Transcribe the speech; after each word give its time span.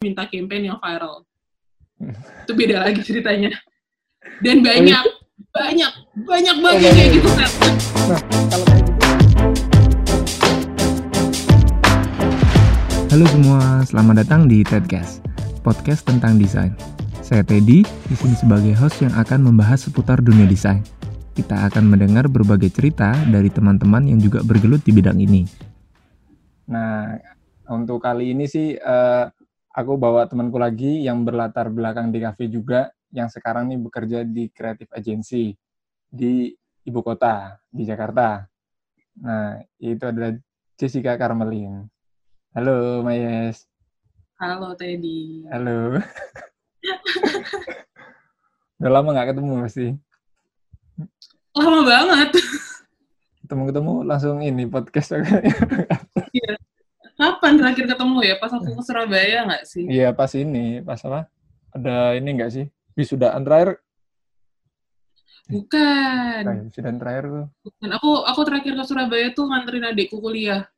minta 0.00 0.24
campaign 0.24 0.72
yang 0.72 0.80
viral. 0.80 1.28
Itu 2.48 2.56
beda 2.56 2.88
lagi 2.88 3.04
ceritanya. 3.04 3.52
Dan 4.40 4.64
banyak, 4.64 5.04
banyak, 5.52 5.92
banyak 6.24 6.56
banget 6.56 6.80
Oh, 6.80 6.80
kayak 6.80 6.96
banyak. 6.96 7.12
gitu 7.20 7.30
kan. 7.36 7.50
Nah, 8.08 8.20
kalau 8.48 8.64
kayak 8.64 8.80
gitu 8.80 9.04
Halo 13.12 13.24
semua, 13.28 13.60
selamat 13.84 14.14
datang 14.24 14.48
di 14.48 14.64
Tedcast, 14.64 15.20
podcast 15.60 16.08
tentang 16.08 16.40
desain. 16.40 16.72
Saya 17.20 17.44
Teddy, 17.44 17.84
di 17.84 18.14
sini 18.16 18.32
sebagai 18.32 18.72
host 18.80 19.04
yang 19.04 19.12
akan 19.12 19.52
membahas 19.52 19.84
seputar 19.84 20.24
dunia 20.24 20.48
desain. 20.48 20.80
Kita 21.36 21.68
akan 21.68 21.92
mendengar 21.92 22.24
berbagai 22.24 22.72
cerita 22.72 23.12
dari 23.28 23.52
teman-teman 23.52 24.08
yang 24.08 24.16
juga 24.16 24.40
bergelut 24.40 24.80
di 24.80 24.96
bidang 24.96 25.20
ini. 25.20 25.44
Nah, 26.72 27.20
untuk 27.68 28.00
kali 28.00 28.32
ini 28.32 28.48
sih 28.48 28.80
eh, 28.80 29.24
aku 29.70 29.94
bawa 29.94 30.26
temanku 30.26 30.58
lagi 30.58 31.06
yang 31.06 31.22
berlatar 31.22 31.70
belakang 31.70 32.10
di 32.10 32.18
cafe 32.18 32.50
juga, 32.50 32.90
yang 33.14 33.30
sekarang 33.30 33.70
nih 33.70 33.78
bekerja 33.78 34.18
di 34.26 34.50
creative 34.50 34.90
agency 34.94 35.54
di 36.10 36.50
ibu 36.86 37.00
kota, 37.02 37.58
di 37.70 37.86
Jakarta. 37.86 38.42
Nah, 39.22 39.62
itu 39.78 40.04
adalah 40.06 40.34
Jessica 40.74 41.14
Carmelin. 41.14 41.86
Halo, 42.50 43.06
Mayes. 43.06 43.70
Halo 44.40 44.74
Teddy. 44.74 45.46
Halo. 45.52 46.00
Udah 48.80 48.90
lama 48.90 49.12
nggak 49.12 49.36
ketemu 49.36 49.52
pasti. 49.60 49.86
Lama 51.52 51.80
banget. 51.84 52.30
Ketemu-ketemu 53.44 53.94
langsung 54.08 54.40
ini 54.40 54.64
podcast. 54.66 55.14
Kapan 57.20 57.52
terakhir 57.60 57.84
ketemu 57.84 58.18
ya? 58.24 58.34
Pas 58.40 58.48
aku 58.48 58.72
ke 58.72 58.82
Surabaya 58.82 59.44
nggak 59.44 59.64
sih? 59.68 59.84
Iya, 59.84 60.08
pas 60.16 60.32
ini, 60.32 60.80
pas 60.80 60.96
apa? 61.04 61.28
Ada 61.76 62.16
ini 62.16 62.28
nggak 62.40 62.50
sih? 62.50 62.64
Wisudaan 62.96 63.44
terakhir 63.44 63.76
Bukan. 65.50 66.70
Wisudan 66.70 66.96
terakhir 67.02 67.24
tuh. 67.26 67.46
Bukan. 67.66 67.88
Aku 67.98 68.10
aku 68.22 68.40
terakhir 68.46 68.72
ke 68.78 68.84
Surabaya 68.86 69.26
tuh 69.34 69.50
nganterin 69.50 69.82
adikku 69.90 70.22
kuliah. 70.22 70.70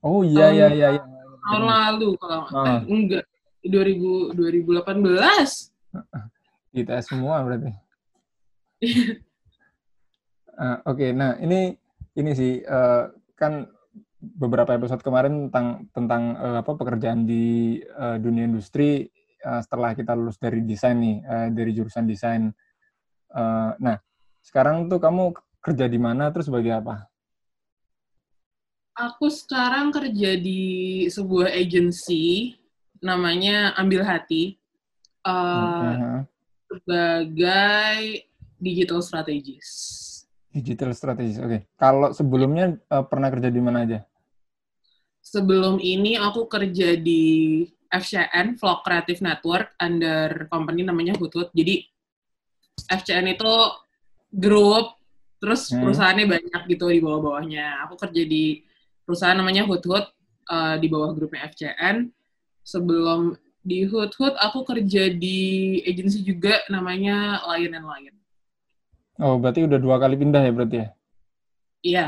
Oh 0.00 0.24
iya 0.24 0.48
iya 0.48 0.66
iya. 0.72 0.88
iya. 0.96 1.02
Tahun 1.44 1.64
lalu 1.64 2.16
kalau 2.16 2.48
Ah. 2.56 2.80
eh, 2.80 2.88
enggak 2.88 3.24
2000 3.60 4.32
2018. 4.32 5.68
Kita 6.74 6.96
semua 7.04 7.44
berarti. 7.44 7.68
Ah, 10.58 10.80
Oke, 10.88 11.12
nah 11.12 11.36
ini 11.38 11.76
ini 12.16 12.30
sih 12.32 12.64
eh, 12.64 13.02
kan 13.36 13.68
beberapa 14.18 14.74
episode 14.74 14.98
kemarin 15.00 15.46
tentang 15.48 15.86
tentang 15.94 16.22
eh, 16.34 16.56
apa 16.62 16.72
pekerjaan 16.74 17.22
di 17.22 17.78
eh, 17.82 18.16
dunia 18.18 18.50
industri 18.50 19.06
eh, 19.38 19.60
setelah 19.62 19.94
kita 19.94 20.18
lulus 20.18 20.36
dari 20.42 20.62
desain 20.66 20.98
nih 20.98 21.16
eh, 21.22 21.48
dari 21.54 21.70
jurusan 21.70 22.04
desain. 22.06 22.50
Eh, 23.30 23.70
nah 23.78 23.96
sekarang 24.42 24.90
tuh 24.90 24.98
kamu 24.98 25.30
kerja 25.62 25.86
di 25.86 25.98
mana 26.00 26.30
terus 26.34 26.50
sebagai 26.50 26.74
apa? 26.74 27.06
Aku 28.98 29.30
sekarang 29.30 29.94
kerja 29.94 30.34
di 30.34 31.06
sebuah 31.06 31.54
agency 31.54 32.58
namanya 32.98 33.70
Ambil 33.78 34.02
Hati 34.02 34.58
uh, 35.22 35.94
Mhm. 35.94 36.26
sebagai 36.66 38.26
digital 38.58 38.98
strategist. 38.98 39.70
Digital 40.50 40.90
strategis. 40.98 41.38
Oke. 41.38 41.70
Kalau 41.78 42.10
sebelumnya 42.10 42.74
eh, 42.74 43.04
pernah 43.06 43.30
kerja 43.30 43.54
di 43.54 43.60
mana 43.62 43.86
aja? 43.86 44.07
Sebelum 45.28 45.76
ini 45.76 46.16
aku 46.16 46.48
kerja 46.48 46.96
di 46.96 47.60
FCN 47.92 48.56
Vlog 48.56 48.80
Creative 48.80 49.20
Network 49.20 49.76
under 49.76 50.48
company 50.48 50.88
namanya 50.88 51.12
Hutut. 51.20 51.52
Jadi 51.52 51.84
FCN 52.88 53.36
itu 53.36 53.52
grup 54.32 54.96
terus 55.36 55.68
Hmm. 55.68 55.84
perusahaannya 55.84 56.26
banyak 56.32 56.62
gitu 56.72 56.88
di 56.88 57.00
bawah-bawahnya. 57.04 57.84
Aku 57.84 58.00
kerja 58.00 58.22
di 58.24 58.64
perusahaan 59.04 59.36
namanya 59.36 59.68
Hutut 59.68 60.08
uh, 60.48 60.76
di 60.80 60.88
bawah 60.88 61.12
grupnya 61.12 61.44
FCN. 61.52 62.08
Sebelum 62.64 63.36
di 63.60 63.84
Hutut 63.84 64.32
aku 64.32 64.64
kerja 64.64 65.12
di 65.12 65.76
agensi 65.84 66.24
juga 66.24 66.64
namanya 66.72 67.44
Lion 67.52 67.76
and 67.76 67.84
Lion. 67.84 68.16
Oh, 69.20 69.36
berarti 69.36 69.68
udah 69.68 69.76
dua 69.76 70.00
kali 70.00 70.16
pindah 70.16 70.40
ya 70.40 70.52
berarti 70.56 70.76
ya? 70.78 70.88
Iya, 71.78 72.06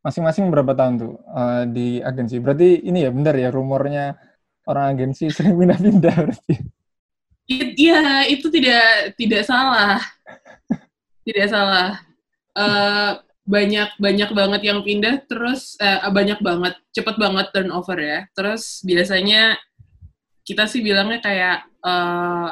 Masing-masing 0.00 0.48
berapa 0.48 0.72
tahun 0.72 0.94
tuh 0.96 1.14
eh, 1.20 1.64
di 1.68 1.88
agensi? 2.00 2.40
Berarti 2.40 2.88
ini 2.88 3.04
ya 3.04 3.10
benar 3.12 3.34
ya 3.36 3.48
rumornya 3.52 4.16
orang 4.64 4.96
agensi 4.96 5.28
sering 5.34 5.56
pindah-pindah 5.60 6.14
berarti. 6.16 6.54
I- 7.50 7.74
Iya, 7.76 8.24
itu 8.30 8.46
tidak 8.48 9.12
tidak 9.18 9.42
salah. 9.44 9.98
Tidak 11.26 11.46
salah. 11.50 12.00
Eh, 12.56 13.12
banyak 13.44 13.98
banyak 13.98 14.30
banget 14.30 14.60
yang 14.62 14.80
pindah 14.86 15.26
terus 15.26 15.74
eh, 15.82 16.00
banyak 16.08 16.38
banget 16.40 16.74
cepet 16.96 17.16
banget 17.20 17.46
turnover 17.52 17.98
ya. 18.00 18.18
Terus 18.32 18.80
biasanya 18.86 19.58
kita 20.46 20.64
sih 20.64 20.80
bilangnya 20.80 21.20
kayak 21.20 21.58
eh, 21.84 22.48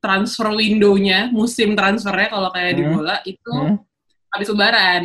transfer 0.00 0.52
window-nya, 0.56 1.28
musim 1.32 1.76
transfernya 1.76 2.28
kalau 2.32 2.48
kayak 2.52 2.72
di 2.76 2.84
Hmm. 2.84 2.92
bola 2.96 3.16
itu 3.24 3.52
Hmm? 3.52 3.76
habis 4.32 4.48
lebaran, 4.48 5.04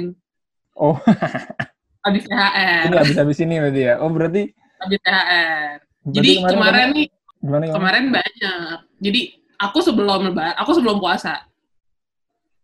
Oh, 0.75 0.95
habis 2.05 2.23
THR, 2.29 2.85
ini 2.85 2.97
habis-habis 3.01 3.37
ini 3.41 3.55
berarti 3.57 3.81
ya. 3.81 3.93
Oh, 3.97 4.09
berarti, 4.13 4.43
habis 4.77 4.99
THR. 5.01 5.81
berarti 5.81 6.13
Jadi 6.13 6.31
kemarin 6.45 6.87
nih 6.93 7.07
gimana, 7.41 7.63
gimana? 7.65 7.75
kemarin 7.77 8.03
banyak. 8.13 8.77
Jadi 9.01 9.21
aku 9.57 9.77
sebelum 9.81 10.19
lebaran, 10.31 10.55
aku 10.57 10.71
sebelum 10.77 10.97
puasa. 11.01 11.41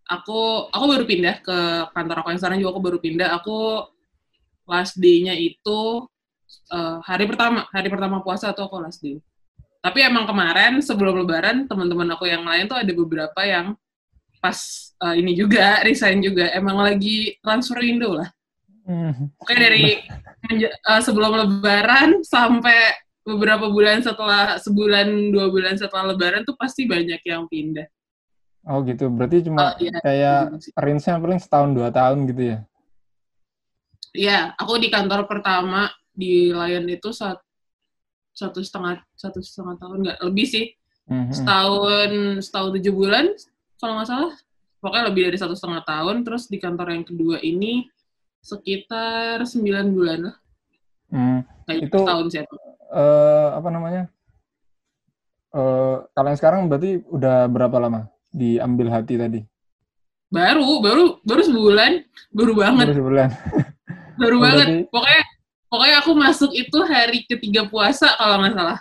Aku 0.06 0.68
aku 0.70 0.86
baru 0.92 1.06
pindah 1.08 1.40
ke 1.40 1.58
kantor 1.96 2.18
aku 2.22 2.28
yang 2.36 2.40
sekarang 2.42 2.58
juga 2.62 2.72
aku 2.76 2.82
baru 2.84 2.98
pindah. 3.02 3.30
Aku 3.42 3.88
last 4.70 5.00
day-nya 5.02 5.34
itu 5.34 6.06
eh, 6.70 6.98
hari 7.02 7.26
pertama, 7.26 7.66
hari 7.74 7.90
pertama 7.90 8.22
puasa 8.22 8.54
atau 8.54 8.70
aku 8.70 8.78
last 8.78 9.02
day. 9.02 9.18
Tapi 9.82 10.06
emang 10.06 10.30
kemarin 10.30 10.78
sebelum 10.86 11.26
lebaran 11.26 11.66
teman-teman 11.66 12.14
aku 12.14 12.30
yang 12.30 12.46
lain 12.46 12.70
tuh 12.70 12.78
ada 12.78 12.92
beberapa 12.94 13.42
yang 13.42 13.74
pas 14.38 14.58
eh, 15.02 15.16
ini 15.18 15.34
juga 15.34 15.78
resign 15.88 16.22
juga 16.22 16.52
emang 16.54 16.78
lagi 16.78 17.40
transfer 17.42 17.80
window 17.82 18.20
lah. 18.20 18.30
Hmm. 18.92 19.32
Oke 19.40 19.56
dari 19.56 20.04
eh, 20.52 21.02
sebelum 21.02 21.32
lebaran 21.32 22.28
sampai 22.28 22.92
beberapa 23.24 23.72
bulan 23.72 24.04
setelah 24.04 24.60
sebulan 24.60 25.08
dua 25.32 25.48
bulan 25.48 25.80
setelah 25.80 26.12
lebaran 26.12 26.44
tuh 26.44 26.60
pasti 26.60 26.84
banyak 26.84 27.24
yang 27.24 27.48
pindah. 27.48 27.88
Oh 28.68 28.84
gitu. 28.84 29.08
Berarti 29.08 29.48
cuma 29.48 29.72
Oh, 29.72 29.74
iya. 29.80 29.96
kayak 30.04 30.42
range-nya 30.76 31.18
paling 31.18 31.40
setahun 31.40 31.72
dua 31.72 31.88
tahun 31.90 32.28
gitu 32.28 32.44
ya? 32.52 32.58
Iya, 34.12 34.40
aku 34.60 34.76
di 34.76 34.92
kantor 34.92 35.24
pertama 35.24 35.88
di 36.12 36.52
Lion 36.52 36.84
itu 36.92 37.16
sat- 37.16 37.40
satu 38.36 38.60
setengah 38.60 39.00
satu 39.16 39.40
setengah 39.40 39.76
tahun 39.80 39.98
nggak 40.04 40.20
lebih 40.28 40.46
sih 40.48 40.66
Mhm. 41.08 41.32
setahun 41.36 42.12
setahun 42.44 42.70
tujuh 42.80 42.94
bulan 42.96 43.26
kalau 43.76 44.00
nggak 44.00 44.08
salah 44.08 44.34
pokoknya 44.80 45.06
lebih 45.12 45.22
dari 45.32 45.38
satu 45.40 45.56
setengah 45.56 45.84
tahun 45.84 46.24
terus 46.24 46.48
di 46.48 46.56
kantor 46.56 46.96
yang 46.96 47.04
kedua 47.04 47.38
ini 47.44 47.88
sekitar 48.42 49.46
sembilan 49.46 49.86
bulan 49.90 50.20
lah 50.24 50.36
Hmm. 51.08 51.40
kayak 51.66 51.92
Itu- 51.92 52.08
tahun 52.08 52.26
sih 52.28 52.40
aku. 52.40 52.56
Eh, 52.92 53.48
apa 53.52 53.68
namanya? 53.68 54.04
Eh, 55.52 55.96
kalau 56.10 56.28
yang 56.28 56.40
sekarang 56.40 56.62
berarti 56.66 57.04
udah 57.06 57.44
berapa 57.46 57.76
lama 57.78 58.02
diambil 58.30 58.88
hati 58.90 59.16
tadi? 59.16 59.42
baru 60.32 60.80
baru 60.80 61.04
baru 61.22 61.42
sebulan 61.44 61.92
baru 62.32 62.54
banget 62.56 62.86
Baru 62.88 62.98
sebulan. 62.98 63.30
baru 64.22 64.32
Oh, 64.32 64.42
banget 64.42 64.64
berarti- 64.66 64.88
pokoknya 64.88 65.22
pokoknya 65.68 65.96
aku 66.00 66.12
masuk 66.16 66.52
itu 66.54 66.78
hari 66.82 67.20
ketiga 67.26 67.68
puasa 67.68 68.08
kalau 68.16 68.40
nggak 68.40 68.56
salah 68.56 68.80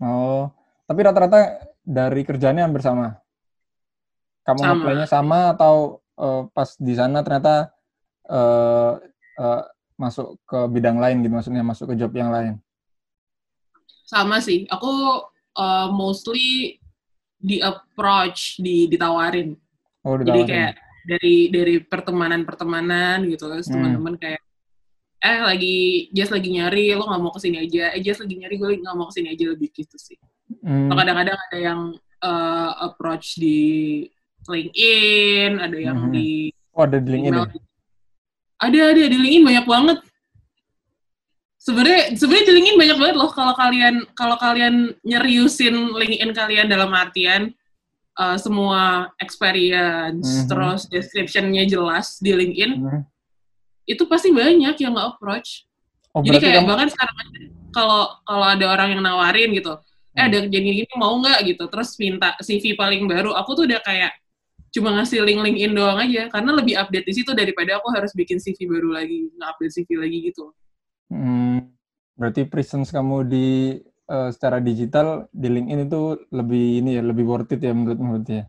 Oh, 0.00 0.48
tapi 0.82 1.00
rata-rata 1.02 1.40
dari 1.78 2.24
kerjanya 2.24 2.64
hampir 2.64 2.80
sama. 2.80 3.20
Kamu 4.42 4.58
Sama. 4.58 5.04
sama 5.04 5.40
atau 5.52 5.74
eh, 6.14 6.42
pas 6.48 6.72
di 6.74 6.94
sana 6.96 7.20
ternyata 7.20 7.68
eh, 8.32 8.92
eh, 9.38 9.62
masuk 9.94 10.40
ke 10.42 10.58
bidang 10.66 10.96
lain 10.96 11.20
gitu, 11.20 11.30
maksudnya 11.30 11.62
masuk 11.62 11.92
ke 11.92 11.94
job 11.94 12.10
yang 12.12 12.32
lain. 12.32 12.54
sama 14.04 14.44
sih. 14.44 14.68
Aku 14.68 15.24
uh, 15.56 15.88
mostly 15.88 16.76
di 17.40 17.64
approach 17.64 18.60
di 18.60 18.84
ditawarin. 18.84 19.56
Oh, 20.04 20.20
jadi 20.20 20.40
kayak 20.44 20.72
dari 21.02 21.48
dari 21.48 21.74
pertemanan 21.80 22.44
pertemanan 22.44 23.24
gitu. 23.24 23.48
Terus 23.48 23.72
Hmm. 23.72 23.80
teman-teman 23.80 24.20
kayak 24.20 24.42
eh 25.22 25.38
lagi 25.40 25.76
Jess 26.12 26.28
lagi 26.28 26.50
nyari 26.52 26.92
lo 26.92 27.08
nggak 27.08 27.22
mau 27.24 27.32
ke 27.32 27.40
sini 27.40 27.64
aja. 27.64 27.96
Eh 27.96 28.04
Jess 28.04 28.20
lagi 28.20 28.36
nyari 28.36 28.54
gue 28.60 28.84
nggak 28.84 28.96
mau 29.00 29.08
ke 29.08 29.16
sini 29.16 29.32
aja. 29.32 29.44
Lebih 29.48 29.68
gitu 29.72 29.96
sih. 29.96 30.20
Hmm, 30.60 30.92
Atau 30.92 30.96
kadang-kadang 31.00 31.38
ada 31.48 31.56
yang 31.58 31.80
uh, 32.20 32.70
approach 32.84 33.40
di 33.40 33.58
LinkedIn 34.44 35.56
ada 35.56 35.78
yang 35.78 36.10
Mhm. 36.10 36.12
di 36.12 36.28
Oh, 36.76 36.84
ada 36.84 37.00
di 37.00 37.08
LinkedIn 37.16 37.32
email 37.32 37.48
ya? 37.48 37.60
Ada 38.62 38.78
ada 38.94 39.02
di 39.02 39.18
LinkedIn 39.18 39.42
banyak 39.42 39.66
banget 39.66 39.98
sebenarnya 41.58 42.14
sebenarnya 42.14 42.46
di 42.46 42.54
LinkedIn 42.58 42.78
banyak 42.78 42.96
banget 42.98 43.16
loh 43.18 43.30
kalau 43.30 43.54
kalian 43.54 43.94
kalau 44.14 44.36
kalian 44.38 44.94
nyeriusin 45.02 45.74
LinkedIn 45.94 46.30
kalian 46.30 46.66
dalam 46.66 46.90
artian 46.90 47.50
uh, 48.16 48.34
semua 48.36 49.10
experience 49.18 50.26
Mhm. 50.42 50.46
terus 50.46 50.80
description-nya 50.86 51.64
jelas 51.66 52.18
di 52.18 52.30
LinkedIn 52.30 52.72
Hmm. 52.78 53.02
itu 53.84 54.02
pasti 54.06 54.30
banyak 54.30 54.74
yang 54.78 54.92
nggak 54.94 55.18
approach 55.18 55.66
Oh, 56.12 56.20
jadi 56.20 56.38
kayak 56.38 56.60
kamu, 56.60 56.68
bahkan 56.68 56.88
sekarang 56.92 57.16
kalau 57.72 58.04
kalau 58.22 58.44
ada 58.44 58.66
orang 58.68 58.92
yang 58.92 59.00
nawarin 59.00 59.48
gitu 59.56 59.74
eh 60.12 60.20
Hmm. 60.20 60.28
ada 60.28 60.38
jadi 60.44 60.68
gini 60.84 60.92
mau 60.94 61.16
nggak 61.18 61.38
gitu 61.48 61.64
terus 61.66 61.96
minta 61.96 62.36
CV 62.38 62.76
paling 62.76 63.08
baru 63.08 63.32
aku 63.32 63.56
tuh 63.56 63.64
udah 63.64 63.80
kayak 63.80 64.12
cuma 64.72 64.88
ngasih 64.96 65.20
link 65.20 65.44
LinkedIn 65.44 65.76
doang 65.76 66.00
aja 66.00 66.32
karena 66.32 66.50
lebih 66.56 66.80
update 66.80 67.04
di 67.04 67.12
situ 67.12 67.36
daripada 67.36 67.76
aku 67.76 67.92
harus 67.92 68.16
bikin 68.16 68.40
CV 68.40 68.64
baru 68.64 68.96
lagi 68.96 69.28
nge-update 69.36 69.72
CV 69.76 69.88
lagi 70.00 70.18
gitu 70.32 70.48
Hmm, 71.12 71.68
berarti 72.16 72.48
presence 72.48 72.88
kamu 72.88 73.28
di 73.28 73.76
eh, 73.84 74.30
secara 74.32 74.64
digital 74.64 75.28
di 75.28 75.52
LinkedIn 75.52 75.84
itu 75.84 76.00
lebih 76.32 76.64
ini 76.80 76.96
ya, 76.96 77.04
lebih 77.04 77.24
worth 77.28 77.52
it 77.52 77.60
ya 77.60 77.76
menurutmu 77.76 78.16
berarti 78.16 78.32
ya? 78.40 78.44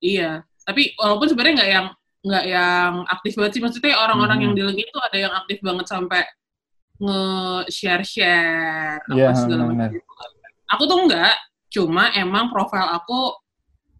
Iya, 0.00 0.30
tapi 0.64 0.96
walaupun 0.96 1.28
sebenarnya 1.28 1.54
nggak 1.60 1.72
yang 1.72 1.86
nggak 2.26 2.44
yang 2.48 2.92
aktif 3.06 3.32
banget 3.36 3.52
sih, 3.54 3.62
maksudnya 3.62 3.94
orang-orang 4.00 4.38
Hmm. 4.40 4.44
yang 4.48 4.52
di 4.56 4.62
LinkedIn 4.72 4.88
tuh 4.88 5.04
ada 5.04 5.18
yang 5.20 5.34
aktif 5.36 5.58
banget 5.60 5.86
sampai 5.86 6.22
nge-share-share 6.96 9.04
apa 9.04 9.16
Iya, 9.16 9.30
segala 9.36 9.62
macam. 9.68 9.90
Aku 10.74 10.82
tuh 10.88 10.98
enggak, 11.06 11.36
cuma 11.70 12.10
emang 12.16 12.50
profil 12.50 12.82
aku 12.82 13.36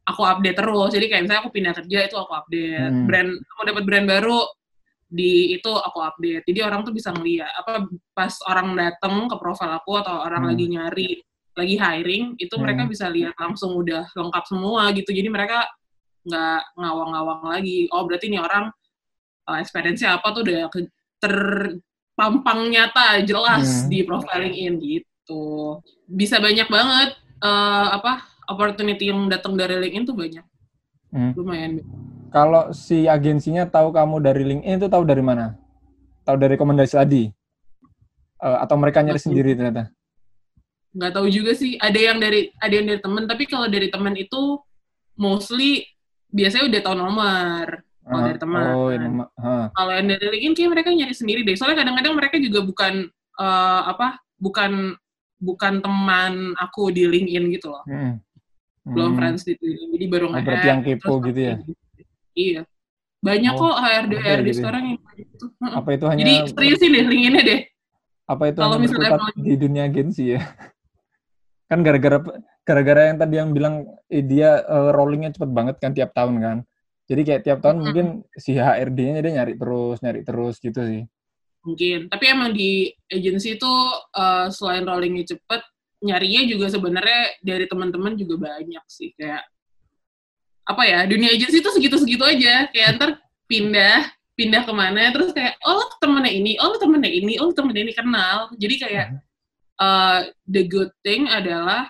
aku 0.06 0.22
update 0.22 0.56
terus. 0.56 0.90
Jadi 0.94 1.06
kayak 1.10 1.22
misalnya 1.26 1.42
aku 1.42 1.52
pindah 1.52 1.74
kerja 1.74 1.98
itu 2.06 2.16
aku 2.16 2.32
update. 2.32 2.90
Hmm. 2.94 3.04
Brand 3.10 3.30
aku 3.34 3.60
dapat 3.66 3.82
brand 3.82 4.06
baru 4.06 4.38
di 5.06 5.54
itu 5.54 5.70
aku 5.70 5.98
update. 6.02 6.42
Jadi 6.46 6.60
orang 6.62 6.86
tuh 6.86 6.94
bisa 6.94 7.10
ngeliat 7.14 7.50
apa 7.58 7.86
pas 8.14 8.32
orang 8.46 8.74
datang 8.74 9.26
ke 9.26 9.36
profil 9.38 9.70
aku 9.70 9.98
atau 9.98 10.22
orang 10.22 10.46
Hmm. 10.46 10.50
lagi 10.54 10.64
nyari 10.70 11.10
lagi 11.56 11.74
hiring 11.80 12.36
itu 12.36 12.54
mereka 12.60 12.84
Hmm. 12.84 12.90
bisa 12.92 13.06
lihat 13.08 13.34
langsung 13.40 13.74
udah 13.74 14.06
lengkap 14.14 14.44
semua 14.46 14.92
gitu. 14.94 15.10
Jadi 15.10 15.26
mereka 15.26 15.66
nggak 16.26 16.60
ngawang-ngawang 16.78 17.42
lagi. 17.48 17.86
Oh 17.90 18.02
berarti 18.06 18.26
ini 18.30 18.38
orang 18.38 18.70
uh, 19.46 19.58
experience-nya 19.62 20.18
apa 20.18 20.26
tuh 20.34 20.42
udah 20.42 20.66
ke- 20.68 20.90
terpampang 21.22 22.70
nyata 22.70 23.22
jelas 23.24 23.86
Hmm. 23.86 23.88
di 23.90 23.98
profiling 24.04 24.54
in 24.54 24.74
gitu. 24.78 25.80
Bisa 26.06 26.38
banyak 26.38 26.66
banget 26.66 27.14
uh, 27.42 27.88
apa 27.94 28.26
opportunity 28.46 29.10
yang 29.10 29.26
datang 29.26 29.54
dari 29.54 29.74
LinkedIn 29.76 30.04
tuh 30.04 30.16
banyak. 30.16 30.44
Hmm. 31.10 31.32
Lumayan. 31.34 31.82
Kalau 32.30 32.70
si 32.70 33.06
agensinya 33.06 33.64
tahu 33.64 33.90
kamu 33.90 34.18
dari 34.18 34.42
LinkedIn 34.44 34.76
itu 34.76 34.88
tahu 34.88 35.02
dari 35.02 35.22
mana? 35.22 35.54
Tahu 36.22 36.36
dari 36.36 36.54
rekomendasi 36.54 36.94
tadi? 36.94 37.30
Eh, 38.36 38.58
atau 38.60 38.76
mereka 38.76 39.00
nyari 39.00 39.18
sendiri 39.18 39.52
ternyata? 39.52 39.90
nggak 40.96 41.12
tahu 41.12 41.28
juga 41.28 41.52
sih 41.52 41.76
ada 41.76 42.00
yang 42.00 42.16
dari 42.16 42.48
ada 42.56 42.72
yang 42.72 42.88
dari 42.88 43.00
temen 43.04 43.28
tapi 43.28 43.44
kalau 43.44 43.68
dari 43.68 43.92
temen 43.92 44.16
itu 44.16 44.56
mostly 45.12 45.84
biasanya 46.32 46.72
udah 46.72 46.80
tahu 46.80 46.96
nomor 46.96 47.66
Kalau 48.00 48.16
Ah, 48.16 48.26
dari 48.30 48.38
teman. 48.40 48.64
Oh, 48.72 48.88
ma- 49.12 49.32
ah. 49.36 49.66
kalau 49.76 49.92
yang 49.92 50.08
dari 50.08 50.24
LinkedIn 50.32 50.56
kayak 50.56 50.70
mereka 50.72 50.88
nyari 50.96 51.12
sendiri 51.12 51.44
deh 51.44 51.52
soalnya 51.52 51.84
kadang-kadang 51.84 52.16
mereka 52.16 52.40
juga 52.40 52.64
bukan 52.64 53.12
eh, 53.12 53.80
apa 53.84 54.24
bukan 54.40 54.96
bukan 55.36 55.84
teman 55.84 56.56
aku 56.56 56.88
di 56.88 57.04
LinkedIn 57.04 57.44
gitu 57.52 57.76
loh 57.76 57.84
Hmm. 57.84 58.16
Belum 58.86 59.10
Hmm. 59.12 59.18
friends 59.18 59.42
di 59.42 59.52
LinkedIn 59.58 59.90
jadi 59.98 60.06
baru 60.06 60.24
Oh, 60.24 60.30
nge-add, 60.30 60.46
berarti 60.46 60.66
yang 60.70 60.80
kepo 60.86 61.12
gitu 61.26 61.40
ya? 61.42 61.56
iya 62.36 62.60
banyak 63.18 63.52
Oh, 63.52 63.58
kok 63.58 63.76
HRD 63.82 64.12
HRD 64.14 64.46
gitu 64.46 64.46
ya? 64.46 64.54
sekarang 64.62 64.82
yang 64.86 64.98
gitu 65.18 65.44
Heeh. 65.58 65.74
Apa 65.74 65.88
itu 65.92 66.04
hanya 66.06 66.22
jadi 66.22 66.34
seriusin 66.54 66.90
deh 66.94 67.04
LinkedIn-nya 67.04 67.42
deh 67.42 67.60
apa 68.26 68.42
itu 68.50 68.58
kalau 68.58 68.76
misalnya 68.82 69.10
di 69.38 69.54
dunia 69.54 69.82
agensi 69.86 70.24
ya? 70.34 70.40
kan 71.70 71.78
gara-gara 71.82 72.18
gara-gara 72.62 73.02
yang 73.10 73.18
tadi 73.18 73.34
yang 73.38 73.50
bilang 73.50 73.74
eh, 74.06 74.22
dia 74.22 74.62
eh, 74.62 74.90
rollingnya 74.94 75.34
cepet 75.34 75.50
banget 75.50 75.76
kan 75.82 75.90
tiap 75.90 76.10
tahun 76.14 76.38
kan. 76.38 76.58
Jadi 77.06 77.22
kayak 77.22 77.42
tiap 77.46 77.58
tahun 77.62 77.78
Mm-mm. 77.78 77.86
mungkin 77.86 78.06
si 78.34 78.58
HRD-nya 78.58 79.22
dia 79.22 79.32
nyari 79.42 79.54
terus, 79.54 80.02
nyari 80.02 80.20
terus 80.26 80.58
gitu 80.58 80.78
sih. 80.82 81.02
mungkin 81.66 82.06
tapi 82.06 82.24
emang 82.30 82.54
di 82.54 82.94
agency 83.10 83.58
itu 83.58 83.72
eh, 84.14 84.46
selain 84.54 84.86
rollingnya 84.86 85.34
cepet 85.34 85.62
nyarinya 86.04 86.42
juga 86.44 86.66
sebenarnya 86.68 87.40
dari 87.40 87.64
teman-teman 87.64 88.12
juga 88.14 88.52
banyak 88.52 88.84
sih 88.88 89.16
kayak 89.16 89.44
apa 90.66 90.82
ya 90.82 91.00
dunia 91.06 91.30
agency 91.30 91.62
itu 91.62 91.70
segitu-segitu 91.70 92.24
aja. 92.26 92.66
Kayak 92.74 92.88
ntar 92.98 93.10
pindah 93.46 94.10
pindah 94.36 94.62
ke 94.68 94.72
mana 94.74 95.08
terus 95.14 95.32
kayak 95.32 95.56
oh 95.64 95.80
lo 95.80 95.84
temennya 95.96 96.32
ini 96.34 96.52
oh 96.60 96.74
lo 96.74 96.76
temennya 96.76 97.08
ini 97.08 97.40
oh 97.40 97.48
lo 97.48 97.54
temennya 97.54 97.82
ini 97.86 97.94
kenal. 97.94 98.50
Jadi 98.58 98.74
kayak 98.82 99.06
eh, 99.80 100.20
the 100.50 100.62
good 100.66 100.90
thing 101.06 101.30
adalah 101.30 101.88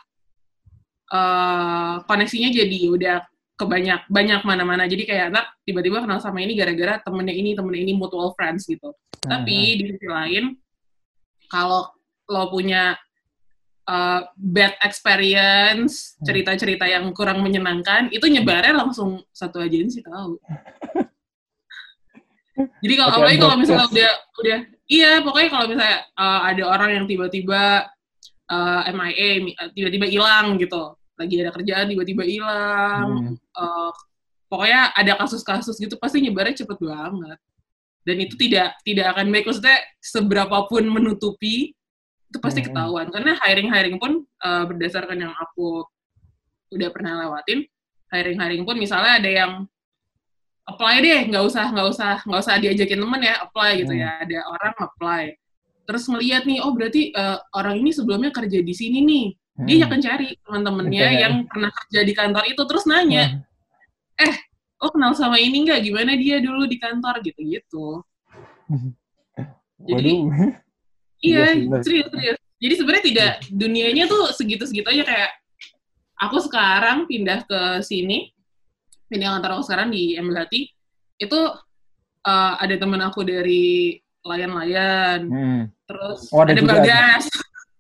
eh, 1.10 1.94
koneksinya 2.04 2.52
jadi 2.52 2.78
udah 2.92 3.18
kebanyak 3.56 4.04
banyak 4.12 4.40
mana-mana. 4.44 4.84
Jadi 4.84 5.08
kayak 5.08 5.32
ntar 5.32 5.48
tiba-tiba 5.64 6.04
kenal 6.04 6.20
sama 6.20 6.44
ini 6.44 6.52
gara-gara 6.52 7.00
temennya 7.00 7.34
ini 7.34 7.56
temennya 7.56 7.82
ini 7.82 7.92
mutual 7.96 8.36
friends 8.36 8.68
gitu. 8.68 8.92
Tapi 9.26 9.80
di 9.80 9.84
sisi 9.90 10.06
lain, 10.06 10.54
kalau 11.50 11.90
lo 12.30 12.52
punya 12.52 12.94
uh, 13.86 14.20
bad 14.36 14.74
experience, 14.82 16.18
Hmm. 16.18 16.26
cerita-cerita 16.28 16.84
yang 16.86 17.10
kurang 17.14 17.40
menyenangkan, 17.42 18.10
itu 18.10 18.26
nyebarnya 18.26 18.74
langsung 18.76 19.22
satu 19.30 19.62
agensi 19.62 20.02
tahu. 20.02 20.36
Jadi 22.56 22.94
kalau 22.96 23.10
Pakai 23.12 23.20
apalagi 23.20 23.38
kalau 23.38 23.56
misalnya 23.60 23.86
udah 23.92 24.12
udah 24.40 24.58
iya 24.88 25.10
pokoknya 25.20 25.48
kalau 25.52 25.66
misalnya 25.68 25.98
uh, 26.16 26.40
ada 26.48 26.62
orang 26.64 26.90
yang 26.96 27.04
tiba-tiba 27.04 27.84
uh, 28.48 28.80
MIA 28.96 29.30
mi- 29.44 29.56
uh, 29.60 29.68
tiba-tiba 29.76 30.08
hilang 30.08 30.56
gitu, 30.56 30.96
lagi 31.20 31.34
ada 31.44 31.52
kerjaan 31.52 31.84
tiba-tiba 31.92 32.24
hilang, 32.24 33.36
Hmm. 33.36 33.60
uh, 33.60 33.92
pokoknya 34.48 34.88
ada 34.96 35.12
kasus-kasus 35.20 35.76
gitu 35.76 36.00
pasti 36.00 36.24
nyebarnya 36.24 36.64
cepet 36.64 36.78
banget 36.80 37.38
dan 38.06 38.16
itu 38.22 38.34
tidak 38.38 38.78
tidak 38.86 39.06
akan 39.12 39.34
baik 39.34 39.44
maksudnya 39.50 39.82
seberapapun 39.98 40.86
menutupi 40.86 41.74
itu 42.26 42.38
pasti 42.38 42.61
Hmm. 42.62 42.69
ketahuan 42.70 43.06
karena 43.08 43.32
hiring 43.38 43.69
hiring 43.70 43.96
pun 43.96 44.12
uh, 44.43 44.64
berdasarkan 44.67 45.19
yang 45.19 45.32
aku 45.32 45.87
udah 46.75 46.88
pernah 46.90 47.12
lewatin 47.23 47.62
hiring 48.11 48.38
hiring 48.38 48.62
pun 48.67 48.76
misalnya 48.76 49.23
ada 49.23 49.31
yang 49.31 49.52
apply 50.67 50.99
deh 50.99 51.20
nggak 51.31 51.44
usah 51.46 51.70
nggak 51.70 51.88
usah 51.90 52.14
nggak 52.26 52.40
usah 52.43 52.55
diajakin 52.58 52.99
temen 52.99 53.20
ya 53.23 53.34
apply 53.40 53.70
gitu 53.78 53.93
Hmm. 53.94 54.02
ya 54.02 54.11
ada 54.20 54.38
orang 54.50 54.75
apply 54.76 55.25
terus 55.87 56.02
ngeliat 56.11 56.43
nih 56.43 56.58
oh 56.58 56.75
berarti 56.75 57.14
uh, 57.14 57.38
orang 57.55 57.78
ini 57.78 57.94
sebelumnya 57.94 58.34
kerja 58.34 58.58
di 58.58 58.75
sini 58.75 58.99
nih 59.02 59.26
dia 59.62 59.75
Hmm. 59.81 59.87
akan 59.88 60.00
cari 60.02 60.28
teman-temannya 60.43 61.05
Oke. 61.06 61.17
yang 61.23 61.34
pernah 61.46 61.71
kerja 61.73 62.00
di 62.02 62.12
kantor 62.12 62.45
itu 62.50 62.62
terus 62.66 62.85
nanya 62.85 63.47
oh 64.76 64.90
kenal 64.92 65.14
sama 65.16 65.38
ini 65.38 65.64
nggak 65.64 65.80
gimana 65.80 66.12
dia 66.18 66.37
dulu 66.42 66.66
di 66.66 66.76
kantor 66.76 67.23
gitu 67.25 67.40
gitu 67.40 67.87
Jadi. 69.87 70.12
iya 71.20 71.52
Iya 71.52 71.80
serius 71.82 72.06
serius 72.11 72.37
jadi 72.56 72.75
sebenarnya 72.75 73.04
tidak 73.04 73.30
dunianya 73.52 74.04
tuh 74.06 74.32
segitu 74.32 74.64
segitu 74.64 74.88
aja 74.88 75.04
kayak 75.04 75.30
aku 76.16 76.40
sekarang 76.40 77.04
pindah 77.04 77.44
ke 77.44 77.61
sini 77.80 78.32
pindah 79.06 79.37
kantor 79.37 79.61
aku 79.61 79.64
sekarang 79.64 79.88
di 79.92 80.16
Emilati 80.16 80.73
itu 81.16 81.40
uh, 82.23 82.52
ada 82.56 82.75
teman 82.76 83.00
aku 83.02 83.23
dari 83.23 83.96
layan-layan 84.26 85.20
Hmm. 85.26 85.62
terus 85.87 86.26
Oh, 86.30 86.42
ada 86.42 86.50
ada, 86.50 86.61
juga, 86.61 86.73
bagas 86.75 87.25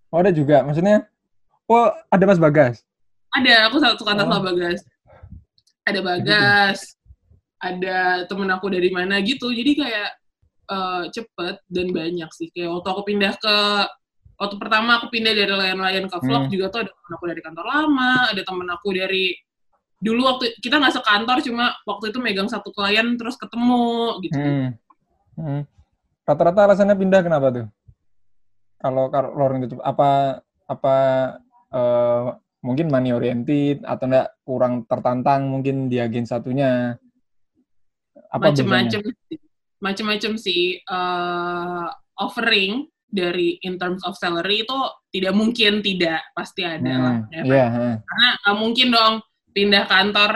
Oh, 0.06 0.22
ada 0.22 0.30
juga. 0.30 0.62
Maksudnya 0.62 0.96
oh, 1.66 1.90
ada 2.08 2.24
Mas 2.24 2.38
Bagas. 2.38 2.80
ada 3.34 3.68
aku 3.68 3.76
satu 3.82 4.00
kantor 4.00 4.24
Oh. 4.24 4.30
sama 4.30 4.44
bagas 4.46 4.78
ada 5.82 6.00
bagas 6.00 6.78
ada 7.58 7.98
temen 8.24 8.48
aku 8.48 8.68
dari 8.68 8.88
mana 8.88 9.18
gitu 9.20 9.50
jadi 9.50 9.72
kayak 9.74 10.08
eh, 10.66 11.04
cepet 11.14 11.56
dan 11.70 11.86
banyak 11.94 12.30
sih 12.34 12.48
kayak 12.50 12.70
waktu 12.74 12.88
aku 12.90 13.02
pindah 13.06 13.32
ke 13.38 13.56
waktu 14.36 14.56
pertama 14.60 15.00
aku 15.00 15.08
pindah 15.08 15.32
dari 15.32 15.48
layan-layan 15.48 16.06
ke 16.10 16.16
vlog 16.20 16.46
Hmm. 16.46 16.52
juga 16.52 16.66
tuh 16.68 16.80
ada 16.84 16.90
temen 16.92 17.12
aku 17.16 17.24
dari 17.30 17.40
kantor 17.40 17.66
lama 17.66 18.12
ada 18.28 18.42
temen 18.44 18.68
aku 18.68 18.88
dari 18.92 19.24
dulu 19.96 20.20
waktu 20.28 20.44
kita 20.60 20.76
nggak 20.76 20.94
sekantor 21.00 21.40
cuma 21.40 21.72
waktu 21.88 22.12
itu 22.12 22.18
megang 22.20 22.50
satu 22.52 22.68
klien 22.68 23.16
terus 23.16 23.40
ketemu 23.40 24.20
gitu 24.26 24.36
Hmm. 24.36 24.68
Hmm. 25.36 25.62
Rata-rata 26.26 26.66
alasannya 26.66 26.96
pindah 26.98 27.20
kenapa 27.22 27.48
tuh? 27.54 27.66
Kalau 28.76 29.08
kalau 29.08 29.56
itu 29.56 29.78
apa 29.80 30.42
apa 30.66 30.96
eh, 31.70 32.24
mungkin 32.60 32.90
money 32.90 33.14
oriented 33.14 33.86
atau 33.86 34.04
enggak 34.10 34.28
kurang 34.42 34.84
tertantang 34.90 35.46
mungkin 35.48 35.86
di 35.86 36.02
agen 36.02 36.26
satunya? 36.26 36.98
Apa 38.28 38.50
macem-macem 38.50 39.00
sih. 39.86 39.92
macem-macem 40.02 40.32
sih 40.36 40.62
eh, 40.78 41.86
offering 42.16 42.84
dari 43.06 43.56
in 43.62 43.76
terms 43.76 44.02
of 44.02 44.14
salary 44.14 44.60
itu 44.60 44.78
tidak 45.10 45.32
mungkin 45.32 45.78
tidak 45.80 46.20
pasti 46.32 46.62
ada 46.62 46.76
bedanya? 46.76 46.98
lah 46.98 47.14
Hmm, 47.24 47.46
ya 47.46 47.66
heeh. 47.68 47.94
karena 48.02 48.28
nggak 48.36 48.56
mungkin 48.56 48.88
dong 48.90 49.14
pindah 49.50 49.84
kantor 49.86 50.32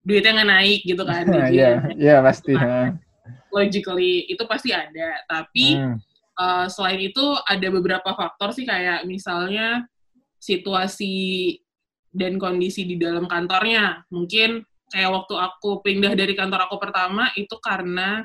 duitnya 0.00 0.30
nggak 0.32 0.50
naik 0.50 0.80
gitu 0.82 1.02
kan 1.02 1.24
Iya, 1.28 1.34
gajinya. 1.34 1.72
iya 1.94 2.16
pasti. 2.20 2.52
heeh. 2.52 2.88
logically 3.50 4.26
itu 4.26 4.42
pasti 4.44 4.70
ada 4.70 5.20
tapi 5.24 5.76
Hmm. 5.76 5.96
uh, 6.34 6.66
selain 6.66 6.98
itu 7.00 7.22
ada 7.44 7.68
beberapa 7.68 8.10
faktor 8.12 8.50
sih 8.50 8.62
kayak 8.62 9.04
misalnya 9.04 9.86
situasi 10.38 11.14
dan 12.10 12.36
kondisi 12.36 12.84
di 12.84 12.94
dalam 12.94 13.24
kantornya. 13.24 14.04
Mungkin 14.06 14.62
kayak 14.86 15.10
waktu 15.10 15.34
aku 15.34 15.80
pindah 15.80 16.12
dari 16.12 16.34
kantor 16.34 16.68
aku 16.68 16.76
pertama 16.78 17.32
itu 17.34 17.56
karena 17.58 18.22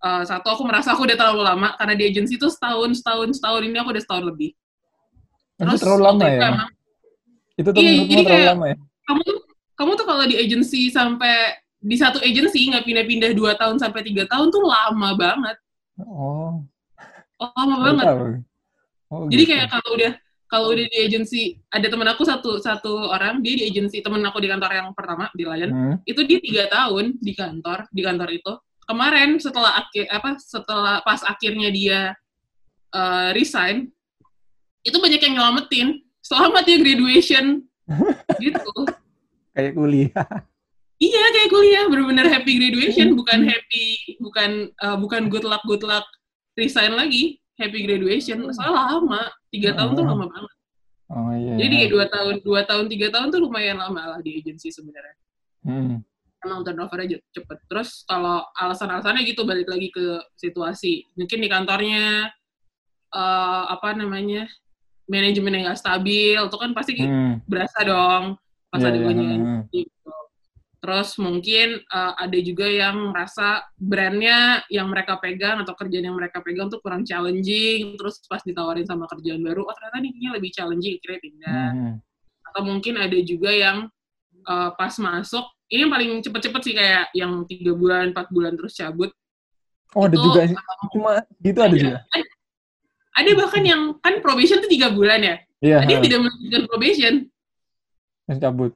uh, 0.00 0.22
satu 0.24 0.48
aku 0.52 0.62
merasa 0.66 0.92
aku 0.96 1.04
udah 1.04 1.16
terlalu 1.16 1.42
lama 1.44 1.76
karena 1.76 1.94
di 1.96 2.04
agensi 2.08 2.34
itu 2.36 2.48
setahun 2.48 3.00
setahun 3.00 3.36
setahun 3.36 3.62
ini 3.64 3.76
aku 3.78 3.90
udah 3.92 4.02
setahun 4.02 4.24
lebih. 4.26 4.50
Terus 5.60 5.76
itu 5.76 5.82
terlalu 5.84 6.02
lama 6.02 6.24
ya? 6.24 6.40
Emang, 6.40 6.70
itu 7.60 7.68
tuh 7.68 7.80
iya, 7.80 7.92
jadi 8.08 8.22
terlalu 8.24 8.46
lama 8.56 8.64
ya? 8.66 8.76
Kamu 9.08 9.20
tuh 9.24 9.38
kamu 9.76 9.90
tuh 9.96 10.06
kalau 10.08 10.24
di 10.28 10.36
agensi 10.36 10.80
sampai 10.92 11.36
di 11.80 11.96
satu 11.96 12.20
agensi 12.20 12.68
nggak 12.68 12.84
pindah-pindah 12.84 13.30
dua 13.32 13.56
tahun 13.56 13.80
sampai 13.80 14.00
tiga 14.04 14.28
tahun 14.28 14.52
tuh 14.52 14.64
lama 14.64 15.08
banget. 15.16 15.56
Oh. 16.00 16.60
Oh, 17.40 17.50
lama 17.56 17.76
banget. 17.88 18.04
Oh, 19.10 19.26
jadi 19.26 19.42
gitu. 19.42 19.50
kayak 19.56 19.66
kalau 19.72 19.90
udah 19.96 20.12
kalau 20.50 20.66
udah 20.74 20.86
di 20.86 20.98
agensi 21.06 21.40
ada 21.70 21.86
temen 21.86 22.06
aku 22.10 22.22
satu 22.26 22.58
satu 22.58 23.10
orang 23.10 23.38
dia 23.38 23.54
di 23.54 23.64
agensi 23.70 24.02
temen 24.02 24.20
aku 24.26 24.42
di 24.42 24.50
kantor 24.50 24.70
yang 24.70 24.88
pertama 24.94 25.30
di 25.30 25.46
Lion 25.46 25.70
hmm. 25.70 25.96
itu 26.06 26.20
dia 26.26 26.38
tiga 26.42 26.64
tahun 26.66 27.18
di 27.22 27.32
kantor 27.38 27.86
di 27.94 28.02
kantor 28.02 28.28
itu 28.34 28.52
kemarin 28.90 29.38
setelah 29.38 29.78
akhir 29.78 30.10
apa 30.10 30.34
setelah 30.42 30.98
pas 31.06 31.22
akhirnya 31.22 31.70
dia 31.70 32.00
uh, 32.90 33.30
resign 33.30 33.86
itu 34.82 34.96
banyak 34.98 35.20
yang 35.22 35.34
nyelamatin. 35.38 36.02
Selamat 36.20 36.66
ya 36.66 36.76
graduation. 36.82 37.62
Gitu. 38.42 38.74
Kayak 39.54 39.72
kuliah. 39.78 40.26
Iya 41.00 41.22
kayak 41.32 41.50
kuliah. 41.54 41.84
Benar-benar 41.86 42.26
happy 42.28 42.58
graduation 42.58 43.14
bukan 43.20 43.46
happy 43.46 44.18
bukan 44.18 44.50
uh, 44.82 44.96
bukan 44.98 45.30
good 45.30 45.46
luck 45.46 45.62
good 45.68 45.86
luck 45.86 46.06
resign 46.58 46.98
lagi. 46.98 47.38
Happy 47.60 47.86
graduation. 47.86 48.42
Soalnya 48.50 48.98
lama. 48.98 49.22
Tiga 49.54 49.76
tahun 49.76 49.94
tuh 49.94 50.06
lama 50.06 50.26
banget. 50.26 50.54
Oh 51.10 51.34
iya 51.34 51.58
jadi 51.58 51.76
iya. 51.84 51.90
dua 51.90 52.04
tahun 52.06 52.34
dua 52.46 52.62
tahun 52.62 52.86
tiga 52.86 53.10
tahun 53.10 53.34
tuh 53.34 53.42
lumayan 53.42 53.82
lama 53.82 54.14
lah 54.16 54.20
di 54.22 54.38
agensi 54.38 54.70
sebenarnya. 54.70 55.16
Hmm. 55.66 56.06
Emang 56.44 56.64
turnovernya 56.64 57.20
cepet 57.32 57.58
terus 57.68 58.04
kalau 58.08 58.44
alasan-alasannya 58.56 59.28
gitu 59.28 59.44
balik 59.44 59.68
lagi 59.68 59.92
ke 59.92 60.20
situasi 60.40 61.04
mungkin 61.16 61.38
di 61.40 61.48
kantornya 61.48 62.32
uh, 63.12 63.64
apa 63.68 63.92
namanya 63.96 64.48
manajemen 65.10 65.60
yang 65.60 65.74
gak 65.74 65.80
stabil 65.80 66.38
itu 66.38 66.56
kan 66.56 66.70
pasti 66.72 66.92
hmm. 66.96 67.44
berasa 67.44 67.78
dong 67.84 68.40
pas 68.70 68.80
yeah, 68.80 68.88
ada 68.88 68.98
gue 69.02 69.12
yeah. 69.12 69.60
gitu 69.74 70.14
Terus 70.80 71.20
mungkin 71.20 71.84
uh, 71.92 72.16
ada 72.16 72.38
juga 72.40 72.64
yang 72.64 73.12
merasa 73.12 73.60
brandnya 73.76 74.64
yang 74.72 74.88
mereka 74.88 75.20
pegang 75.20 75.60
atau 75.60 75.76
kerjaan 75.76 76.08
yang 76.08 76.16
mereka 76.16 76.40
pegang 76.40 76.72
tuh 76.72 76.80
kurang 76.80 77.04
challenging. 77.04 78.00
Terus 78.00 78.24
pas 78.24 78.40
ditawarin 78.40 78.88
sama 78.88 79.04
kerjaan 79.04 79.44
baru, 79.44 79.68
oh 79.68 79.74
ternyata 79.76 80.00
ini 80.00 80.32
lebih 80.32 80.48
challenging, 80.56 80.96
kira 81.04 81.20
pindah. 81.20 81.68
Hmm. 81.76 81.94
Atau 82.48 82.64
mungkin 82.64 82.96
ada 82.96 83.18
juga 83.20 83.52
yang 83.52 83.92
uh, 84.48 84.72
pas 84.72 84.96
masuk, 84.96 85.44
ini 85.70 85.86
yang 85.86 85.92
paling 85.94 86.10
cepet-cepet 86.18 86.60
sih 86.66 86.74
kayak 86.74 87.14
yang 87.14 87.46
tiga 87.46 87.72
bulan, 87.78 88.10
empat 88.10 88.26
bulan 88.34 88.58
terus 88.58 88.74
cabut. 88.74 89.14
Oh 89.94 90.06
ada 90.06 90.18
juga 90.18 90.46
sih, 90.46 90.58
cuma 90.94 91.22
gitu 91.42 91.58
ada, 91.62 91.70
ada 91.70 91.76
juga. 91.78 91.98
Ada, 92.10 92.26
ada 93.22 93.30
bahkan 93.38 93.62
yang 93.62 93.82
kan 94.02 94.14
probation 94.18 94.58
tuh 94.58 94.70
tiga 94.70 94.90
bulan 94.90 95.22
ya. 95.22 95.36
Iya. 95.62 95.76
Ada 95.86 95.90
yang 95.94 96.02
tidak 96.06 96.18
melanjutkan 96.26 96.62
probation. 96.66 97.14
Yang 98.26 98.38
cabut. 98.42 98.72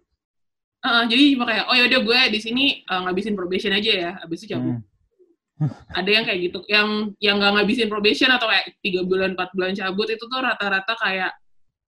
Uh, 0.85 1.03
jadi 1.09 1.23
cuma 1.35 1.45
kayak, 1.49 1.65
oh 1.71 1.77
yaudah 1.79 2.01
gue 2.05 2.21
di 2.35 2.41
sini 2.43 2.65
uh, 2.87 3.09
ngabisin 3.09 3.35
probation 3.35 3.73
aja 3.73 3.93
ya, 3.95 4.11
habis 4.23 4.45
itu 4.45 4.55
cabut. 4.55 4.79
Hmm. 4.79 5.71
Ada 5.99 6.11
yang 6.11 6.25
kayak 6.27 6.41
gitu, 6.51 6.59
yang 6.67 6.89
yang 7.23 7.39
nggak 7.39 7.53
ngabisin 7.59 7.87
probation 7.87 8.31
atau 8.31 8.51
kayak 8.51 8.75
tiga 8.83 9.07
bulan, 9.07 9.39
empat 9.39 9.55
bulan 9.55 9.73
cabut 9.73 10.11
itu 10.11 10.25
tuh 10.27 10.41
rata-rata 10.43 10.93
kayak 10.99 11.33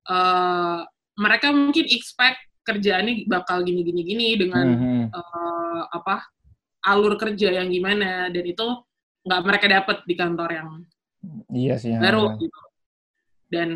uh, 0.07 0.87
mereka 1.19 1.51
mungkin 1.51 1.87
expect 1.91 2.46
kerjaannya 2.66 3.30
bakal 3.30 3.62
gini-gini-gini 3.62 4.35
dengan 4.35 4.66
hmm. 4.66 5.04
uh, 5.14 5.82
apa 5.94 6.26
alur 6.87 7.14
kerja 7.14 7.62
yang 7.62 7.70
gimana 7.70 8.30
dan 8.30 8.44
itu 8.46 8.66
nggak 9.26 9.42
mereka 9.42 9.66
dapat 9.66 9.96
di 10.06 10.14
kantor 10.14 10.50
yang 10.54 10.68
iya 11.50 11.75
sih 11.78 11.94
baru 11.99 12.35
ya. 12.35 12.46
gitu. 12.46 12.61
Dan 13.46 13.68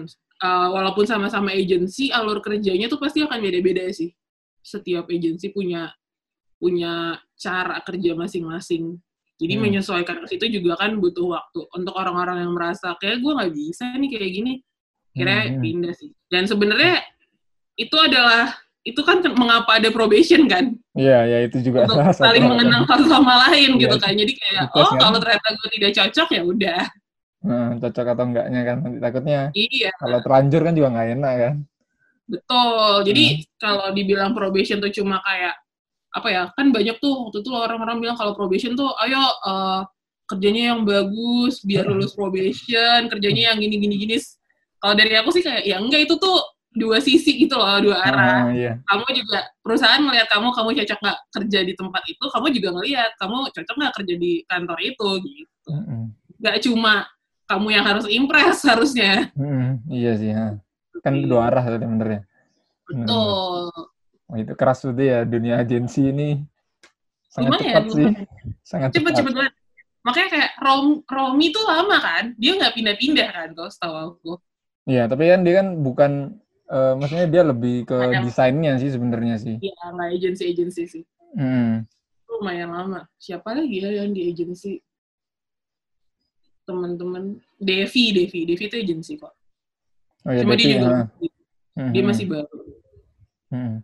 uh, 0.42 0.68
walaupun 0.75 1.06
sama-sama 1.06 1.54
agensi, 1.54 2.11
alur 2.11 2.42
kerjanya 2.42 2.90
tuh 2.90 2.99
pasti 2.99 3.23
akan 3.23 3.38
beda-beda 3.38 3.87
sih 3.94 4.11
setiap 4.61 5.09
agensi 5.09 5.50
punya 5.54 5.88
punya 6.61 7.16
cara 7.40 7.80
kerja 7.80 8.12
masing-masing. 8.12 9.00
Jadi 9.40 9.54
hmm. 9.56 9.62
menyesuaikan 9.64 10.20
ke 10.20 10.37
situ 10.37 10.61
juga 10.61 10.76
kan 10.76 11.00
butuh 11.00 11.32
waktu. 11.32 11.64
Untuk 11.73 11.97
orang-orang 11.97 12.44
yang 12.44 12.52
merasa 12.52 12.92
kayak 13.00 13.25
gue 13.25 13.32
nggak 13.32 13.52
bisa 13.56 13.88
nih 13.97 14.11
kayak 14.12 14.30
gini, 14.37 14.52
kira 15.16 15.49
hmm. 15.49 15.64
pindah 15.64 15.94
sih. 15.97 16.12
Dan 16.28 16.44
sebenarnya 16.44 17.00
itu 17.80 17.97
adalah 17.97 18.52
itu 18.81 19.01
kan 19.05 19.21
mengapa 19.37 19.77
ada 19.77 19.93
probation 19.93 20.49
kan? 20.49 20.73
Iya, 20.97 21.19
ya 21.29 21.39
itu 21.45 21.61
juga 21.61 21.85
Untuk 21.85 22.01
saling 22.17 22.49
mengenal 22.49 22.89
satu 22.89 23.05
sama 23.05 23.49
lain 23.49 23.77
ya, 23.77 23.81
gitu 23.87 23.97
kan. 24.01 24.13
Jadi 24.17 24.33
kayak 24.33 24.73
oh 24.73 24.89
kan? 24.89 24.99
kalau 25.05 25.19
ternyata 25.21 25.49
gue 25.53 25.69
tidak 25.77 25.91
cocok 26.01 26.29
ya 26.33 26.43
udah. 26.43 26.83
Nah, 27.41 27.69
cocok 27.81 28.07
atau 28.13 28.25
enggaknya 28.25 28.61
kan 28.65 28.77
nanti 28.81 28.99
takutnya. 29.01 29.41
Iya. 29.53 29.91
Kalau 30.01 30.19
terlanjur 30.25 30.61
kan 30.65 30.75
juga 30.77 30.89
nggak 30.97 31.09
enak 31.21 31.35
kan. 31.37 31.55
Betul. 32.31 32.95
Jadi 33.05 33.25
hmm. 33.29 33.41
kalau 33.61 33.87
dibilang 33.93 34.33
probation 34.33 34.79
tuh 34.81 34.93
cuma 34.97 35.21
kayak 35.25 35.55
apa 36.17 36.29
ya? 36.33 36.43
Kan 36.57 36.73
banyak 36.73 36.97
tuh 37.01 37.13
waktu 37.29 37.39
itu 37.45 37.51
orang-orang 37.53 37.97
bilang 38.01 38.17
kalau 38.17 38.33
probation 38.33 38.73
tuh 38.73 38.89
ayo 39.05 39.21
uh, 39.45 39.85
kerjanya 40.25 40.73
yang 40.73 40.87
bagus 40.89 41.61
biar 41.67 41.85
hmm. 41.85 42.01
lulus 42.01 42.17
probation, 42.17 43.13
kerjanya 43.13 43.53
yang 43.53 43.59
gini 43.61 43.77
gini 43.77 43.95
gini. 44.01 44.17
Kalau 44.81 44.97
dari 44.97 45.13
aku 45.21 45.29
sih 45.37 45.45
kayak 45.45 45.69
ya 45.69 45.77
enggak 45.77 46.09
itu 46.09 46.17
tuh 46.17 46.41
dua 46.71 47.03
sisi 47.03 47.35
gitu 47.47 47.59
loh, 47.59 47.83
dua 47.83 47.99
arah. 47.99 48.47
Uh, 48.47 48.55
yeah. 48.55 48.75
Kamu 48.87 49.05
juga 49.15 49.50
perusahaan 49.61 50.03
melihat 50.03 50.29
kamu, 50.31 50.55
kamu 50.55 50.69
cocok 50.83 50.99
nggak 51.03 51.19
kerja 51.35 51.59
di 51.67 51.73
tempat 51.75 52.03
itu, 52.07 52.25
kamu 52.31 52.47
juga 52.55 52.69
ngelihat 52.79 53.11
kamu 53.19 53.37
cocok 53.50 53.75
nggak 53.75 53.95
kerja 53.99 54.15
di 54.15 54.33
kantor 54.47 54.79
itu 54.83 55.09
gitu. 55.27 55.71
Mm 55.71 55.83
-hmm. 55.83 56.03
Gak 56.41 56.57
cuma 56.65 56.93
kamu 57.50 57.69
yang 57.75 57.85
harus 57.85 58.07
impress 58.07 58.62
harusnya. 58.62 59.29
-hmm. 59.35 59.83
Iya 59.91 60.12
sih. 60.15 60.31
Ha 60.31 60.59
kan 61.00 61.15
dua 61.25 61.49
arah 61.49 61.65
tadi 61.65 61.85
sebenarnya. 61.85 62.21
Betul. 62.87 63.73
Oh, 64.31 64.37
itu 64.39 64.53
keras 64.55 64.79
tuh 64.85 64.95
ya 64.95 65.27
dunia 65.27 65.59
agensi 65.59 66.07
ini 66.07 66.39
sangat 67.31 67.50
lumayan, 67.59 67.67
cepat 67.67 67.85
sih. 67.91 68.07
Sangat 68.62 68.89
cepet, 68.95 69.12
cepat. 69.15 69.19
Cepet 69.19 69.35
banget. 69.35 69.55
Makanya 70.00 70.29
kayak 70.33 70.50
Rom, 70.65 70.87
Romi 71.05 71.47
tuh 71.53 71.65
lama 71.67 71.97
kan, 72.00 72.25
dia 72.41 72.57
nggak 72.57 72.73
pindah-pindah 72.73 73.29
kan 73.37 73.49
kalau 73.53 73.71
setahu 73.71 73.95
aku. 74.00 74.33
Iya, 74.89 75.05
tapi 75.07 75.29
kan 75.29 75.41
dia 75.45 75.55
kan 75.61 75.69
bukan, 75.85 76.12
uh, 76.71 76.95
maksudnya 76.97 77.27
dia 77.27 77.43
lebih 77.43 77.85
ke 77.85 77.99
Ayam. 77.99 78.23
desainnya 78.25 78.73
sih 78.79 78.91
sebenarnya 78.95 79.37
sih. 79.43 79.57
Iya, 79.59 79.75
nggak 79.91 80.09
agensi-agensi 80.17 80.83
sih. 80.87 81.05
Hmm. 81.35 81.85
Lumayan 82.31 82.71
lama. 82.71 83.11
Siapa 83.19 83.53
lagi 83.53 83.83
ya 83.83 83.91
yang 83.91 84.15
di 84.15 84.31
agensi? 84.31 84.79
Teman-teman, 86.65 87.43
Devi, 87.59 88.15
Devi, 88.15 88.47
Devi 88.47 88.65
itu 88.71 88.77
agensi 88.79 89.12
kok. 89.19 89.35
Oh, 90.23 90.31
ya, 90.31 90.47
Cuma 90.47 90.55
dia 90.55 90.79
juga 90.79 90.89
ya. 91.19 91.89
dia 91.91 92.03
masih 92.07 92.27
baru. 92.31 92.61
Hmm. 93.50 93.77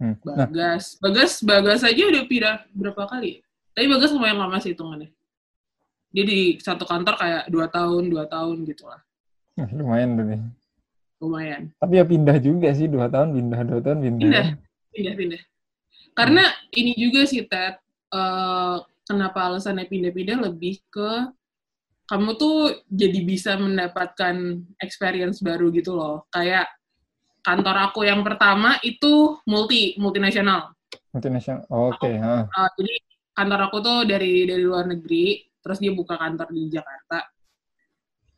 Hmm. 0.00 0.14
Bagas, 0.22 0.96
nah. 0.96 1.10
Bagas, 1.10 1.32
Bagas 1.42 1.80
aja 1.82 2.02
udah 2.06 2.22
pindah 2.24 2.56
berapa 2.72 3.04
kali? 3.10 3.42
Tapi 3.74 3.86
Bagas 3.90 4.14
lumayan 4.14 4.38
lama 4.38 4.56
sih 4.62 4.72
hitungannya. 4.72 5.10
Dia 6.10 6.24
di 6.26 6.58
satu 6.58 6.86
kantor 6.86 7.14
kayak 7.18 7.42
dua 7.50 7.66
tahun, 7.70 8.10
dua 8.10 8.24
tahun 8.26 8.66
gitu 8.66 8.86
lah. 8.86 9.02
lumayan 9.76 10.16
tuh 10.16 10.24
nih. 10.24 10.40
Lumayan. 11.20 11.68
Tapi 11.76 12.00
ya 12.00 12.04
pindah 12.08 12.36
juga 12.40 12.72
sih 12.72 12.88
dua 12.88 13.12
tahun 13.12 13.36
pindah, 13.36 13.60
dua 13.68 13.80
tahun 13.84 13.98
pindah. 14.00 14.24
Pindah, 14.24 14.46
pindah, 14.96 15.14
pindah. 15.14 15.42
Karena 16.16 16.44
hmm. 16.48 16.80
ini 16.80 16.92
juga 16.96 17.20
sih 17.28 17.44
Ted, 17.44 17.76
uh, 18.10 18.80
kenapa 19.04 19.52
alasannya 19.52 19.84
pindah-pindah 19.86 20.48
lebih 20.50 20.80
ke 20.88 21.28
kamu 22.10 22.34
tuh 22.34 22.82
jadi 22.90 23.22
bisa 23.22 23.54
mendapatkan 23.54 24.34
experience 24.82 25.38
baru 25.38 25.70
gitu 25.70 25.94
loh. 25.94 26.26
Kayak 26.34 26.66
kantor 27.46 27.92
aku 27.92 28.02
yang 28.02 28.26
pertama 28.26 28.80
itu 28.82 29.38
multi 29.46 29.94
multinasional. 30.00 30.74
Multinasional, 31.14 31.68
oh, 31.70 31.94
oke. 31.94 32.02
Okay. 32.02 32.18
Uh, 32.18 32.48
uh, 32.50 32.68
jadi 32.80 32.94
kantor 33.36 33.60
aku 33.70 33.76
tuh 33.78 33.98
dari 34.10 34.48
dari 34.48 34.64
luar 34.66 34.90
negeri, 34.90 35.38
terus 35.62 35.78
dia 35.78 35.94
buka 35.94 36.18
kantor 36.18 36.50
di 36.50 36.66
Jakarta. 36.66 37.30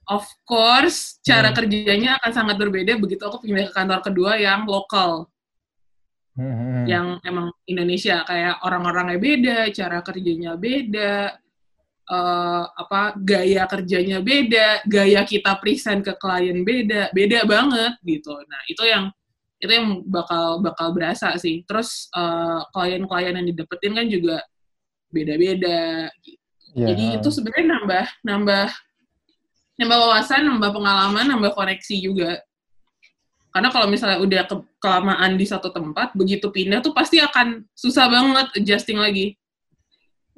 Of 0.03 0.27
course, 0.43 1.23
cara 1.23 1.55
hmm. 1.55 1.57
kerjanya 1.57 2.11
akan 2.19 2.33
sangat 2.35 2.57
berbeda 2.59 2.99
begitu 2.99 3.23
aku 3.23 3.47
pindah 3.47 3.71
ke 3.71 3.75
kantor 3.75 4.01
kedua 4.03 4.35
yang 4.35 4.67
lokal. 4.67 5.31
Hmm. 6.35 6.89
Yang 6.89 7.07
emang 7.23 7.55
Indonesia 7.69 8.27
kayak 8.27 8.65
orang-orangnya 8.67 9.19
beda, 9.21 9.59
cara 9.71 10.03
kerjanya 10.03 10.59
beda, 10.59 11.39
uh, 12.11 12.65
apa 12.67 13.15
gaya 13.21 13.63
kerjanya 13.71 14.19
beda, 14.19 14.83
gaya 14.91 15.23
kita 15.23 15.55
present 15.63 16.03
ke 16.03 16.19
klien 16.19 16.67
beda, 16.67 17.15
beda 17.15 17.47
banget 17.47 17.95
gitu. 18.03 18.35
Nah 18.49 18.63
itu 18.67 18.83
yang 18.83 19.05
itu 19.63 19.71
yang 19.71 20.03
bakal 20.11 20.59
bakal 20.59 20.91
berasa 20.91 21.31
sih. 21.39 21.63
Terus 21.63 22.11
uh, 22.11 22.67
klien-klien 22.75 23.39
yang 23.39 23.47
didapetin 23.47 23.95
kan 23.95 24.07
juga 24.11 24.43
beda-beda. 25.15 26.11
Gitu. 26.27 26.41
Yeah. 26.75 26.89
Jadi 26.91 27.05
itu 27.21 27.29
sebenarnya 27.29 27.67
nambah 27.79 28.07
nambah 28.27 28.69
nambah 29.77 29.99
wawasan, 29.99 30.45
nambah 30.47 30.71
pengalaman, 30.73 31.25
nambah 31.29 31.53
koneksi 31.53 31.97
juga. 31.99 32.41
Karena 33.53 33.69
kalau 33.69 33.85
misalnya 33.85 34.17
udah 34.21 34.43
ke 34.49 34.57
kelamaan 34.81 35.37
di 35.37 35.45
satu 35.45 35.69
tempat, 35.69 36.17
begitu 36.17 36.49
pindah 36.49 36.81
tuh 36.81 36.97
pasti 36.97 37.21
akan 37.21 37.69
susah 37.77 38.09
banget 38.09 38.49
adjusting 38.57 38.97
lagi. 38.97 39.37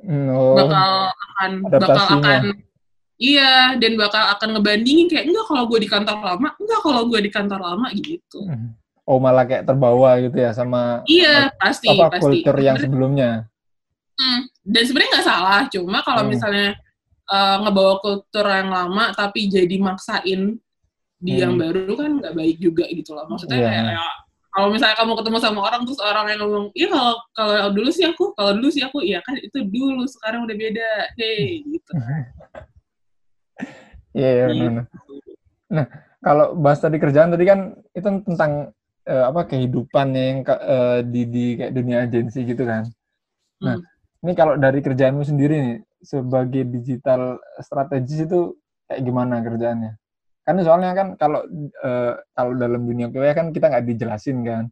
Oh, 0.04 0.58
Bakal 0.58 0.90
akan 1.14 1.50
bakal 1.70 2.06
akan 2.20 2.42
iya 3.16 3.78
dan 3.78 3.94
bakal 3.94 4.20
akan 4.36 4.58
ngebandingin 4.58 5.06
kayak 5.06 5.30
enggak 5.30 5.46
kalau 5.46 5.64
gue 5.70 5.78
di 5.80 5.88
kantor 5.88 6.18
lama, 6.20 6.48
enggak 6.58 6.80
kalau 6.82 7.02
gue 7.06 7.20
di 7.22 7.30
kantor 7.30 7.60
lama 7.62 7.86
gitu. 7.94 8.42
oh 9.04 9.20
malah 9.20 9.44
kayak 9.44 9.68
terbawa 9.68 10.16
gitu 10.16 10.32
ya 10.40 10.50
sama 10.56 11.04
Iya, 11.04 11.52
pasti 11.60 11.92
apa 11.92 12.16
pasti. 12.18 12.20
kultur 12.40 12.56
yang 12.58 12.76
sebelumnya. 12.80 13.46
Hmm, 14.16 14.48
dan 14.64 14.82
sebenarnya 14.86 15.10
nggak 15.14 15.26
salah, 15.28 15.60
cuma 15.70 15.98
kalau 16.02 16.22
Hmm. 16.26 16.30
misalnya 16.34 16.68
uh, 17.34 17.56
ngebawa 17.66 17.98
kultur 17.98 18.46
yang 18.46 18.70
lama 18.70 19.10
tapi 19.10 19.50
jadi 19.50 19.74
maksain 19.82 20.54
di 21.18 21.32
yang 21.40 21.56
Hmm. 21.56 21.62
baru 21.66 21.92
kan 21.98 22.10
nggak 22.22 22.34
baik 22.36 22.56
juga 22.62 22.84
gitu 22.86 23.10
loh. 23.16 23.24
Maksudnya 23.26 23.58
Iya. 23.58 23.68
kayak, 23.72 23.84
ya, 23.96 24.06
kalau 24.54 24.68
misalnya 24.70 24.96
kamu 25.02 25.12
ketemu 25.18 25.38
sama 25.40 25.60
orang 25.66 25.82
terus 25.88 26.00
orang 26.04 26.26
yang 26.30 26.40
ngomong, 26.44 26.66
iya 26.76 26.86
kalau 26.92 27.14
kalau 27.32 27.68
dulu 27.74 27.90
sih 27.90 28.04
aku, 28.04 28.24
kalau 28.36 28.52
dulu 28.60 28.68
sih 28.70 28.82
aku, 28.84 28.98
iya 29.02 29.18
kan 29.24 29.34
itu 29.40 29.58
dulu, 29.66 30.04
sekarang 30.06 30.44
udah 30.46 30.56
beda, 30.56 30.90
hey 31.16 31.64
gitu. 31.64 31.90
Iya, 34.14 34.30
iya, 34.36 34.46
Iya. 34.46 34.64
benar. 34.68 34.84
Nah, 35.74 35.86
kalau 36.20 36.46
bahas 36.54 36.78
tadi 36.78 36.96
kerjaan 37.00 37.32
tadi 37.32 37.44
kan 37.48 37.60
itu 37.92 38.08
tentang 38.24 38.52
eh, 39.04 39.24
apa 39.24 39.44
kehidupan 39.44 40.06
yang 40.12 40.36
eh, 40.44 41.00
di 41.08 41.22
di 41.28 41.44
kayak 41.58 41.72
dunia 41.72 41.96
agensi 42.04 42.40
gitu 42.44 42.62
kan. 42.64 42.84
Nah, 43.64 43.76
Hmm. 43.76 43.84
ini 44.24 44.32
kalau 44.32 44.54
dari 44.60 44.80
kerjaanmu 44.80 45.24
sendiri 45.24 45.56
nih 45.56 45.76
sebagai 46.04 46.68
digital 46.68 47.40
strategis 47.58 48.28
itu 48.28 48.54
kayak 48.86 49.00
gimana 49.02 49.40
kerjaannya? 49.40 49.96
Kan 50.44 50.60
soalnya 50.60 50.92
kan 50.92 51.08
kalau 51.16 51.40
eh, 51.80 52.14
kalau 52.36 52.52
dalam 52.54 52.84
dunia 52.84 53.08
QA 53.08 53.32
kan 53.32 53.50
kita 53.50 53.72
nggak 53.72 53.84
dijelasin 53.88 54.44
kan. 54.44 54.64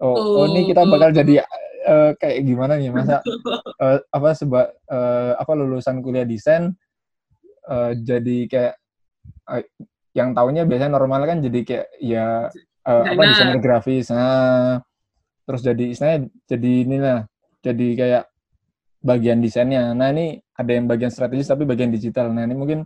Oh, 0.00 0.16
oh 0.16 0.44
ini 0.48 0.64
kita 0.64 0.88
bakal 0.88 1.12
jadi 1.12 1.44
eh, 1.84 2.10
kayak 2.16 2.40
gimana 2.48 2.80
nih? 2.80 2.88
Masa 2.88 3.20
eh, 3.84 4.00
apa 4.08 4.28
seba 4.32 4.72
eh, 4.88 5.32
apa 5.36 5.52
lulusan 5.52 6.00
kuliah 6.00 6.24
desain 6.24 6.72
eh, 7.68 7.92
jadi 8.00 8.38
kayak 8.48 8.74
eh, 9.60 9.64
yang 10.16 10.32
tahunya 10.32 10.66
biasanya 10.66 10.96
normal 10.96 11.22
kan 11.28 11.38
jadi 11.44 11.60
kayak 11.62 11.86
ya 12.00 12.48
eh, 12.88 13.04
apa 13.12 13.20
desainer 13.28 13.60
grafis. 13.60 14.08
Nah 14.08 14.80
terus 15.44 15.60
jadi 15.60 15.84
istilahnya 15.92 16.20
jadi 16.48 16.72
inilah 16.88 17.18
jadi 17.60 17.88
kayak 17.92 18.24
bagian 19.04 19.40
desainnya. 19.44 19.92
Nah 19.96 20.12
ini 20.12 20.40
ada 20.60 20.70
yang 20.76 20.84
bagian 20.84 21.08
strategis 21.08 21.48
tapi 21.48 21.64
bagian 21.64 21.88
digital 21.88 22.28
nah 22.28 22.44
ini 22.44 22.52
mungkin 22.52 22.84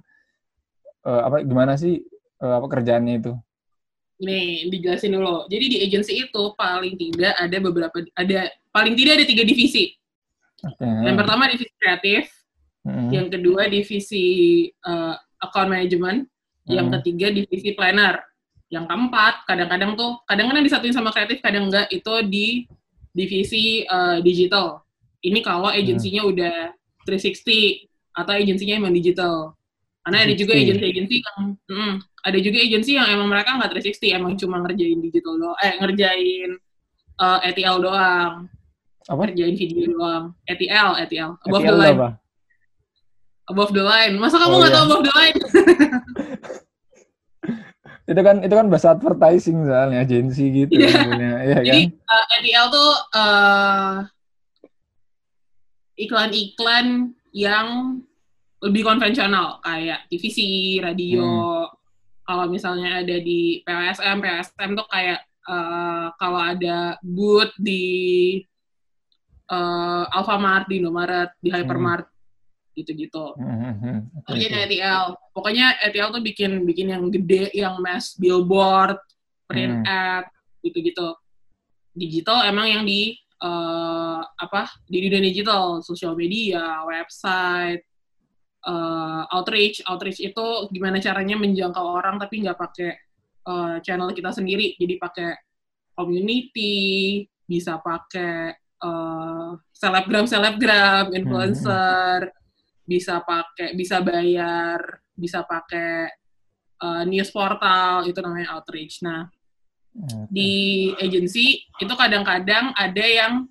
eh, 1.05 1.23
apa 1.27 1.43
gimana 1.43 1.75
sih 1.75 2.01
eh, 2.41 2.55
apa 2.55 2.67
kerjaannya 2.71 3.15
itu 3.19 3.35
Nih, 4.15 4.71
dijelasin 4.71 5.11
dulu. 5.11 5.51
Jadi 5.51 5.65
di 5.75 5.79
agency 5.83 6.23
itu 6.23 6.43
paling 6.55 6.95
tidak 6.95 7.35
ada 7.35 7.57
beberapa, 7.59 7.99
ada 8.15 8.47
paling 8.71 8.95
tidak 8.95 9.19
ada 9.19 9.25
tiga 9.27 9.43
divisi. 9.43 9.91
Oke. 10.63 10.87
Yang 10.87 11.17
pertama 11.19 11.51
divisi 11.51 11.75
kreatif, 11.75 12.23
Mm-mm. 12.87 13.11
yang 13.11 13.27
kedua 13.27 13.67
divisi 13.67 14.27
uh, 14.87 15.19
account 15.43 15.67
management, 15.67 16.31
yang 16.71 16.89
Mm. 16.89 17.03
ketiga 17.03 17.27
divisi 17.35 17.75
planner, 17.75 18.23
yang 18.71 18.87
keempat 18.87 19.51
kadang-kadang 19.51 19.99
tuh 19.99 20.23
kadang-kadang 20.31 20.63
disatuin 20.63 20.95
sama 20.95 21.11
kreatif, 21.11 21.43
kadang 21.43 21.67
enggak 21.67 21.91
itu 21.91 22.15
di 22.31 22.47
divisi 23.11 23.83
uh, 23.91 24.23
digital. 24.23 24.87
Ini 25.27 25.43
kalau 25.43 25.75
agensinya 25.75 26.23
udah 26.23 26.71
360 27.07 27.89
atau 28.15 28.33
agensinya 28.33 28.75
emang 28.81 28.93
digital. 28.95 29.55
Karena 30.05 30.19
ada 30.29 30.35
juga 30.37 30.53
360. 30.53 30.65
agensi-agensi 30.65 31.17
yang 31.25 31.39
mm, 31.65 31.95
ada 32.25 32.39
juga 32.41 32.59
agensi 32.61 32.91
yang 32.93 33.09
emang 33.09 33.29
mereka 33.29 33.51
nggak 33.57 33.73
360, 33.81 34.19
emang 34.19 34.33
cuma 34.37 34.57
ngerjain 34.61 34.99
digital 35.01 35.35
doang, 35.41 35.59
eh 35.65 35.75
ngerjain 35.81 36.51
uh, 37.21 37.39
ETL 37.41 37.77
doang, 37.81 38.33
apa 39.09 39.21
ngerjain 39.29 39.57
video 39.57 39.85
doang. 39.97 40.25
ETL, 40.45 40.89
ETL, 41.09 41.31
above 41.49 41.65
the 41.65 41.73
ETL 41.73 41.81
line 41.81 41.97
apa 41.97 42.11
above 43.49 43.73
the 43.77 43.85
line. 43.85 44.15
Masa 44.17 44.41
kamu 44.41 44.53
Oh, 44.57 44.59
nggak 44.61 44.73
iya. 44.73 44.77
tahu 44.77 44.85
above 44.89 45.05
the 45.05 45.13
line? 45.13 45.39
itu 48.05 48.21
kan 48.21 48.37
itu 48.45 48.53
kan 48.53 48.69
bahasa 48.69 48.93
advertising 48.93 49.65
soalnya 49.65 50.05
agensi 50.05 50.45
gitu 50.53 50.77
sebenarnya 50.77 51.41
iya 51.41 51.57
kan 51.57 51.65
Jadi 51.65 51.83
uh, 52.05 52.25
ETL 52.37 52.67
tuh 52.69 52.91
uh, 53.17 54.05
iklan-iklan 55.95 57.15
yang 57.35 58.01
lebih 58.63 58.83
konvensional 58.87 59.61
kayak 59.61 60.07
TVC, 60.09 60.39
radio. 60.81 61.67
Kalau 62.25 62.49
misalnya 62.49 63.05
ada 63.05 63.17
di 63.21 63.61
PLSM, 63.69 64.17
PLSM 64.25 64.71
tuh 64.73 64.89
kayak 64.89 65.21
uh, 65.45 66.09
kalau 66.17 66.41
ada 66.41 66.97
booth 67.05 67.53
di 67.61 68.41
uh, 69.53 70.09
Alfamart, 70.09 70.65
di 70.73 70.81
Indomaret, 70.81 71.37
di 71.45 71.53
Hypermart, 71.53 72.09
gitu-gitu. 72.73 73.37
Hmm, 73.37 73.59
hmm, 73.61 73.75
hmm. 73.77 73.99
Kerjaan 74.25 74.57
oke. 74.57 74.65
ETL. 74.65 75.05
Pokoknya 75.37 75.67
ETL 75.85 76.11
tuh 76.17 76.23
bikin 76.25 76.65
bikin 76.65 76.97
yang 76.97 77.05
gede, 77.13 77.53
yang 77.53 77.77
mass 77.85 78.17
billboard, 78.17 78.97
print 79.45 79.85
Hmm. 79.85 80.25
ad, 80.25 80.27
gitu-gitu. 80.65 81.15
Digital 81.95 82.49
emang 82.49 82.67
yang 82.67 82.83
di 82.89 83.21
eh, 83.43 84.21
apa 84.23 84.63
di 84.87 84.99
dunia 85.05 85.23
digital, 85.23 85.81
sosial 85.83 86.15
media, 86.15 86.83
website, 86.87 87.83
eh, 88.65 89.23
outreach. 89.35 89.83
Outreach 89.89 90.21
itu 90.23 90.47
gimana 90.71 90.99
caranya 91.03 91.37
menjangkau 91.39 91.85
orang 91.85 92.17
tapi 92.23 92.45
nggak 92.45 92.59
pakai 92.59 92.91
eh, 93.45 93.77
channel 93.85 94.11
kita 94.15 94.31
sendiri. 94.31 94.79
Jadi 94.79 94.95
pakai 95.01 95.31
community, 95.95 97.25
bisa 97.45 97.79
pakai 97.81 98.55
eh, 98.59 99.51
selebgram 99.73 100.27
selebgram, 100.29 101.13
influencer, 101.13 102.33
bisa 102.85 103.21
pakai 103.25 103.75
bisa 103.77 104.01
bayar, 104.05 104.81
bisa 105.15 105.45
pakai 105.45 106.11
eh, 106.83 107.03
news 107.09 107.31
portal 107.33 108.07
itu 108.09 108.19
namanya 108.21 108.57
outreach. 108.59 109.03
Nah. 109.05 109.29
Di 110.27 110.91
agency 110.99 111.63
itu 111.79 111.95
kadang-kadang 111.95 112.75
ada 112.75 113.05
yang 113.07 113.47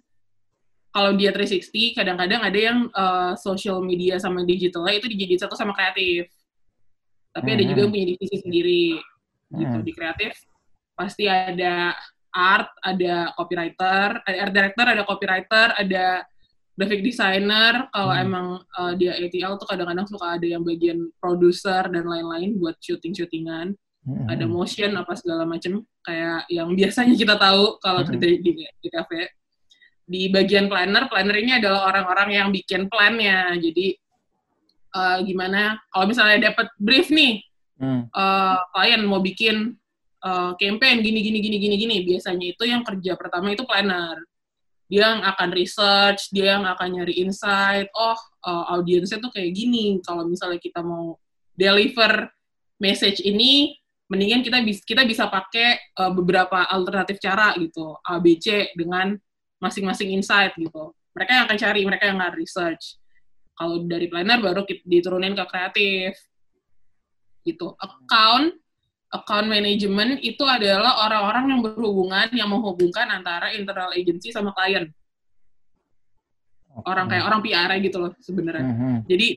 kalau 0.94 1.16
dia 1.18 1.34
360 1.34 1.98
kadang-kadang 1.98 2.42
ada 2.44 2.60
yang 2.60 2.86
uh, 2.94 3.34
social 3.40 3.82
media 3.82 4.22
sama 4.22 4.46
digitalnya 4.46 5.02
itu 5.02 5.08
dijadiin 5.10 5.42
satu 5.42 5.58
sama 5.58 5.74
kreatif. 5.74 6.30
Tapi 7.34 7.50
ada 7.50 7.64
juga 7.66 7.80
yang 7.88 7.92
punya 7.92 8.08
divisi 8.14 8.38
sendiri. 8.38 8.86
Gitu 9.54 9.70
Hmm. 9.70 9.86
di 9.86 9.94
kreatif 9.94 10.34
pasti 10.98 11.30
ada 11.30 11.94
art 12.34 12.74
ada 12.82 13.30
copywriter 13.38 14.18
ada 14.26 14.38
art 14.42 14.54
director 14.54 14.86
ada 14.90 15.06
copywriter 15.06 15.68
ada 15.78 16.26
graphic 16.74 17.06
designer. 17.06 17.86
Kalau 17.94 18.14
Hmm. 18.14 18.26
emang 18.26 18.48
uh, 18.78 18.94
dia 18.98 19.14
ATL 19.14 19.62
tuh 19.62 19.70
kadang-kadang 19.70 20.10
suka 20.10 20.42
ada 20.42 20.46
yang 20.46 20.66
bagian 20.66 21.10
produser 21.22 21.86
dan 21.90 22.06
lain-lain 22.10 22.58
buat 22.58 22.78
syuting-syutingan 22.82 23.78
Hmm, 24.04 24.28
ada 24.28 24.44
hmm. 24.44 24.52
motion 24.52 24.92
apa 25.00 25.16
segala 25.16 25.48
macam 25.48 25.80
kayak 26.04 26.44
yang 26.52 26.76
biasanya 26.76 27.16
kita 27.16 27.36
tahu 27.40 27.80
kalau 27.80 28.04
kerja 28.04 28.28
di, 28.36 28.52
di 28.68 28.90
cafe 28.92 29.32
di 30.04 30.28
bagian 30.28 30.68
planner 30.68 31.08
planner 31.08 31.40
ini 31.40 31.56
adalah 31.56 31.88
orang-orang 31.88 32.36
yang 32.36 32.48
bikin 32.52 32.92
plannya 32.92 33.56
jadi 33.64 33.96
eh, 34.92 35.18
gimana 35.24 35.80
kalau 35.88 36.12
misalnya 36.12 36.52
dapat 36.52 36.68
brief 36.76 37.08
nih 37.16 37.48
Hmm. 37.84 38.06
eh, 38.08 38.58
klien 38.72 39.02
mau 39.04 39.20
bikin 39.20 39.76
eh, 40.24 40.52
campaign 40.56 40.98
gini 41.04 41.20
gini 41.20 41.40
gini 41.44 41.58
gini 41.60 41.76
gini 41.76 41.96
biasanya 42.06 42.46
itu 42.54 42.64
yang 42.64 42.86
kerja 42.86 43.18
pertama 43.20 43.52
itu 43.52 43.66
planner 43.68 44.24
dia 44.88 45.18
yang 45.18 45.26
akan 45.26 45.50
research 45.52 46.30
dia 46.30 46.56
yang 46.56 46.64
akan 46.70 47.02
nyari 47.02 47.20
insight 47.20 47.90
oh 47.98 48.16
eh, 48.46 48.66
audiensnya 48.78 49.20
tuh 49.20 49.34
kayak 49.34 49.52
gini 49.52 50.00
kalau 50.06 50.24
misalnya 50.24 50.62
kita 50.62 50.80
mau 50.80 51.18
deliver 51.58 52.30
message 52.80 53.20
ini 53.26 53.83
mendingan 54.14 54.46
kita 54.46 54.62
bisa 54.62 54.82
kita 54.86 55.02
bisa 55.10 55.26
pakai 55.26 55.82
eh, 55.82 56.12
beberapa 56.14 56.70
alternatif 56.70 57.18
cara 57.18 57.58
gitu 57.58 57.98
A 58.06 58.22
B 58.22 58.38
C 58.38 58.70
dengan 58.78 59.18
masing-masing 59.58 60.14
insight 60.14 60.54
gitu. 60.56 60.94
Mereka 61.18 61.32
yang 61.34 61.44
akan 61.50 61.58
cari 61.58 61.82
mereka 61.82 62.04
yang 62.06 62.22
akan 62.22 62.38
research. 62.38 63.02
Kalau 63.54 63.82
dari 63.86 64.06
planner 64.10 64.38
baru 64.42 64.62
diturunin 64.86 65.34
ke 65.34 65.46
kreatif. 65.50 66.14
Gitu. 67.44 67.76
Account 67.76 68.56
account 69.14 69.46
management 69.46 70.24
itu 70.26 70.42
adalah 70.42 71.06
orang-orang 71.06 71.54
yang 71.54 71.62
berhubungan 71.62 72.28
yang 72.34 72.50
menghubungkan 72.50 73.06
antara 73.14 73.54
internal 73.54 73.94
agency 73.94 74.34
sama 74.34 74.56
klien 74.58 74.90
orang 76.82 77.06
kayak 77.06 77.26
orang 77.30 77.42
PR 77.46 77.70
gitu 77.78 77.98
loh 78.02 78.12
sebenarnya. 78.18 78.66
Hmm, 78.66 78.78
hmm. 78.78 78.98
jadi 79.06 79.28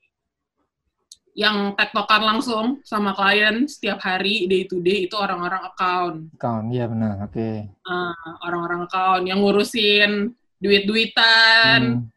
yang 1.36 1.76
tektokan 1.76 2.24
langsung 2.24 2.80
sama 2.80 3.12
klien 3.12 3.68
setiap 3.68 4.00
hari 4.00 4.48
day 4.48 4.64
to 4.64 4.80
day 4.80 5.04
itu 5.04 5.12
orang-orang 5.12 5.68
account 5.68 6.32
Account, 6.32 6.72
iya 6.72 6.88
benar. 6.88 7.20
Oke. 7.28 7.68
Ah, 7.84 8.16
orang-orang 8.40 8.88
account 8.88 9.22
yang 9.28 9.44
ngurusin 9.44 10.32
duit-duitan 10.56 11.80
Hmm. 12.00 12.08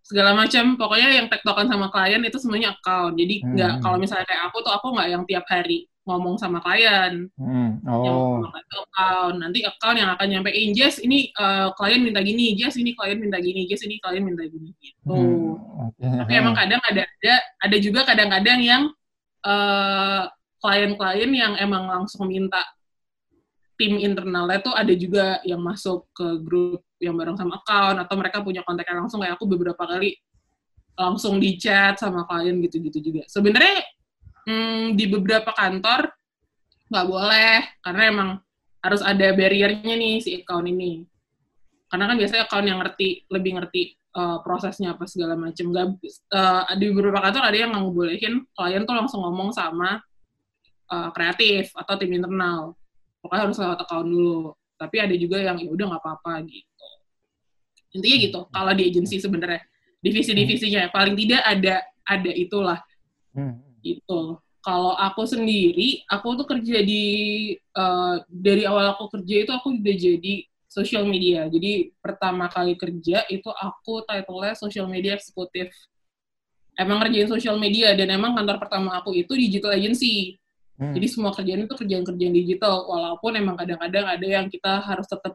segala 0.00 0.34
macam 0.34 0.74
pokoknya 0.74 1.22
yang 1.22 1.26
tektokan 1.28 1.68
sama 1.68 1.86
klien 1.86 2.18
itu 2.24 2.34
semuanya 2.34 2.74
account 2.74 3.14
jadi 3.14 3.34
nggak 3.46 3.72
Hmm. 3.78 3.82
kalau 3.84 3.96
misalnya 4.00 4.26
kayak 4.26 4.42
aku 4.48 4.58
tuh 4.64 4.72
aku 4.72 4.86
nggak 4.90 5.08
yang 5.12 5.22
tiap 5.28 5.44
hari 5.46 5.86
ngomong 6.10 6.34
sama 6.34 6.58
klien 6.58 7.30
Hmm. 7.38 7.78
yang 7.86 8.10
Oh. 8.18 8.42
ngomong 8.42 8.50
account 8.52 9.34
nanti 9.38 9.62
account 9.62 9.96
yang 9.96 10.10
akan 10.10 10.26
nyampein 10.26 10.74
Jess 10.74 10.98
ini 10.98 11.30
eh, 11.30 11.68
klien 11.78 12.02
minta 12.02 12.18
gini 12.18 12.58
Jess 12.58 12.74
ini 12.74 12.90
klien 12.92 13.16
minta 13.16 13.38
gini 13.38 13.70
Jess 13.70 13.86
ini 13.86 14.02
klien 14.02 14.26
minta 14.26 14.42
gini 14.42 14.74
gitu 14.82 14.98
Hmm. 15.06 15.54
Oke. 15.86 16.02
tapi 16.02 16.32
emang 16.34 16.52
kadang 16.52 16.82
ada 16.82 17.02
ada 17.06 17.34
ada 17.62 17.76
juga 17.78 18.02
kadang-kadang 18.04 18.58
yang 18.60 18.82
eh, 19.40 20.22
klien-klien 20.60 21.30
yang 21.32 21.52
emang 21.56 21.88
langsung 21.88 22.28
minta 22.28 22.60
tim 23.80 23.96
internalnya 23.96 24.60
tuh 24.60 24.76
ada 24.76 24.92
juga 24.92 25.40
yang 25.40 25.64
masuk 25.64 26.04
ke 26.12 26.36
grup 26.44 26.84
yang 27.00 27.16
bareng 27.16 27.32
sama 27.32 27.56
account 27.56 27.96
atau 27.96 28.12
mereka 28.20 28.44
punya 28.44 28.60
kontaknya 28.60 29.00
langsung 29.00 29.24
kayak 29.24 29.40
aku 29.40 29.48
beberapa 29.48 29.80
kali 29.88 30.20
langsung 31.00 31.40
di 31.40 31.56
chat 31.56 31.96
sama 31.96 32.28
klien 32.28 32.60
gitu-gitu 32.60 33.00
juga. 33.00 33.24
Sebenarnya 33.24 33.80
hmm, 34.46 34.96
di 34.96 35.04
beberapa 35.10 35.50
kantor 35.52 36.10
nggak 36.90 37.06
boleh 37.06 37.54
karena 37.86 38.02
emang 38.10 38.30
harus 38.80 39.02
ada 39.04 39.30
barriernya 39.36 39.94
nih 39.94 40.16
si 40.24 40.30
account 40.40 40.66
ini. 40.66 41.04
Karena 41.90 42.06
kan 42.06 42.16
biasanya 42.16 42.42
account 42.46 42.66
yang 42.66 42.78
ngerti 42.80 43.26
lebih 43.28 43.60
ngerti 43.60 43.82
uh, 44.16 44.38
prosesnya 44.40 44.94
apa 44.94 45.04
segala 45.10 45.34
macam. 45.36 45.74
Gak, 45.74 45.86
uh, 46.32 46.62
di 46.78 46.84
beberapa 46.90 47.18
kantor 47.18 47.42
ada 47.50 47.56
yang 47.56 47.70
nggak 47.74 47.82
ngebolehin 47.84 48.34
klien 48.54 48.82
tuh 48.86 48.94
langsung 48.96 49.20
ngomong 49.26 49.50
sama 49.50 49.98
uh, 50.90 51.10
kreatif 51.12 51.74
atau 51.76 51.94
tim 51.98 52.14
internal. 52.14 52.78
Pokoknya 53.20 53.42
harus 53.50 53.58
lewat 53.60 53.78
account 53.84 54.08
dulu. 54.08 54.54
Tapi 54.80 54.96
ada 54.96 55.14
juga 55.18 55.36
yang 55.42 55.60
ya 55.60 55.68
udah 55.68 55.86
nggak 55.92 56.02
apa-apa 56.02 56.40
gitu. 56.48 56.88
Intinya 58.00 58.16
gitu. 58.22 58.40
Kalau 58.48 58.72
di 58.72 58.82
agensi 58.86 59.16
sebenarnya 59.20 59.60
divisi-divisinya 60.00 60.88
paling 60.88 61.12
tidak 61.12 61.42
ada 61.44 61.84
ada 62.08 62.32
itulah 62.32 62.80
Hmm. 63.30 63.62
Gitu. 63.82 64.38
Kalau 64.60 64.92
aku 64.92 65.24
sendiri, 65.24 66.04
aku 66.04 66.36
tuh 66.36 66.46
kerja 66.48 66.84
di 66.84 67.04
eh, 67.56 68.16
dari 68.28 68.62
awal 68.68 68.92
aku 68.92 69.08
kerja 69.18 69.48
itu 69.48 69.52
aku 69.56 69.80
udah 69.80 69.96
jadi 69.96 70.34
social 70.70 71.08
media. 71.08 71.48
Jadi 71.48 71.90
pertama 71.98 72.46
kali 72.46 72.76
kerja 72.78 73.26
itu 73.26 73.50
aku 73.50 74.06
title-nya 74.06 74.54
social 74.54 74.86
media 74.86 75.16
eksekutif. 75.16 75.72
Emang 76.78 77.02
ngerjain 77.02 77.28
social 77.28 77.56
media 77.58 77.92
dan 77.98 78.08
emang 78.14 78.36
kantor 78.36 78.56
pertama 78.62 79.00
aku 79.00 79.16
itu 79.16 79.32
digital 79.34 79.74
agency. 79.74 80.38
Hmm. 80.80 80.96
Jadi 80.96 81.06
semua 81.08 81.34
kerjaan 81.34 81.64
itu 81.66 81.74
kerjaan-kerjaan 81.76 82.32
digital. 82.32 82.84
Walaupun 82.88 83.36
emang 83.36 83.56
kadang-kadang 83.58 84.06
ada 84.06 84.26
yang 84.28 84.46
kita 84.48 84.80
harus 84.80 85.08
tetap 85.08 85.34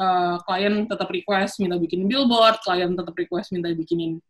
eh, 0.00 0.36
klien 0.48 0.74
tetap 0.88 1.08
request 1.12 1.60
minta 1.60 1.76
bikinin 1.76 2.08
billboard, 2.08 2.58
klien 2.64 2.96
tetap 2.96 3.14
request 3.14 3.54
minta 3.54 3.70
bikinin 3.70 4.24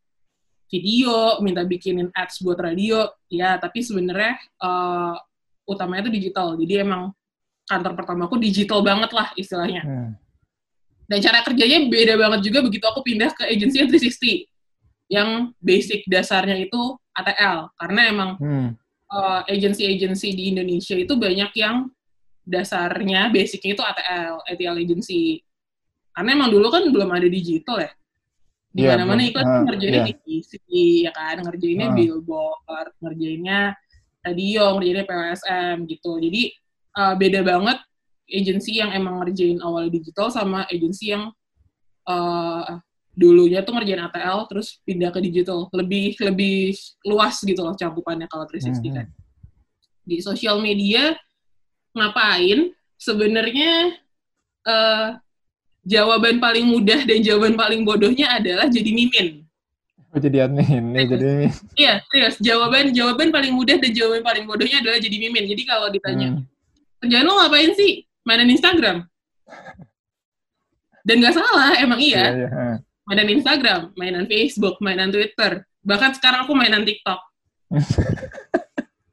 video, 0.82 1.38
minta 1.44 1.62
bikinin 1.62 2.10
ads 2.10 2.42
buat 2.42 2.58
radio, 2.58 3.06
ya 3.30 3.54
tapi 3.60 3.84
sebenarnya 3.84 4.34
eh, 4.40 5.14
utamanya 5.68 6.08
itu 6.08 6.12
digital. 6.18 6.58
Jadi 6.58 6.74
emang 6.82 7.14
kantor 7.64 7.92
pertamaku 7.96 8.36
digital 8.40 8.84
banget 8.84 9.10
lah 9.14 9.32
istilahnya. 9.38 9.82
Hmm. 9.84 10.10
Dan 11.04 11.18
cara 11.20 11.44
kerjanya 11.44 11.84
beda 11.84 12.16
banget 12.16 12.40
juga 12.48 12.64
begitu 12.64 12.84
aku 12.88 13.04
pindah 13.04 13.32
ke 13.36 13.44
agensi 13.44 13.76
yang 13.76 13.88
360 13.92 14.48
yang 15.12 15.28
basic 15.60 16.08
dasarnya 16.08 16.64
itu 16.64 16.80
ATL 17.12 17.68
karena 17.76 18.00
emang 18.08 18.30
Hmm. 18.40 18.68
eh, 19.14 19.40
agensi-agensi 19.52 20.28
di 20.34 20.50
Indonesia 20.50 20.96
itu 20.98 21.14
banyak 21.14 21.52
yang 21.54 21.86
dasarnya 22.44 23.32
basicnya 23.32 23.72
itu 23.72 23.82
ATL, 23.84 24.34
ATL 24.44 24.76
agency. 24.80 25.40
Karena 26.12 26.30
emang 26.36 26.50
dulu 26.52 26.68
kan 26.70 26.84
belum 26.92 27.10
ada 27.10 27.26
digital 27.26 27.80
ya. 27.80 27.92
Di 28.74 28.82
Iya, 28.82 28.98
mana-mana 28.98 29.22
iklan 29.22 29.46
Ah, 29.46 29.62
ngerjainnya 29.62 30.02
iya. 30.02 30.18
di 30.66 30.84
ya 31.06 31.12
kan, 31.14 31.36
ngerjainnya 31.46 31.88
Ah. 31.88 31.94
billboard, 31.94 32.90
ngerjainnya 32.98 33.60
radio, 34.26 34.64
ngerjainnya 34.74 35.04
PWSM 35.06 35.76
gitu. 35.86 36.12
Jadi 36.18 36.42
eh, 36.94 37.14
beda 37.14 37.40
banget 37.42 37.78
agensi 38.26 38.78
yang 38.78 38.90
emang 38.90 39.22
ngerjain 39.22 39.58
awal 39.62 39.86
digital 39.90 40.26
sama 40.30 40.66
agensi 40.66 41.14
yang 41.14 41.30
eh, 42.04 42.70
dulunya 43.14 43.62
tuh 43.62 43.78
ngerjain 43.78 44.02
ATL 44.02 44.50
terus 44.50 44.82
pindah 44.82 45.14
ke 45.14 45.22
digital. 45.22 45.70
Lebih 45.70 46.18
lebih 46.18 46.74
luas 47.06 47.38
gitu 47.40 47.62
loh 47.62 47.78
cakupannya 47.78 48.26
kalau 48.26 48.42
360 48.50 48.90
Hmm. 48.90 48.96
kan. 48.98 49.06
Di 50.02 50.18
sosial 50.18 50.58
media 50.58 51.14
ngapain? 51.94 52.74
Sebenarnya 52.98 53.94
eh, 54.66 55.08
jawaban 55.84 56.40
paling 56.40 56.64
mudah 56.64 57.04
dan 57.04 57.18
jawaban 57.20 57.54
paling 57.54 57.84
bodohnya 57.84 58.40
adalah 58.40 58.66
jadi 58.66 58.90
mimin. 58.90 59.44
Oh, 60.14 60.18
jadi 60.18 60.46
admin. 60.46 60.94
Nih, 60.94 61.04
jadi 61.10 61.24
admin. 61.26 61.52
Iya, 61.74 61.94
serius. 62.06 62.34
Jawaban 62.38 62.90
jawaban 62.90 63.28
paling 63.28 63.52
mudah 63.52 63.76
dan 63.76 63.90
jawaban 63.90 64.22
paling 64.22 64.44
bodohnya 64.44 64.80
adalah 64.80 64.98
jadi 64.98 65.16
mimin. 65.18 65.44
Jadi 65.44 65.62
kalau 65.64 65.90
ditanya, 65.90 66.38
Hmm. 66.38 66.42
kerjaan 66.98 67.24
lo 67.24 67.36
ngapain 67.36 67.72
sih? 67.74 68.06
Mainan 68.24 68.48
Instagram. 68.48 69.04
Dan 71.04 71.20
nggak 71.20 71.36
salah, 71.36 71.76
emang 71.76 72.00
iya. 72.00 72.32
Iya, 72.32 72.36
iya. 72.38 72.48
ah. 72.48 72.76
Mainan 73.04 73.28
Instagram, 73.28 73.80
mainan 73.94 74.24
Facebook, 74.24 74.80
mainan 74.80 75.12
Twitter. 75.12 75.60
Bahkan 75.84 76.16
sekarang 76.16 76.48
aku 76.48 76.56
mainan 76.56 76.88
TikTok. 76.88 77.20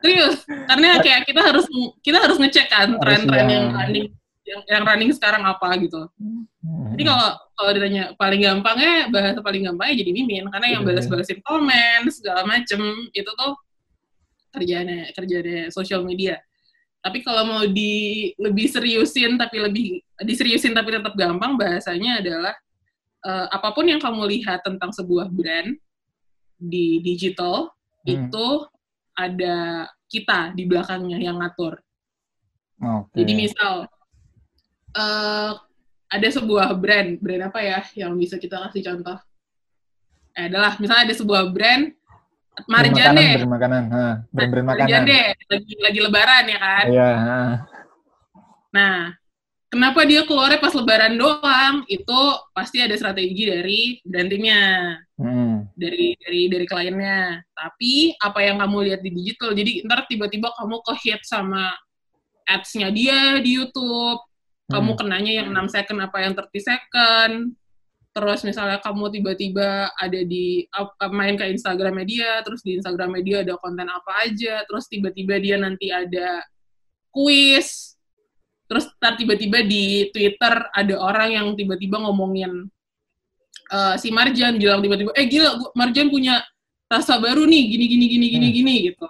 Serius, 0.01 0.41
karena 0.47 0.97
kayak 0.97 1.27
kita 1.27 1.41
harus 1.43 1.65
kita 2.01 2.17
harus 2.17 2.39
ngecek 2.39 2.67
kan 2.71 2.95
tren-tren 2.97 3.45
yang 3.45 3.69
yang- 3.69 3.73
running 3.75 4.07
yang, 4.52 4.62
yang 4.68 4.84
running 4.84 5.12
sekarang 5.16 5.48
apa 5.48 5.72
gitu. 5.80 6.12
Hmm. 6.20 6.92
Jadi 6.94 7.04
kalau 7.08 7.30
kalau 7.56 7.72
ditanya 7.72 8.04
paling 8.20 8.42
gampangnya 8.44 9.08
bahasa 9.08 9.40
paling 9.40 9.64
gampangnya 9.72 9.96
jadi 10.04 10.12
mimin 10.12 10.46
karena 10.52 10.68
yang 10.78 10.82
Iya. 10.84 10.88
balas-balasin 10.92 11.40
komen 11.42 12.00
segala 12.12 12.44
macem 12.44 12.82
itu 13.16 13.32
tuh 13.32 13.54
kerjaannya 14.52 15.16
kerjaannya 15.16 15.62
sosial 15.72 16.04
media. 16.04 16.36
Tapi 17.02 17.24
kalau 17.26 17.48
mau 17.48 17.64
di 17.66 18.30
lebih 18.38 18.68
seriusin 18.70 19.40
tapi 19.40 19.58
lebih 19.58 20.04
diseriusin 20.22 20.76
tapi 20.76 20.94
tetap 20.94 21.16
gampang 21.16 21.56
bahasanya 21.58 22.20
adalah 22.22 22.54
eh, 23.24 23.48
apa 23.50 23.72
pun 23.72 23.88
yang 23.88 23.98
kamu 24.02 24.28
lihat 24.38 24.62
tentang 24.62 24.92
sebuah 24.92 25.32
brand 25.32 25.74
di 26.58 27.00
digital 27.02 27.72
Hmm. 28.02 28.26
itu 28.30 28.48
ada 29.14 29.86
kita 30.10 30.58
di 30.58 30.66
belakangnya 30.66 31.22
yang 31.22 31.38
ngatur. 31.38 31.78
Oke. 32.82 33.14
Jadi 33.14 33.32
misal 33.38 33.86
eh 34.91 35.51
ada 36.12 36.27
sebuah 36.27 36.75
brand, 36.75 37.15
brand 37.23 37.47
apa 37.47 37.60
ya 37.63 37.80
yang 37.95 38.19
bisa 38.19 38.36
kita 38.36 38.60
kasih 38.67 38.84
contoh? 38.84 39.17
Eh, 40.36 40.47
adalah 40.51 40.75
misalnya 40.80 41.12
ada 41.12 41.15
sebuah 41.15 41.51
brand 41.51 41.91
Marjan 42.67 43.15
Brand 43.15 43.15
makanan, 43.15 43.38
brand 43.39 43.51
makanan. 43.56 43.84
Marjan 44.36 44.63
makanan. 44.67 45.04
lagi 45.47 45.73
lagi 45.80 45.99
lebaran 46.04 46.43
ya 46.51 46.60
kan. 46.60 46.86
Iya, 46.91 47.10
ah. 47.15 47.54
Nah, 48.75 48.97
kenapa 49.71 50.04
dia 50.04 50.27
keluarnya 50.27 50.60
pas 50.60 50.75
lebaran 50.75 51.15
doang? 51.15 51.88
Itu 51.88 52.19
pasti 52.51 52.84
ada 52.84 52.91
strategi 52.99 53.47
dari 53.47 53.80
brandingnya, 54.04 54.63
Hmm. 55.15 55.63
dari 55.80 56.19
dari 56.19 56.51
dari 56.51 56.65
kliennya. 56.67 57.39
Tapi 57.56 58.19
apa 58.19 58.39
yang 58.43 58.60
kamu 58.60 58.77
lihat 58.91 59.01
di 59.01 59.12
digital, 59.15 59.56
jadi 59.56 59.88
ntar 59.88 60.06
tiba-tiba 60.12 60.51
kamu 60.51 60.75
ke 60.84 60.93
hit 61.08 61.21
sama 61.23 61.71
ads-nya 62.43 62.91
dia 62.91 63.39
di 63.39 63.56
YouTube, 63.56 64.19
kamu 64.71 64.91
Hmm. 64.93 64.99
kenanya 64.99 65.31
yang 65.43 65.47
6 65.51 65.67
second 65.69 65.99
apa 65.99 66.17
yang 66.19 66.34
30 66.34 66.47
second 66.63 67.34
terus 68.12 68.43
misalnya 68.43 68.79
kamu 68.79 69.07
tiba-tiba 69.10 69.69
ada 69.93 70.19
di 70.21 70.67
main 71.10 71.36
ke 71.36 71.47
Instagram 71.47 71.95
media 71.95 72.43
terus 72.43 72.60
di 72.60 72.75
Instagram 72.75 73.07
media 73.13 73.39
ada 73.39 73.55
konten 73.55 73.88
apa 73.88 74.27
aja 74.27 74.63
terus 74.65 74.88
tiba-tiba 74.88 75.39
dia 75.39 75.55
nanti 75.55 75.88
ada 75.88 76.43
quiz 77.07 77.95
terus 78.67 78.88
ntar 78.99 79.15
tiba-tiba 79.15 79.63
di 79.63 80.12
Twitter 80.12 80.53
ada 80.71 80.95
orang 80.97 81.29
yang 81.31 81.47
tiba-tiba 81.55 81.99
ngomongin 81.99 82.67
eh, 83.69 83.95
si 83.95 84.12
Marjan 84.12 84.55
bilang 84.55 84.79
tiba-tiba 84.79 85.12
eh 85.15 85.27
gila 85.27 85.71
Marjan 85.71 86.07
punya 86.07 86.43
rasa 86.88 87.15
baru 87.15 87.47
nih 87.47 87.63
gini 87.71 87.86
gini 87.88 88.05
gini 88.07 88.25
gini 88.27 88.47
Hmm. 88.47 88.55
gini 88.55 88.73
gitu 88.91 89.07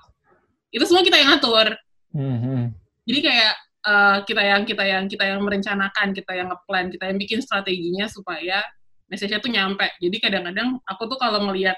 itu 0.72 0.84
semua 0.86 1.02
kita 1.02 1.18
yang 1.18 1.30
ngatur 1.34 1.74
Hmm, 2.12 2.38
hmm. 2.38 2.64
jadi 3.08 3.20
kayak 3.24 3.54
eh, 3.86 4.18
kita 4.26 4.42
yang 4.42 4.62
kita 4.66 4.84
yang 4.84 5.04
kita 5.10 5.24
yang 5.26 5.40
merencanakan, 5.42 6.14
kita 6.14 6.32
yang 6.34 6.48
ngeplan, 6.54 6.90
kita 6.94 7.04
yang 7.10 7.18
bikin 7.18 7.40
strateginya 7.42 8.06
supaya 8.10 8.62
message-nya 9.12 9.44
tuh 9.44 9.52
nyampe. 9.52 9.88
Jadi 10.00 10.18
kadang-kadang 10.24 10.80
aku 10.88 11.04
tuh 11.12 11.20
kalau 11.20 11.44
ngelihat 11.52 11.76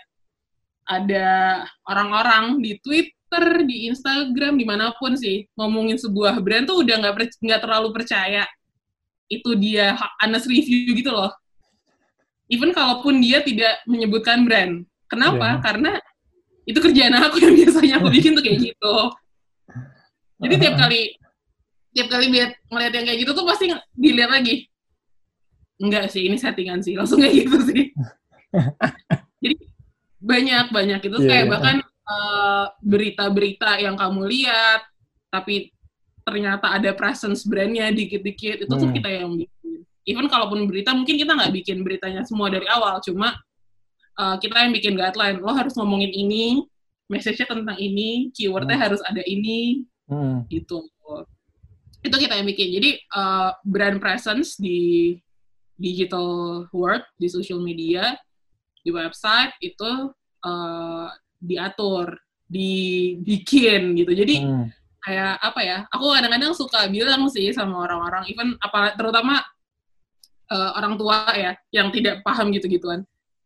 ada 0.83 1.63
orang-orang 1.87 2.59
di 2.59 2.77
Twitter, 2.83 3.65
di 3.65 3.89
Instagram, 3.89 4.59
di 4.59 4.65
mana 4.67 4.93
pun 4.99 5.15
sih 5.17 5.47
ngomongin 5.57 5.97
sebuah 5.97 6.37
brand 6.43 6.69
tuh 6.69 6.85
udah 6.85 6.95
nggak 7.01 7.39
nggak 7.41 7.61
terlalu 7.63 7.89
percaya 7.95 8.45
itu 9.31 9.55
dia 9.57 9.97
honest 10.21 10.45
review 10.45 10.93
gitu 10.93 11.09
loh. 11.09 11.33
Even 12.51 12.75
kalaupun 12.75 13.17
dia 13.23 13.41
tidak 13.41 13.81
menyebutkan 13.89 14.45
brand. 14.45 14.85
Kenapa? 15.09 15.57
Iya. 15.57 15.63
Karena 15.63 15.91
itu 16.69 16.79
kerjaan 16.79 17.15
aku 17.17 17.41
yang 17.41 17.55
biasanya 17.57 17.93
aku 17.97 18.07
bikin 18.13 18.37
tuh 18.37 18.43
kayak 18.45 18.59
gitu. 18.61 18.95
Jadi 20.43 20.55
tiap 20.59 20.75
kali 20.85 21.01
tiap 21.93 22.07
kali 22.09 22.27
lihat 22.29 22.57
ngeliat 22.67 22.93
yang 22.93 23.05
kayak 23.05 23.19
gitu 23.21 23.31
tuh 23.31 23.45
pasti 23.45 23.69
dilihat 23.93 24.33
lagi. 24.33 24.65
Enggak 25.77 26.09
sih, 26.09 26.25
ini 26.25 26.37
settingan 26.37 26.81
sih. 26.81 26.93
Langsung 26.97 27.21
kayak 27.21 27.33
gitu 27.45 27.57
sih. 27.69 27.83
Jadi 29.43 29.55
banyak 30.23 30.65
banyak 30.71 30.99
itu 31.03 31.17
Iya, 31.19 31.27
kayak 31.27 31.45
iya. 31.45 31.51
bahkan 31.51 31.77
eh, 31.83 32.65
berita-berita 32.79 33.71
yang 33.79 33.95
kamu 33.95 34.23
lihat 34.27 34.81
tapi 35.27 35.71
ternyata 36.23 36.71
ada 36.71 36.91
presence 36.95 37.43
brandnya 37.43 37.91
dikit-dikit 37.91 38.63
itu 38.63 38.69
tuh 38.69 38.87
Hmm. 38.87 38.95
kita 38.95 39.09
yang 39.11 39.35
bikin 39.35 39.83
even 40.03 40.27
kalaupun 40.27 40.63
berita 40.67 40.95
mungkin 40.95 41.19
kita 41.19 41.35
nggak 41.35 41.51
bikin 41.51 41.83
beritanya 41.83 42.23
semua 42.23 42.47
dari 42.47 42.63
awal 42.67 42.99
cuma 42.99 43.35
eh, 44.13 44.35
kita 44.39 44.63
yang 44.63 44.71
bikin 44.71 44.93
guideline 44.95 45.43
lo 45.43 45.51
harus 45.51 45.75
ngomongin 45.75 46.11
ini 46.11 46.63
message-nya 47.07 47.49
tentang 47.49 47.75
ini 47.75 48.31
keywordnya 48.31 48.79
Hmm. 48.79 48.85
harus 48.87 49.01
ada 49.03 49.23
ini 49.23 49.83
Hmm. 50.07 50.47
gitu 50.47 50.87
itu 52.03 52.15
kita 52.19 52.35
yang 52.35 52.47
bikin 52.47 52.67
jadi 52.77 52.89
uh, 53.15 53.49
brand 53.63 53.97
presence 54.03 54.59
di 54.59 55.15
digital 55.79 56.63
world 56.75 57.03
di 57.15 57.27
social 57.31 57.63
media 57.63 58.13
di 58.83 58.91
website 58.91 59.55
itu 59.63 60.11
uh, 60.43 61.07
diatur 61.39 62.19
dibikin 62.47 63.95
gitu 63.97 64.11
jadi 64.13 64.35
Hmm. 64.43 64.67
kayak 65.03 65.35
apa 65.43 65.61
ya 65.63 65.77
aku 65.91 66.15
kadang-kadang 66.15 66.55
suka 66.55 66.87
bilang 66.87 67.27
sih 67.27 67.51
sama 67.51 67.83
orang-orang 67.87 68.23
even 68.31 68.55
apa 68.63 68.95
terutama 68.95 69.43
uh, 70.51 70.71
orang 70.79 70.95
tua 70.95 71.27
ya 71.35 71.55
yang 71.75 71.91
tidak 71.91 72.23
paham 72.23 72.51
gitu-gituan 72.55 73.03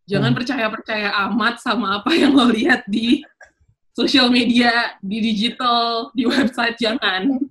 jangan 0.09 0.33
Hmm. 0.33 0.37
percaya-percaya 0.37 1.09
amat 1.29 1.61
sama 1.61 2.01
apa 2.01 2.13
yang 2.13 2.33
lo 2.33 2.49
lihat 2.49 2.85
di 2.85 3.21
social 3.97 4.29
media 4.29 4.97
di 5.01 5.17
digital 5.21 6.13
di 6.13 6.29
website 6.29 6.77
jangan 6.77 7.41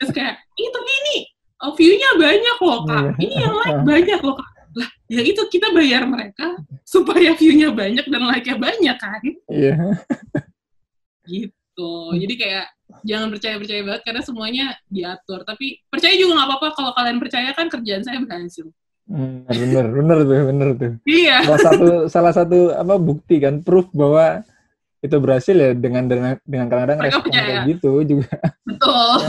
terus 0.00 0.10
kayak 0.12 0.40
ih 0.56 0.68
tapi 0.72 0.90
ini 0.90 1.16
oh, 1.64 1.72
view-nya 1.76 2.10
banyak 2.16 2.56
loh 2.60 2.80
kak. 2.88 3.04
Iya. 3.04 3.12
ini 3.20 3.34
yang 3.36 3.54
like 3.56 3.80
banyak 3.84 4.20
loh 4.24 4.34
kak. 4.36 4.50
Lah 4.70 4.90
ya 5.10 5.20
itu 5.26 5.42
kita 5.50 5.68
bayar 5.74 6.02
mereka 6.06 6.46
supaya 6.86 7.34
view-nya 7.34 7.74
banyak 7.74 8.06
dan 8.06 8.22
like-nya 8.24 8.56
banyak 8.56 8.96
kan? 8.96 9.22
Iya. 9.50 9.74
gitu. 11.28 11.92
Jadi 12.16 12.34
kayak 12.38 12.66
jangan 13.06 13.28
percaya 13.30 13.56
percaya 13.60 13.80
banget 13.86 14.02
karena 14.06 14.22
semuanya 14.24 14.66
diatur. 14.88 15.44
Tapi 15.44 15.84
percaya 15.90 16.14
juga 16.16 16.40
nggak 16.40 16.48
apa-apa. 16.48 16.68
Kalau 16.74 16.90
kalian 16.96 17.18
percaya 17.18 17.50
kan 17.52 17.66
kerjaan 17.68 18.02
saya 18.02 18.18
berhasil. 18.22 18.66
Hmm, 19.10 19.42
bener, 19.42 19.90
bener 19.90 20.18
tuh, 20.22 20.38
bener 20.54 20.68
tuh. 20.78 20.92
iya. 21.02 21.42
Salah 21.42 21.58
satu, 21.66 21.86
salah 22.06 22.30
satu 22.30 22.58
apa 22.70 22.94
bukti 22.94 23.42
kan, 23.42 23.58
proof 23.58 23.90
bahwa 23.90 24.46
itu 25.00 25.16
berhasil 25.16 25.56
ya 25.56 25.72
dengan 25.72 26.04
dengan 26.04 26.36
dengan 26.44 26.66
kadang-kadang 26.68 27.00
respon 27.00 27.30
kayak 27.32 27.64
gitu 27.72 27.92
juga. 28.04 28.36
betul. 28.68 29.18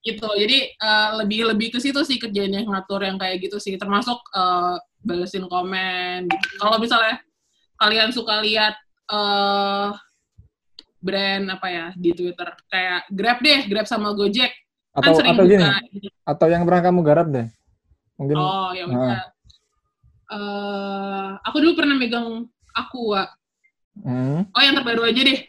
Gitu. 0.00 0.24
Jadi 0.24 0.58
eh, 0.72 1.10
lebih 1.20 1.52
lebih 1.52 1.76
ke 1.76 1.78
situ 1.78 2.00
sih 2.08 2.16
kerjaan 2.16 2.56
yang 2.56 2.72
ngatur 2.72 3.04
yang 3.04 3.20
kayak 3.20 3.36
gitu 3.44 3.60
sih. 3.60 3.76
Termasuk 3.76 4.16
eh, 4.32 4.80
balesin 5.04 5.44
komen 5.44 6.24
gitu. 6.24 6.56
kalau 6.56 6.80
misalnya 6.80 7.20
kalian 7.76 8.08
suka 8.08 8.40
lihat 8.40 8.80
eh 9.12 9.88
brand 11.04 11.44
apa 11.52 11.66
ya 11.68 11.86
di 11.92 12.16
Twitter? 12.16 12.48
Kayak 12.72 13.12
Grab 13.12 13.44
deh 13.44 13.60
Grab 13.68 13.84
sama 13.84 14.16
Gojek. 14.16 14.48
Kan 14.96 15.04
Atau 15.04 15.12
sering 15.20 15.36
atau 15.36 15.44
gini, 15.44 15.60
buka 15.60 15.76
atau 16.24 16.46
yang 16.48 16.62
pernah 16.64 16.82
kamu 16.88 17.00
garap 17.04 17.26
deh. 17.28 17.46
Mungkin 18.16 18.36
oh 18.40 18.72
ya 18.72 18.84
udah 18.88 19.20
Eh, 20.30 21.30
aku 21.42 21.56
dulu 21.58 21.82
pernah 21.82 21.98
megang 21.98 22.46
Aqua 22.70 23.26
hmm, 23.98 24.54
oh 24.54 24.62
yang 24.62 24.74
terbaru 24.78 25.02
aja 25.08 25.20
deh 25.24 25.40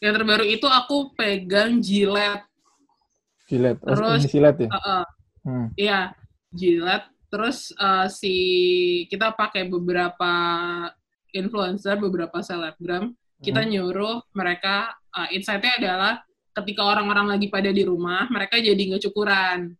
yang 0.00 0.12
terbaru 0.16 0.44
itu 0.44 0.66
aku 0.68 1.12
pegang 1.16 1.80
Gillette 1.80 2.46
silet. 3.46 3.78
Oh, 3.86 3.94
Terus, 3.94 4.26
silet 4.26 4.56
ya. 4.58 4.68
Eh, 4.68 4.76
eh, 4.76 5.04
Hmm. 5.46 5.70
Iya, 5.78 6.10
jilat. 6.50 7.06
Terus 7.30 7.70
eh, 7.70 8.06
si 8.10 8.34
kita 9.06 9.30
pakai 9.30 9.70
beberapa 9.70 10.32
influencer, 11.30 12.02
beberapa 12.02 12.42
selebgram, 12.42 13.14
kita 13.38 13.62
Hmm. 13.62 13.70
nyuruh 13.70 14.26
mereka 14.34 14.90
eh, 15.14 15.38
insight-nya 15.38 15.78
adalah 15.78 16.18
ketika 16.50 16.82
orang-orang 16.82 17.38
lagi 17.38 17.46
pada 17.46 17.70
di 17.70 17.86
rumah, 17.86 18.26
mereka 18.26 18.58
jadi 18.58 18.74
nggak 18.76 19.06
cukuran. 19.06 19.70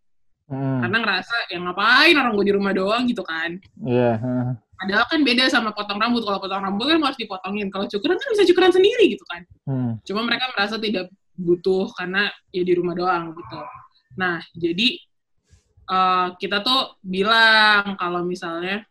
Hmm. 0.46 0.78
Karena 0.86 0.98
ngerasa, 1.02 1.50
ya 1.50 1.58
ngapain 1.58 2.14
orang 2.14 2.32
gue 2.38 2.46
di 2.46 2.54
rumah 2.54 2.70
doang 2.70 3.02
gitu 3.10 3.26
kan. 3.26 3.58
Iya. 3.82 4.22
hmm. 4.22 4.50
Padahal 4.76 5.04
kan 5.08 5.20
beda 5.24 5.48
sama 5.48 5.72
potong 5.72 5.96
rambut. 5.96 6.22
Kalau 6.22 6.38
potong 6.38 6.60
rambut 6.60 6.84
kan 6.88 7.00
harus 7.00 7.18
dipotongin. 7.18 7.72
Kalau 7.72 7.88
cukuran 7.88 8.16
kan 8.20 8.28
bisa 8.36 8.44
cukuran 8.44 8.72
sendiri 8.72 9.04
gitu 9.16 9.24
kan. 9.24 9.42
Hmm. 9.64 9.92
Cuma 10.04 10.20
mereka 10.22 10.52
merasa 10.52 10.76
tidak 10.76 11.08
butuh 11.36 11.92
karena 11.96 12.28
ya 12.52 12.62
di 12.64 12.72
rumah 12.76 12.92
doang 12.96 13.32
gitu. 13.32 13.60
Nah, 14.16 14.40
jadi 14.56 14.88
eh, 15.88 16.28
kita 16.36 16.60
tuh 16.60 17.00
bilang 17.04 17.96
kalau 17.96 18.24
misalnya 18.24 18.84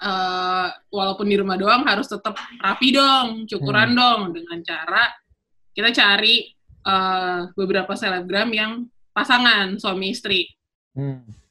eh, 0.00 0.68
walaupun 0.92 1.26
di 1.28 1.36
rumah 1.36 1.56
doang 1.56 1.84
harus 1.88 2.08
tetap 2.08 2.36
rapi 2.60 2.92
dong, 2.92 3.48
cukuran 3.48 3.96
dong 3.96 4.36
dengan 4.36 4.60
cara 4.64 5.04
kita 5.72 5.92
cari 5.96 6.48
eh, 6.84 7.40
beberapa 7.56 7.92
selebgram 7.96 8.52
yang 8.52 8.72
pasangan 9.16 9.80
suami 9.80 10.12
istri. 10.12 10.44
Hmm. 10.92 11.47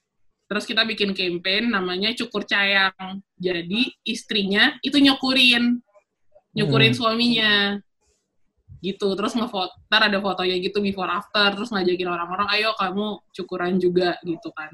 Terus 0.47 0.63
kita 0.63 0.87
bikin 0.87 1.11
campaign 1.11 1.75
namanya 1.75 2.15
Cukur 2.15 2.47
Cayang. 2.47 3.19
Jadi 3.35 3.91
istrinya 4.07 4.79
itu 4.79 4.95
nyukurin, 4.95 5.83
nyukurin 6.55 6.95
Hmm. 6.95 6.99
suaminya. 7.03 7.53
Gitu. 8.79 9.07
Terus 9.17 9.33
ngefoto, 9.33 9.73
ntar 9.91 10.07
ada 10.07 10.21
fotonya 10.21 10.55
gitu 10.61 10.79
before 10.79 11.09
after, 11.09 11.51
terus 11.57 11.73
ngajakin 11.73 12.07
orang-orang, 12.07 12.47
ayo 12.55 12.71
kamu 12.77 13.19
cukuran 13.33 13.75
juga 13.81 14.15
gitu 14.21 14.53
kan. 14.53 14.69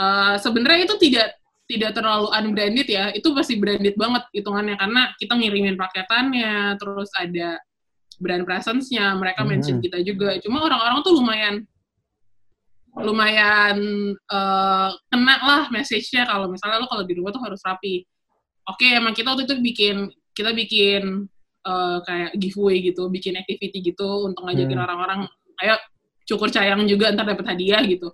Eh, 0.00 0.34
Sebenarnya 0.42 0.84
itu 0.84 0.96
tidak 0.98 1.38
tidak 1.70 1.94
terlalu 1.94 2.26
unbranded 2.34 2.88
ya, 2.90 3.14
itu 3.14 3.30
pasti 3.30 3.54
branded 3.54 3.94
banget 3.94 4.26
hitungannya 4.34 4.74
karena 4.74 5.14
kita 5.14 5.38
ngirimin 5.38 5.78
paketannya, 5.78 6.74
terus 6.82 7.06
ada 7.14 7.62
brand 8.18 8.42
presence-nya, 8.42 9.14
mereka 9.14 9.46
mention 9.46 9.78
Hmm. 9.78 9.84
kita 9.86 10.02
juga. 10.02 10.34
Cuma 10.42 10.66
orang-orang 10.66 10.98
tuh 11.06 11.14
lumayan 11.14 11.62
lumayan 12.98 13.76
eh, 14.14 14.90
kena 15.08 15.36
lah 15.46 15.62
message-nya 15.70 16.26
kalau 16.26 16.50
misalnya 16.50 16.82
lo 16.82 16.90
kalau 16.90 17.06
di 17.06 17.14
rumah 17.14 17.30
tuh 17.30 17.42
harus 17.42 17.62
rapi. 17.62 18.02
Oke, 18.66 18.86
emang 18.90 19.14
kita 19.14 19.30
waktu 19.34 19.46
itu 19.46 19.56
bikin 19.62 19.96
kita 20.34 20.50
bikin 20.50 21.02
eh, 21.60 21.98
kayak 22.02 22.30
giveaway 22.40 22.80
gitu, 22.80 23.06
bikin 23.08 23.36
activity 23.36 23.78
gitu 23.84 24.26
untuk 24.26 24.48
ngajakin 24.48 24.80
Hmm. 24.80 24.84
orang-orang, 24.88 25.20
ayo 25.60 25.76
cukur 26.24 26.48
cayang 26.48 26.88
juga 26.88 27.12
ntar 27.12 27.28
dapat 27.28 27.52
hadiah 27.52 27.84
gitu. 27.84 28.10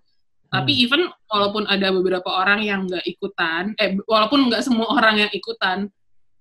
Tapi 0.51 0.73
Hmm. 0.73 0.83
even 0.83 1.03
walaupun 1.31 1.63
ada 1.67 1.91
beberapa 1.91 2.27
orang 2.27 2.63
yang 2.63 2.87
nggak 2.87 3.07
ikutan, 3.07 3.75
eh 3.79 3.95
walaupun 4.03 4.51
nggak 4.51 4.63
semua 4.67 4.91
orang 4.91 5.27
yang 5.27 5.31
ikutan, 5.31 5.87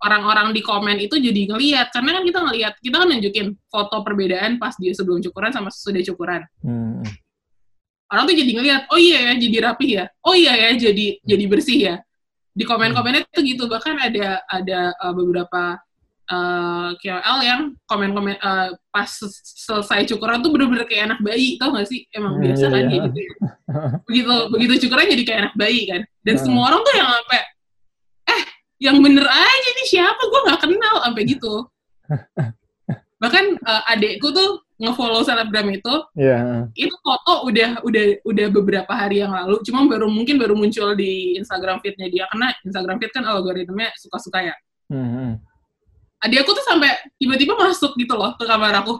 orang-orang 0.01 0.53
di 0.53 0.61
komen 0.61 0.97
itu 1.01 1.17
jadi 1.17 1.41
ngeliat 1.49 1.89
karena 1.89 2.19
kan 2.19 2.23
kita 2.27 2.39
ngeliat 2.45 2.73
kita 2.83 2.95
kan 2.99 3.07
nunjukin 3.09 3.47
foto 3.69 4.01
perbedaan 4.05 4.61
pas 4.61 4.75
dia 4.77 4.93
sebelum 4.93 5.23
cukuran 5.23 5.49
sama 5.55 5.69
sesudah 5.73 6.03
cukuran 6.05 6.41
Hmm. 6.61 7.01
Orang 8.11 8.23
tuh 8.25 8.35
jadi 8.37 8.51
ngeliat 8.53 8.81
oh 8.89 8.99
iya 8.99 9.17
ya 9.29 9.33
jadi 9.37 9.57
rapi 9.65 9.87
ya 9.97 10.03
oh 10.21 10.35
iya 10.35 10.53
ya 10.53 10.69
jadi 10.77 11.07
jadi 11.21 11.43
bersih 11.49 11.79
ya 11.81 11.95
di 12.55 12.63
komen-komennya 12.63 13.27
tuh 13.29 13.43
gitu 13.43 13.67
bahkan 13.67 13.99
ada 13.99 14.39
ada 14.47 14.95
uh, 15.03 15.11
beberapa 15.11 15.75
uh, 16.31 16.89
KOL 16.95 17.39
yang 17.43 17.61
komen-komen 17.83 18.39
uh, 18.39 18.71
pas 18.89 19.05
sel- 19.05 19.27
selesai 19.43 20.07
cukuran 20.07 20.39
tuh 20.39 20.55
bener-bener 20.55 20.87
kayak 20.87 21.11
anak 21.11 21.19
bayi 21.19 21.59
tau 21.59 21.75
gak 21.75 21.89
sih 21.89 22.07
emang 22.15 22.39
Hmm, 22.39 22.43
biasa 22.47 22.63
iya, 22.63 22.71
kan 22.71 22.79
iya. 22.79 22.87
kayak 22.87 23.03
gitu 23.03 23.19
ya. 23.19 23.31
begitu 24.07 24.33
begitu 24.49 24.73
cukuran 24.87 25.05
jadi 25.11 25.23
kayak 25.27 25.39
anak 25.49 25.55
bayi 25.59 25.81
kan 25.85 26.01
dan 26.23 26.35
Hmm. 26.39 26.43
semua 26.47 26.63
orang 26.71 26.81
tuh 26.81 26.93
yang 26.95 27.09
sampai 27.11 27.41
eh 28.25 28.41
yang 28.79 28.97
bener 29.03 29.25
aja 29.27 29.69
nih 29.75 29.87
siapa 29.87 30.21
gue 30.23 30.39
nggak 30.47 30.59
kenal 30.63 30.95
sampai 31.03 31.21
gitu 31.27 31.53
bahkan 33.21 33.45
uh, 33.63 33.83
adekku 33.89 34.29
tuh 34.31 34.63
ngefollow 34.75 35.23
selebgram 35.23 35.67
itu 35.71 35.93
Iya. 36.19 36.67
itu 36.75 36.95
foto 36.99 37.47
udah 37.47 37.79
udah 37.83 38.05
udah 38.27 38.47
beberapa 38.51 38.91
hari 38.91 39.23
yang 39.23 39.31
lalu 39.31 39.63
cuma 39.63 39.87
baru 39.87 40.11
mungkin 40.11 40.35
baru 40.35 40.51
muncul 40.51 40.95
di 40.99 41.39
Instagram 41.39 41.79
feed-nya 41.79 42.07
dia 42.11 42.23
karena 42.31 42.51
Instagram 42.67 42.99
feed 42.99 43.11
kan 43.15 43.23
algoritmanya 43.23 43.91
suka-suka 43.95 44.51
ya. 44.51 44.55
Hmm. 44.91 45.09
hmm. 45.09 45.31
adik 46.25 46.41
aku 46.45 46.57
tuh 46.57 46.65
sampai 46.65 46.91
tiba-tiba 47.21 47.53
masuk 47.55 47.95
gitu 47.95 48.13
loh 48.17 48.35
ke 48.35 48.43
kamar 48.43 48.75
aku. 48.83 48.99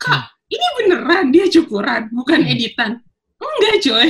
Kak 0.00 0.32
ini 0.48 0.66
beneran 0.80 1.28
dia 1.28 1.46
cukuran 1.46 2.08
bukan 2.10 2.40
editan? 2.46 3.00
Enggak 3.40 3.76
coy 3.84 4.08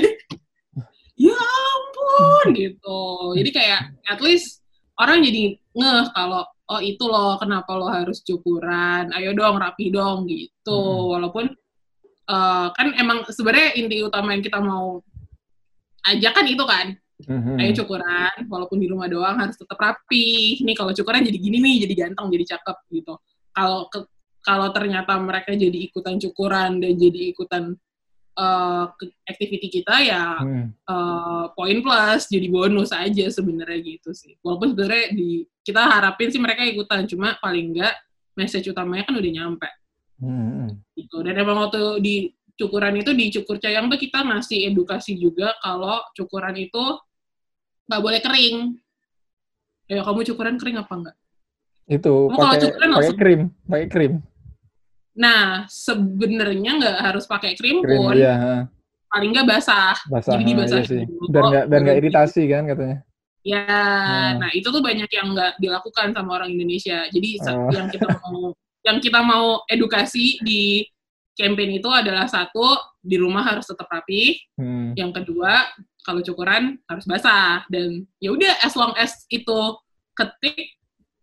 ya 1.20 1.36
ampun 1.36 2.46
gitu. 2.56 3.00
Jadi 3.36 3.50
kayak 3.52 3.80
at 4.08 4.20
least 4.24 4.64
orang 4.96 5.20
jadi 5.20 5.60
ngeh 5.76 6.04
kalau 6.16 6.48
oh 6.70 6.80
itu 6.80 7.04
loh 7.10 7.34
kenapa 7.36 7.74
lo 7.74 7.90
harus 7.90 8.22
cukuran? 8.22 9.10
Ayo 9.10 9.34
dong 9.34 9.58
rapi 9.58 9.90
dong 9.90 10.30
gitu. 10.30 10.78
Hmm. 10.78 11.18
walaupun 11.18 11.44
eh, 12.30 12.66
kan 12.70 12.88
emang 12.94 13.26
sebenarnya 13.26 13.74
inti 13.74 13.96
utama 14.06 14.32
yang 14.32 14.44
kita 14.44 14.62
mau 14.62 15.02
ajak 16.06 16.32
kan 16.32 16.46
itu 16.46 16.64
kan. 16.64 16.88
Hmm. 17.20 17.60
ayo 17.60 17.76
cukuran 17.84 18.48
walaupun 18.48 18.80
di 18.80 18.88
rumah 18.88 19.04
doang 19.10 19.36
harus 19.36 19.58
tetap 19.58 19.76
rapi. 19.76 20.62
Nih 20.62 20.72
kalau 20.78 20.94
cukuran 20.94 21.26
jadi 21.26 21.36
gini 21.36 21.58
nih 21.60 21.76
jadi 21.84 21.94
ganteng 22.06 22.32
jadi 22.32 22.56
cakep 22.56 22.76
gitu. 22.96 23.14
Kalau 23.50 23.90
kalau 24.40 24.72
ternyata 24.72 25.20
mereka 25.20 25.52
jadi 25.52 25.78
ikutan 25.90 26.16
cukuran 26.16 26.80
dan 26.80 26.92
jadi 26.96 27.36
ikutan 27.36 27.76
uh, 28.40 28.84
activity 29.28 29.68
kita 29.68 29.94
ya 30.00 30.24
Hmm. 30.40 30.72
uh, 30.88 31.52
poin 31.52 31.76
plus 31.84 32.24
jadi 32.32 32.48
bonus 32.48 32.90
aja 32.96 33.28
sebenarnya 33.28 33.78
gitu 33.84 34.16
sih. 34.16 34.40
Walaupun 34.40 34.72
sebenarnya 34.72 35.12
di 35.12 35.44
kita 35.60 35.84
harapin 35.84 36.32
sih 36.32 36.40
mereka 36.40 36.64
ikutan, 36.64 37.04
cuma 37.04 37.36
paling 37.36 37.76
enggak 37.76 37.92
message 38.32 38.72
utamanya 38.72 39.04
kan 39.04 39.14
udah 39.20 39.32
nyampe 39.32 39.68
Hmm. 40.20 40.32
hmm. 40.32 40.68
gitu. 40.96 41.20
Dan 41.20 41.34
emang 41.36 41.68
waktu 41.68 42.00
di 42.00 42.14
cukuran 42.56 43.00
itu 43.00 43.12
di 43.16 43.32
cukur 43.32 43.56
cayang 43.56 43.88
tuh 43.88 43.96
kita 43.96 44.20
ngasih 44.20 44.68
edukasi 44.72 45.16
juga 45.16 45.56
kalau 45.64 46.00
cukuran 46.16 46.56
itu 46.56 46.84
nggak 47.88 48.02
boleh 48.04 48.20
kering. 48.20 48.56
Ya 49.90 50.00
kamu 50.06 50.22
cukuran 50.32 50.56
kering 50.56 50.78
apa 50.80 50.92
enggak? 50.96 51.16
Itu 51.90 52.30
pakai 52.30 52.70
pakai 52.78 53.14
krim, 53.18 53.40
pakai 53.66 53.88
krim. 53.90 54.12
Nah 55.20 55.68
sebenarnya 55.68 56.70
nggak 56.80 56.98
harus 57.04 57.28
pakai 57.28 57.52
krim, 57.52 57.84
Krim 57.84 58.00
pun, 58.00 58.16
iya, 58.16 58.64
paling 59.06 59.30
nggak 59.30 59.46
basah. 59.46 59.92
basah. 60.08 60.32
Jadi 60.32 60.44
ha, 60.44 60.48
dibasahin 60.48 60.80
iya 60.80 60.88
sih. 60.88 61.02
dulu. 61.04 61.24
Biar 61.28 61.42
nggak 61.44 61.66
Baru- 61.68 62.00
iritasi 62.00 62.42
kan 62.48 62.62
katanya. 62.64 62.98
Ya, 63.40 63.64
Hmm. 63.64 64.36
nah 64.36 64.50
itu 64.52 64.68
tuh 64.68 64.80
banyak 64.80 65.08
yang 65.08 65.32
nggak 65.32 65.52
dilakukan 65.56 66.12
sama 66.12 66.30
orang 66.36 66.52
Indonesia. 66.52 67.08
Jadi 67.08 67.28
Oh. 67.48 67.72
yang 67.72 67.88
kita 67.88 68.04
mau 68.24 68.52
yang 68.80 68.98
kita 68.98 69.20
mau 69.20 69.60
edukasi 69.64 70.40
di 70.40 70.84
campaign 71.36 71.80
itu 71.80 71.88
adalah 71.88 72.24
satu 72.24 72.76
di 73.00 73.16
rumah 73.16 73.44
harus 73.44 73.64
tetap 73.64 73.88
rapi. 73.88 74.40
Hmm. 74.56 74.92
Yang 74.92 75.20
kedua 75.24 75.68
kalau 76.00 76.20
cukuran 76.20 76.80
harus 76.84 77.04
basah 77.04 77.64
dan 77.68 78.08
ya 78.20 78.32
udah 78.32 78.60
as 78.60 78.72
long 78.72 78.92
as 78.96 79.24
itu 79.28 79.76
ketik 80.12 80.79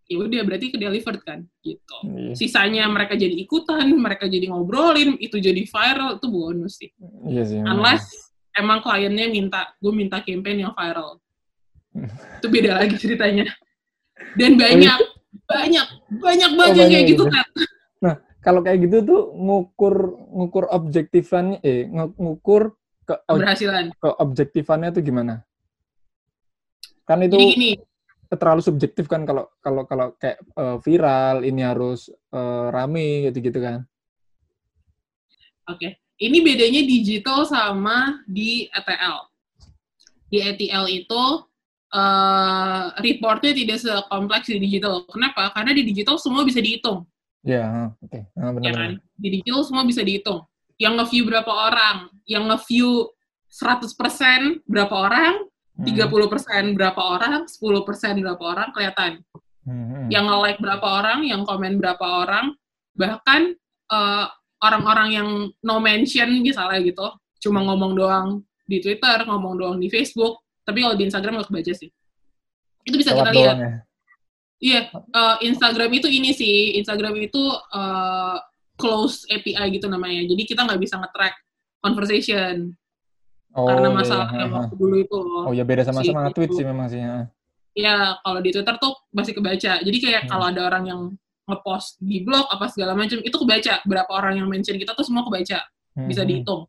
ya 0.07 0.17
udah 0.17 0.41
berarti 0.41 0.71
ke 0.71 0.79
delivered 0.79 1.21
kan 1.21 1.43
gitu. 1.59 1.97
Iya. 2.07 2.33
Sisanya 2.33 2.87
mereka 2.87 3.13
jadi 3.13 3.35
ikutan, 3.35 3.91
mereka 3.93 4.25
jadi 4.25 4.47
ngobrolin, 4.47 5.19
itu 5.19 5.35
jadi 5.37 5.61
viral 5.61 6.15
itu 6.15 6.27
bonus 6.27 6.79
sih. 6.79 6.89
Iya 7.27 7.43
sih. 7.43 7.59
Unless 7.59 8.07
emang 8.55 8.79
kliennya 8.79 9.27
minta, 9.27 9.75
gue 9.77 9.91
minta 9.91 10.19
campaign 10.19 10.63
yang 10.63 10.73
viral. 10.73 11.19
Itu 12.39 12.47
beda 12.47 12.77
lagi 12.77 12.95
ceritanya. 12.95 13.45
Dan 14.33 14.55
banyak, 14.55 14.97
banyak, 15.45 15.85
banyak 16.15 16.51
banget 16.53 16.71
Oh, 16.71 16.73
kayak 16.73 16.89
banyak 16.89 17.01
gitu 17.05 17.23
kan. 17.27 17.45
kalau 18.37 18.63
kayak 18.63 18.79
gitu 18.79 19.03
tuh 19.03 19.21
ngukur 19.35 19.95
ngukur 20.31 20.71
objektifan 20.71 21.59
eh 21.59 21.83
ngu- 21.83 22.15
ngukur 22.15 22.71
ke 23.03 23.19
Keberhasilan. 23.19 23.91
ke 23.91 24.09
objektifannya 24.15 24.89
tuh 24.89 25.03
gimana? 25.03 25.43
Kan 27.03 27.23
itu 27.23 27.35
Jadi 27.35 27.45
gini, 27.51 27.71
terlalu 28.35 28.61
subjektif 28.63 29.07
kan 29.07 29.23
kalau 29.23 29.47
kalau 29.63 29.87
kalau 29.87 30.07
kayak 30.19 30.43
eh, 30.43 30.77
viral 30.83 31.47
ini 31.47 31.63
harus 31.63 32.11
eh, 32.11 32.67
rame 32.73 33.31
gitu-gitu 33.31 33.63
kan. 33.63 33.87
oke. 35.67 35.89
Ini 36.17 36.37
bedanya 36.41 36.81
digital 36.81 37.45
sama 37.45 38.25
di 38.25 38.65
ETL. 38.73 39.17
Di 40.27 40.37
ETL 40.41 40.85
itu 40.89 41.23
eh 41.87 42.83
reportnya 42.99 43.55
tidak 43.55 43.79
sekompleks 43.79 44.51
di 44.51 44.59
digital. 44.59 45.07
Kenapa? 45.07 45.55
Karena 45.55 45.71
di 45.71 45.87
digital 45.87 46.19
semua 46.19 46.43
bisa 46.43 46.59
dihitung. 46.59 47.07
Ya, 47.47 47.95
oke. 48.03 48.27
Ah, 48.35 48.51
ya 48.59 48.75
benar. 48.75 48.75
kan? 48.75 48.91
Di 49.15 49.27
digital 49.39 49.63
semua 49.63 49.87
bisa 49.87 50.03
dihitung. 50.03 50.43
Yang 50.75 50.93
nge-view 50.99 51.23
berapa 51.31 51.47
orang, 51.47 52.11
yang 52.27 52.43
nge-view 52.51 53.07
100% 53.47 54.67
berapa 54.67 54.91
orang, 54.91 55.46
Hmm. 55.77 55.85
30% 55.85 56.73
berapa 56.73 56.97
orang, 56.97 57.45
10% 57.45 58.17
berapa 58.25 58.43
orang 58.43 58.69
kelihatan. 58.73 59.21
Hmm. 59.61 60.09
Yang 60.09 60.25
nge-like 60.25 60.59
berapa 60.63 60.87
orang, 60.87 61.19
yang 61.29 61.45
komen 61.45 61.77
berapa 61.77 62.05
orang, 62.25 62.57
bahkan 62.97 63.53
eh, 63.93 64.25
orang-orang 64.57 65.09
yang 65.13 65.29
no 65.61 65.75
mention 65.77 66.41
misalnya 66.41 66.81
gitu, 66.81 67.07
cuma 67.45 67.61
ngomong 67.61 67.93
doang 67.93 68.27
di 68.65 68.81
Twitter, 68.81 69.21
ngomong 69.29 69.53
doang 69.53 69.77
di 69.77 69.87
Facebook, 69.87 70.41
tapi 70.65 70.81
kalau 70.81 70.97
di 70.97 71.05
Instagram 71.05 71.37
nggak 71.37 71.49
kebaca 71.53 71.73
sih. 71.77 71.89
Itu 72.81 72.95
bisa 72.97 73.13
Lewat 73.13 73.29
kita 73.29 73.31
lihat. 73.37 73.57
ya. 73.57 73.71
Iya, 74.57 74.81
eh, 74.89 75.35
Instagram 75.45 75.91
itu 75.93 76.09
ini 76.09 76.33
sih, 76.33 76.81
Instagram 76.81 77.13
itu 77.21 77.43
eh, 77.53 78.37
close 78.81 79.29
API 79.29 79.77
gitu 79.77 79.85
namanya. 79.85 80.25
Jadi 80.25 80.41
kita 80.41 80.65
nggak 80.65 80.81
bisa 80.81 80.97
nge-track 80.97 81.35
conversation 81.85 82.73
Oh, 83.55 83.65
karena 83.69 83.89
iya, 83.89 83.95
masalah 83.95 84.27
iya, 84.33 84.43
ha. 84.43 84.53
waktu 84.59 84.73
dulu 84.75 84.95
itu. 84.99 85.17
loh. 85.17 85.43
Oh 85.49 85.53
ya 85.55 85.63
beda 85.63 85.81
sama 85.87 86.01
Si 86.03 86.11
sama 86.11 86.29
tweet 86.35 86.51
sih 86.53 86.65
memang 86.67 86.87
sih. 86.91 86.99
Ya, 87.77 88.17
kalau 88.21 88.39
di 88.41 88.49
Twitter 88.49 88.75
tuh 88.77 88.93
masih 89.13 89.33
kebaca. 89.37 89.73
Jadi 89.81 89.97
kayak 90.01 90.25
Hmm. 90.25 90.29
kalau 90.29 90.45
ada 90.49 90.61
orang 90.65 90.83
yang 90.85 91.01
ngepost 91.47 92.01
di 92.01 92.25
blog 92.25 92.43
apa 92.49 92.67
segala 92.67 92.91
macam, 92.93 93.17
itu 93.21 93.33
kebaca. 93.33 93.79
Berapa 93.85 94.11
orang 94.11 94.41
yang 94.41 94.47
mention 94.49 94.75
kita 94.75 94.91
tuh 94.93 95.05
semua 95.05 95.23
kebaca, 95.23 95.61
Hmm, 95.95 96.09
bisa 96.09 96.21
hmm. 96.25 96.29
dihitung. 96.29 96.61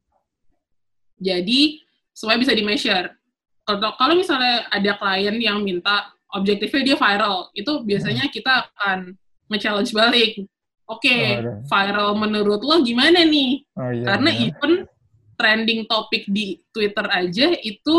Jadi 1.18 1.82
semuanya 2.14 2.40
bisa 2.46 2.54
di-measure. 2.54 3.08
Kalau 3.66 3.92
kalau 3.98 4.14
misalnya 4.16 4.64
ada 4.70 4.96
klien 4.96 5.36
yang 5.36 5.60
minta 5.60 6.08
objektifnya 6.32 6.94
dia 6.94 6.96
viral, 6.96 7.50
itu 7.52 7.72
biasanya 7.84 8.28
kita 8.30 8.64
akan 8.64 9.12
nge-challenge 9.50 9.92
balik. 9.92 10.32
Oke, 10.88 11.12
Hmm. 11.36 11.44
Oh, 11.44 11.56
viral 11.68 12.10
menurut 12.16 12.60
lo 12.64 12.80
gimana 12.80 13.20
nih? 13.20 13.60
Oh 13.76 13.92
iya. 13.92 14.04
Karena 14.08 14.30
benar. 14.32 14.44
even 14.46 14.72
trending 15.38 15.86
topik 15.86 16.26
di 16.26 16.58
Twitter 16.68 17.06
aja 17.06 17.54
itu 17.54 17.96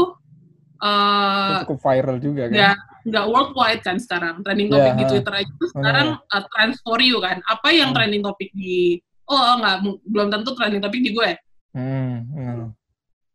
uh, 0.77 1.63
cukup 1.63 1.79
viral 1.81 2.17
juga 2.19 2.43
kan. 2.45 2.53
nggak 2.53 2.75
nggak 3.09 3.25
worldwide 3.25 3.81
kan 3.81 3.97
sekarang 3.97 4.43
trending 4.43 4.67
topik 4.67 4.91
Iya, 4.91 4.93
di 4.93 5.03
ha. 5.03 5.09
Twitter 5.09 5.33
aja 5.33 5.49
itu 5.49 5.65
sekarang 5.71 6.07
uh, 6.19 6.43
trends 6.51 6.77
for 6.83 6.99
you 6.99 7.17
kan 7.17 7.39
apa 7.45 7.69
yang 7.71 7.89
Hmm. 7.89 7.97
trending 7.97 8.21
topik 8.21 8.51
di 8.51 8.99
oh 9.25 9.55
nggak 9.57 9.77
mu- 9.79 10.01
belum 10.03 10.27
tentu 10.29 10.51
trending 10.53 10.81
topik 10.81 10.99
di 10.99 11.11
gue 11.11 11.31
Hmm, 11.69 12.25
hmm. 12.27 12.65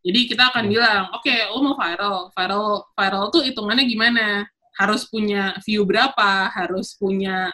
jadi 0.03 0.21
kita 0.27 0.43
akan 0.53 0.65
Hmm. 0.67 0.73
bilang 0.73 1.03
oke 1.11 1.33
lo 1.49 1.59
mau 1.63 1.75
viral 1.75 2.17
viral 2.31 2.67
viral 2.93 3.25
tuh 3.31 3.41
hitungannya 3.41 3.85
gimana 3.85 4.45
harus 4.75 5.07
punya 5.07 5.55
view 5.63 5.87
berapa 5.87 6.51
harus 6.51 6.93
punya 6.95 7.49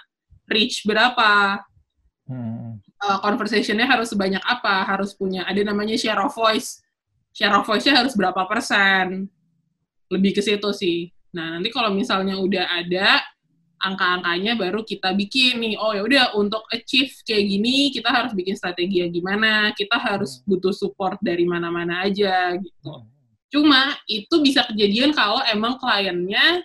reach 0.47 0.83
berapa 0.83 1.63
Hmm. 2.27 2.79
Uh, 3.03 3.19
conversation-nya 3.25 3.89
harus 3.89 4.13
sebanyak 4.13 4.41
apa, 4.45 4.85
harus 4.85 5.17
punya 5.17 5.45
ada 5.49 5.61
namanya 5.65 5.97
share 5.97 6.21
of 6.21 6.33
voice. 6.33 6.81
Share 7.33 7.55
of 7.55 7.67
voice-nya 7.67 8.01
harus 8.01 8.15
berapa 8.15 8.47
persen. 8.47 9.29
Lebih 10.11 10.39
ke 10.39 10.43
situ 10.43 10.71
sih. 10.75 11.11
Nah, 11.31 11.59
nanti 11.59 11.71
kalau 11.71 11.95
misalnya 11.95 12.39
udah 12.39 12.67
ada 12.83 13.23
angka-angkanya 13.81 14.59
baru 14.59 14.83
kita 14.85 15.15
bikin 15.15 15.63
nih. 15.63 15.75
Oh 15.81 15.95
ya 15.95 16.03
udah 16.05 16.25
untuk 16.37 16.67
achieve 16.69 17.15
kayak 17.25 17.45
gini 17.49 17.89
kita 17.95 18.13
harus 18.13 18.37
bikin 18.37 18.59
strategi 18.59 19.01
yang 19.01 19.15
gimana, 19.15 19.73
kita 19.73 19.97
harus 19.97 20.43
butuh 20.45 20.75
support 20.75 21.17
dari 21.23 21.47
mana-mana 21.49 22.05
aja 22.05 22.59
gitu. 22.59 23.07
Cuma 23.51 23.95
itu 24.05 24.35
bisa 24.43 24.67
kejadian 24.69 25.17
kalau 25.17 25.41
emang 25.49 25.81
kliennya 25.81 26.63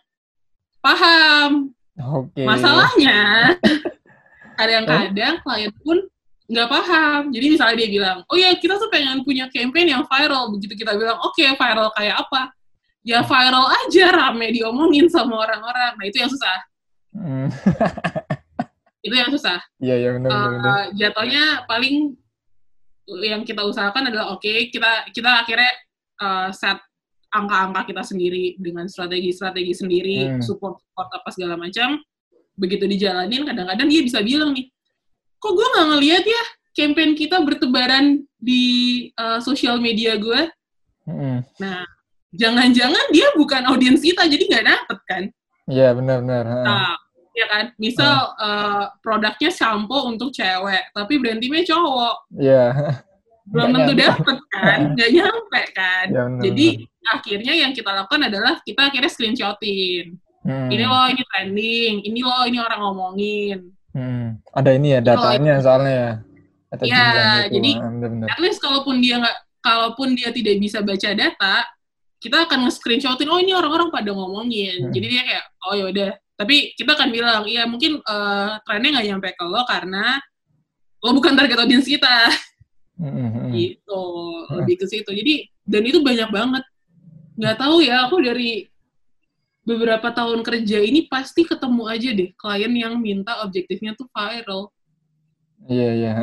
paham 0.84 1.76
Oke. 1.96 2.44
Masalahnya, 2.44 3.56
kadang-kadang 4.60 5.40
klien 5.40 5.72
pun 5.80 6.04
nggak 6.46 6.68
paham. 6.70 7.22
Jadi 7.34 7.46
misalnya 7.58 7.76
dia 7.82 7.90
bilang, 7.90 8.18
oh 8.30 8.38
ya 8.38 8.54
kita 8.54 8.78
tuh 8.78 8.90
pengen 8.94 9.26
punya 9.26 9.50
campaign 9.50 9.88
yang 9.98 10.04
viral. 10.06 10.54
Begitu 10.54 10.86
kita 10.86 10.94
bilang, 10.94 11.18
oke 11.22 11.42
viral 11.42 11.90
kayak 11.98 12.22
apa? 12.22 12.54
Ya 13.06 13.22
viral 13.22 13.66
aja, 13.70 14.06
rame 14.14 14.50
diomongin 14.54 15.10
sama 15.10 15.42
orang-orang. 15.42 15.94
Nah 15.98 16.06
itu 16.06 16.18
yang 16.22 16.30
susah. 16.30 16.58
Hmm. 17.14 17.48
Itu 19.06 19.14
yang 19.14 19.30
susah. 19.30 19.62
Iya, 19.78 19.96
iya 20.02 20.10
benar 20.18 20.30
benar. 20.30 20.50
benar. 20.50 20.66
Eh, 20.66 20.86
jatuhnya 20.98 21.44
paling 21.70 22.18
yang 23.22 23.46
kita 23.46 23.62
usahakan 23.62 24.10
adalah 24.10 24.34
oke 24.34 24.50
kita 24.74 25.06
kita 25.14 25.46
akhirnya 25.46 25.72
eh, 26.18 26.50
set 26.50 26.82
angka-angka 27.30 27.94
kita 27.94 28.02
sendiri 28.02 28.58
dengan 28.58 28.90
strategi-strategi 28.90 29.74
sendiri 29.78 30.18
Hmm. 30.26 30.42
support 30.42 30.82
support 30.82 31.10
apa 31.14 31.30
segala 31.30 31.54
macam 31.60 32.02
begitu 32.56 32.88
dijalanin 32.88 33.44
kadang-kadang 33.46 33.88
dia 33.92 34.02
bisa 34.02 34.24
bilang 34.24 34.56
nih 34.56 34.72
kok 35.46 35.54
gue 35.54 35.68
nggak 35.70 35.88
ngeliat 35.94 36.26
ya 36.26 36.44
campaign 36.74 37.14
kita 37.14 37.38
bertebaran 37.40 38.06
di 38.36 38.66
eh, 39.14 39.40
sosial 39.40 39.78
media 39.78 40.18
gue 40.18 40.50
Hmm. 41.06 41.46
nah 41.62 41.86
jangan-jangan 42.34 43.14
dia 43.14 43.30
bukan 43.38 43.62
audiens 43.70 44.02
kita 44.02 44.26
jadi 44.26 44.42
nggak 44.42 44.66
dapet 44.66 45.00
kan 45.06 45.24
Iya, 45.66 45.98
benar 45.98 46.22
benar. 46.22 46.44
ha. 46.46 46.58
Nah, 46.62 46.94
ya 47.34 47.46
kan, 47.46 47.64
misal 47.78 48.38
eh, 48.38 48.86
produknya 49.02 49.50
sampo 49.50 50.06
untuk 50.06 50.30
cewek, 50.30 50.94
tapi 50.94 51.18
brandingnya 51.18 51.66
cowok, 51.66 52.16
Iya. 52.38 52.66
belum 53.46 53.70
Nggak 53.70 53.82
tentu 53.82 53.94
dapet 53.98 54.38
kan, 54.50 54.78
nggak 54.94 55.10
nyampe 55.10 55.62
kan. 55.74 56.06
Iya, 56.10 56.22
benar, 56.26 56.42
Jadi 56.46 56.68
akhirnya 57.06 57.54
yang 57.54 57.72
kita 57.74 57.92
lakukan 57.94 58.22
adalah 58.30 58.54
kita 58.62 58.82
akhirnya 58.90 59.10
screenshotin. 59.10 60.06
Hmm. 60.46 60.70
Ini 60.70 60.86
loh, 60.86 61.06
ini 61.10 61.22
trending, 61.26 61.94
ini 62.06 62.20
loh, 62.22 62.44
ini 62.46 62.58
orang 62.62 62.80
ngomongin. 62.86 63.60
Hmm. 63.96 64.44
Ada 64.52 64.76
ini 64.76 64.88
ya 64.92 65.00
Itu 65.00 65.08
datanya 65.08 65.54
soalnya 65.64 65.94
ya. 65.96 66.12
Data 66.68 66.84
Iya, 66.84 67.06
itu. 67.48 67.54
jadi- 67.56 67.76
Ah, 67.80 67.90
benar-benar. 67.90 68.28
At 68.28 68.40
least 68.44 68.60
kalaupun 68.60 69.00
dia 69.00 69.16
nggak, 69.18 69.38
kalaupun 69.64 70.08
dia 70.14 70.30
tidak 70.30 70.56
bisa 70.60 70.84
baca 70.84 71.10
data, 71.16 71.56
kita 72.20 72.38
akan 72.44 72.68
nge-screenshotin, 72.68 73.32
oh 73.32 73.40
ini 73.40 73.56
orang-orang 73.56 73.88
pada 73.88 74.12
ngomongin. 74.12 74.90
Hmm. 74.90 74.92
Jadi 74.92 75.06
dia 75.08 75.22
kayak, 75.24 75.44
oh 75.64 75.74
ya 75.74 75.86
udah. 75.88 76.12
Tapi 76.36 76.76
kita 76.76 76.92
akan 76.94 77.10
bilang, 77.10 77.48
iya 77.48 77.64
mungkin 77.64 78.04
eh, 78.04 78.52
trennya 78.68 79.00
nggak 79.00 79.08
nyampe 79.08 79.30
ke 79.40 79.46
lo 79.48 79.64
karena 79.64 80.20
lo 81.00 81.10
bukan 81.16 81.34
target 81.34 81.58
audience 81.58 81.88
kita. 81.88 82.28
Mhm. 82.96 83.52
gitu 83.52 84.04
lebih 84.56 84.80
ke 84.80 84.88
situ 84.88 85.12
jadi 85.12 85.34
dan 85.68 85.84
itu 85.84 86.00
banyak 86.00 86.32
banget 86.32 86.64
nggak 87.36 87.60
tahu 87.60 87.84
ya 87.84 88.08
aku 88.08 88.24
dari 88.24 88.72
beberapa 89.66 90.14
tahun 90.14 90.46
kerja 90.46 90.78
ini 90.80 91.10
pasti 91.10 91.42
ketemu 91.44 91.84
aja 91.90 92.10
deh 92.14 92.30
klien 92.38 92.70
yang 92.72 93.02
minta 93.02 93.42
objektifnya 93.42 93.98
tuh 93.98 94.06
viral 94.14 94.70
Iya 95.66 95.90
iya. 95.98 96.14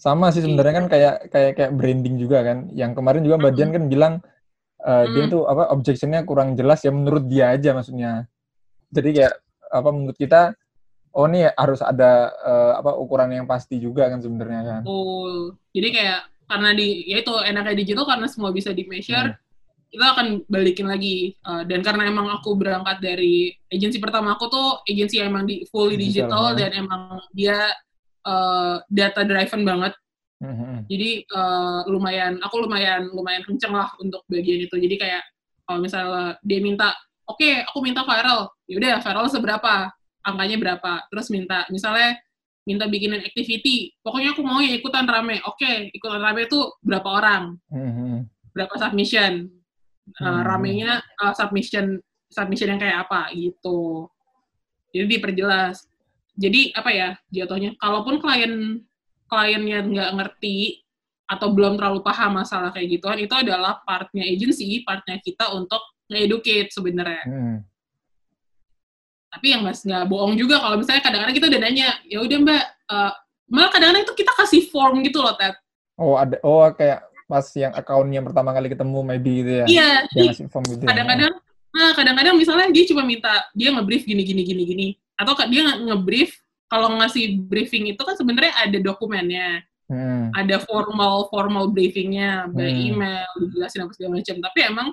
Sama 0.00 0.32
sih 0.32 0.40
sebenarnya 0.40 0.74
kan 0.82 0.86
kayak 0.88 1.14
kayak 1.28 1.52
kayak 1.58 1.72
branding 1.76 2.16
juga 2.16 2.40
kan. 2.42 2.72
Yang 2.72 2.96
kemarin 2.96 3.22
juga 3.22 3.36
Mbak 3.38 3.52
Dian 3.52 3.70
kan 3.70 3.84
bilang 3.86 4.14
eh, 4.80 5.04
dia 5.12 5.24
Hmm. 5.28 5.32
tuh 5.36 5.42
apa 5.44 5.68
objectionnya 5.70 6.24
kurang 6.24 6.56
jelas 6.56 6.80
ya 6.82 6.90
menurut 6.90 7.28
dia 7.28 7.52
aja 7.52 7.76
maksudnya. 7.76 8.24
Jadi 8.88 9.08
kayak 9.20 9.34
apa 9.68 9.88
menurut 9.92 10.16
kita 10.16 10.56
oh 11.12 11.28
nih 11.28 11.52
harus 11.54 11.84
ada 11.84 12.32
eh, 12.32 12.72
apa 12.80 12.96
ukuran 12.96 13.30
yang 13.36 13.44
pasti 13.44 13.76
juga 13.76 14.08
kan 14.08 14.18
sebenarnya 14.18 14.62
kan. 14.64 14.82
Betul. 14.82 15.34
Jadi 15.76 15.88
kayak 15.92 16.20
karena 16.48 16.70
di 16.72 16.88
ya 17.08 17.16
itu 17.20 17.32
enaknya 17.36 17.74
digital 17.76 18.04
karena 18.08 18.26
semua 18.32 18.50
bisa 18.50 18.70
di 18.72 18.84
measure, 18.88 19.36
kita 19.92 20.16
akan 20.16 20.26
balikin 20.48 20.88
lagi. 20.88 21.36
Uh, 21.44 21.68
dan 21.68 21.84
karena 21.84 22.08
emang 22.08 22.32
aku 22.32 22.56
berangkat 22.56 23.04
dari 23.04 23.52
agensi 23.68 24.00
pertama 24.00 24.32
aku 24.32 24.48
tuh 24.48 24.68
agensi 24.88 25.20
yang 25.20 25.28
emang 25.28 25.44
di 25.44 25.68
fully 25.68 26.00
Digital, 26.00 26.32
digital, 26.32 26.44
ha. 26.48 26.56
dan 26.56 26.70
emang 26.72 27.02
dia 27.36 27.58
uh, 28.24 28.80
data 28.88 29.20
driven 29.28 29.62
banget. 29.68 29.92
Mhm. 30.42 30.90
Jadi 30.90 31.10
uh, 31.30 31.86
lumayan 31.86 32.40
aku 32.42 32.66
lumayan 32.66 33.06
lumayan 33.12 33.46
kenceng 33.46 33.76
lah 33.76 33.92
untuk 34.00 34.24
bagian 34.26 34.64
itu. 34.64 34.74
Jadi 34.74 34.96
kayak 34.98 35.22
kalau 35.68 35.78
misalnya 35.78 36.34
dia 36.42 36.58
minta, 36.58 36.96
oke 37.28 37.62
aku 37.68 37.78
minta 37.84 38.02
viral, 38.02 38.50
yaudah 38.66 38.98
viral 38.98 39.30
seberapa, 39.30 39.92
angkanya 40.26 40.56
berapa, 40.58 41.06
terus 41.12 41.30
minta 41.30 41.62
misalnya 41.70 42.18
minta 42.66 42.86
bikinin 42.86 43.22
activity, 43.22 43.94
pokoknya 44.02 44.34
aku 44.34 44.42
mau 44.42 44.58
ya 44.62 44.74
ikutan 44.74 45.06
rame, 45.06 45.38
oke 45.46 45.94
ikutan 45.94 46.22
rame 46.22 46.46
itu 46.50 46.58
berapa 46.82 47.06
orang, 47.06 47.58
Mhm. 47.70 48.26
berapa 48.54 48.74
submission, 48.78 49.50
Uh, 50.02 50.42
Hmm. 50.42 50.42
ramenya 50.42 50.98
uh, 51.22 51.30
submission 51.30 52.02
submission 52.26 52.74
yang 52.74 52.80
kayak 52.82 53.06
apa 53.06 53.30
gitu. 53.38 54.10
Jadi 54.90 55.06
diperjelas. 55.18 55.86
Jadi 56.34 56.74
apa 56.74 56.90
ya 56.90 57.08
jatuhnya? 57.30 57.78
Kalaupun 57.78 58.18
klien 58.18 58.82
kliennya 59.30 59.78
nggak 59.86 60.10
ngerti 60.18 60.82
atau 61.24 61.54
belum 61.54 61.80
terlalu 61.80 62.02
paham 62.04 62.42
masalah 62.42 62.74
kayak 62.74 62.98
gituan, 62.98 63.16
itu 63.22 63.32
adalah 63.32 63.80
partnya 63.86 64.26
agency, 64.26 64.84
partnya 64.84 65.16
kita 65.22 65.54
untuk 65.54 65.80
nge-educate 66.10 66.68
sebenarnya. 66.74 67.24
Mhm. 67.24 67.56
Tapi 69.32 69.46
yang 69.48 69.62
mas 69.64 69.80
nggak 69.80 70.04
bohong 70.12 70.36
juga 70.36 70.60
kalau 70.60 70.76
misalnya 70.76 71.00
kadang-kadang 71.00 71.36
kita 71.38 71.48
udah 71.48 71.60
nanya, 71.62 71.88
ya 72.04 72.20
udah 72.20 72.36
mbak, 72.42 72.64
uh, 72.92 73.12
malah 73.48 73.70
kadang-kadang 73.72 74.04
itu 74.04 74.14
kita 74.18 74.32
kasih 74.36 74.68
form 74.68 75.00
gitu 75.00 75.24
loh, 75.24 75.32
Ted. 75.40 75.56
Oh 75.96 76.20
ada 76.20 76.36
oh 76.44 76.68
kayak 76.74 77.11
pas 77.32 77.46
yang 77.56 77.72
account 77.72 78.08
yang 78.12 78.24
pertama 78.28 78.52
kali 78.52 78.68
ketemu 78.68 78.98
maybe 79.00 79.32
gitu 79.40 79.52
ya. 79.56 79.64
Iya, 79.64 79.88
ngasih 80.28 80.52
form 80.52 80.64
gitu 80.68 80.84
ya. 80.84 80.88
kadang-kadang 80.92 81.32
nah 81.72 81.90
kadang-kadang 81.96 82.36
misalnya 82.36 82.68
dia 82.68 82.84
cuma 82.84 83.00
minta 83.00 83.32
dia 83.56 83.72
nge-brief 83.72 84.04
gini 84.04 84.20
gini 84.20 84.44
gini 84.44 84.62
gini 84.68 84.86
atau 85.16 85.32
dia 85.48 85.64
nge- 85.64 85.80
nge-brief 85.88 86.36
kalau 86.68 86.92
ngasih 87.00 87.40
briefing 87.48 87.88
itu 87.88 88.00
kan 88.04 88.12
sebenarnya 88.12 88.52
ada 88.60 88.76
dokumennya 88.76 89.64
Mhm. 89.88 90.36
ada 90.36 90.56
formal 90.60 91.32
formal 91.32 91.72
briefingnya 91.72 92.52
by 92.52 92.68
Hmm. 92.68 92.84
email 92.92 93.28
dijelasin 93.40 93.84
apa 93.84 93.92
segala 93.96 94.20
macam 94.20 94.36
tapi 94.38 94.58
emang 94.62 94.88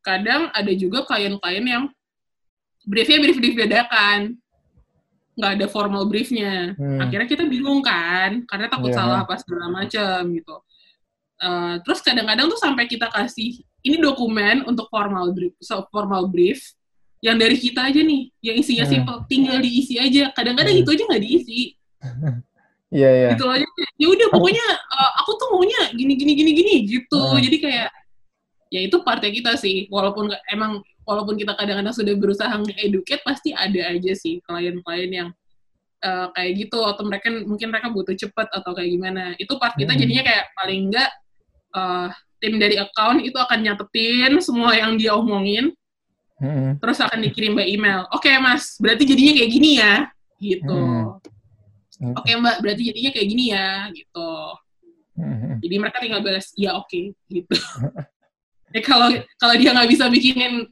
kadang 0.00 0.48
ada 0.50 0.72
juga 0.72 1.04
klien-klien 1.04 1.64
yang 1.64 1.84
briefnya 2.82 3.20
brief 3.20 3.36
brief 3.36 3.54
dadakan 3.54 4.40
nggak 5.32 5.52
ada 5.60 5.66
formal 5.68 6.04
briefnya 6.04 6.72
Hmm. 6.76 7.00
akhirnya 7.00 7.28
kita 7.28 7.44
bingung 7.44 7.80
kan 7.80 8.44
karena 8.44 8.68
takut 8.68 8.92
Iya. 8.92 8.96
salah 8.96 9.18
apa 9.24 9.36
segala 9.36 9.68
macam 9.68 10.20
gitu 10.28 10.56
Eh, 11.42 11.74
terus 11.82 11.98
kadang-kadang 11.98 12.46
tuh 12.46 12.54
sampai 12.54 12.86
kita 12.86 13.10
kasih 13.10 13.66
ini 13.82 13.98
dokumen 13.98 14.62
untuk 14.62 14.86
formal 14.86 15.34
brief 15.34 15.58
so, 15.58 15.82
formal 15.90 16.30
brief 16.30 16.62
yang 17.18 17.34
dari 17.34 17.58
kita 17.58 17.90
aja 17.90 17.98
nih 17.98 18.30
yang 18.38 18.62
isinya 18.62 18.86
Hmm. 18.86 18.94
simple 18.94 19.18
tinggal 19.26 19.58
diisi 19.58 19.98
aja 19.98 20.30
kadang-kadang 20.30 20.70
Hmm. 20.78 20.82
itu 20.86 20.90
aja 20.94 21.02
nggak 21.02 21.22
diisi 21.22 21.60
Iya 22.94 23.08
iya. 23.10 23.28
gitu 23.34 23.50
aja 23.50 23.66
ya 23.98 24.06
udah 24.06 24.28
pokoknya 24.30 24.66
eh, 24.70 25.10
aku 25.18 25.30
tuh 25.34 25.48
maunya 25.50 25.82
gini 25.90 26.14
gini 26.14 26.32
gini 26.38 26.50
gini 26.54 26.74
gitu 26.86 27.18
Hmm. 27.18 27.42
jadi 27.42 27.56
kayak 27.58 27.88
ya 28.70 28.80
itu 28.86 28.96
partnya 29.02 29.34
kita 29.34 29.58
sih 29.58 29.90
walaupun 29.90 30.30
emang 30.46 30.78
walaupun 31.02 31.34
kita 31.34 31.58
kadang-kadang 31.58 31.90
sudah 31.90 32.14
berusaha 32.14 32.54
nge-educate 32.54 33.26
pasti 33.26 33.50
ada 33.50 33.90
aja 33.90 34.12
sih 34.14 34.38
klien-klien 34.46 35.10
yang 35.10 35.28
eh, 35.98 36.26
kayak 36.38 36.50
gitu 36.54 36.78
atau 36.86 37.02
mereka 37.02 37.34
mungkin 37.42 37.66
mereka 37.66 37.90
butuh 37.90 38.14
cepet 38.14 38.46
atau 38.46 38.70
kayak 38.74 38.90
gimana 38.94 39.34
itu 39.38 39.50
part 39.58 39.74
kita 39.74 39.90
Hmm. 39.90 40.00
jadinya 40.06 40.22
kayak 40.22 40.44
paling 40.54 40.86
enggak 40.86 41.10
eh, 41.72 42.08
tim 42.38 42.58
dari 42.58 42.76
account 42.76 43.22
itu 43.22 43.34
akan 43.34 43.58
nyatetin 43.60 44.32
semua 44.38 44.74
yang 44.74 44.94
dia 44.94 45.14
omongin 45.14 45.70
Mhm. 46.42 46.82
terus 46.82 46.98
akan 46.98 47.22
dikirim 47.22 47.54
by 47.54 47.62
email 47.64 48.02
oke 48.10 48.26
mas 48.42 48.74
berarti 48.76 49.06
jadinya 49.06 49.32
kayak 49.38 49.50
gini 49.52 49.70
ya 49.78 49.94
gitu 50.38 50.80
Hmm. 52.02 52.18
oke 52.18 52.30
mbak 52.34 52.56
berarti 52.58 52.82
jadinya 52.90 53.10
kayak 53.14 53.28
gini 53.30 53.44
ya 53.54 53.68
gitu 53.94 54.30
Mhm. 55.14 55.62
jadi 55.62 55.74
mereka 55.78 56.02
tinggal 56.02 56.18
balas 56.18 56.50
ya 56.58 56.74
oke 56.74 57.14
gitu 57.30 57.54
ya 58.74 58.80
kalau 58.82 59.06
kalau 59.38 59.54
dia 59.54 59.70
nggak 59.70 59.86
bisa 59.86 60.10
bikinin 60.10 60.66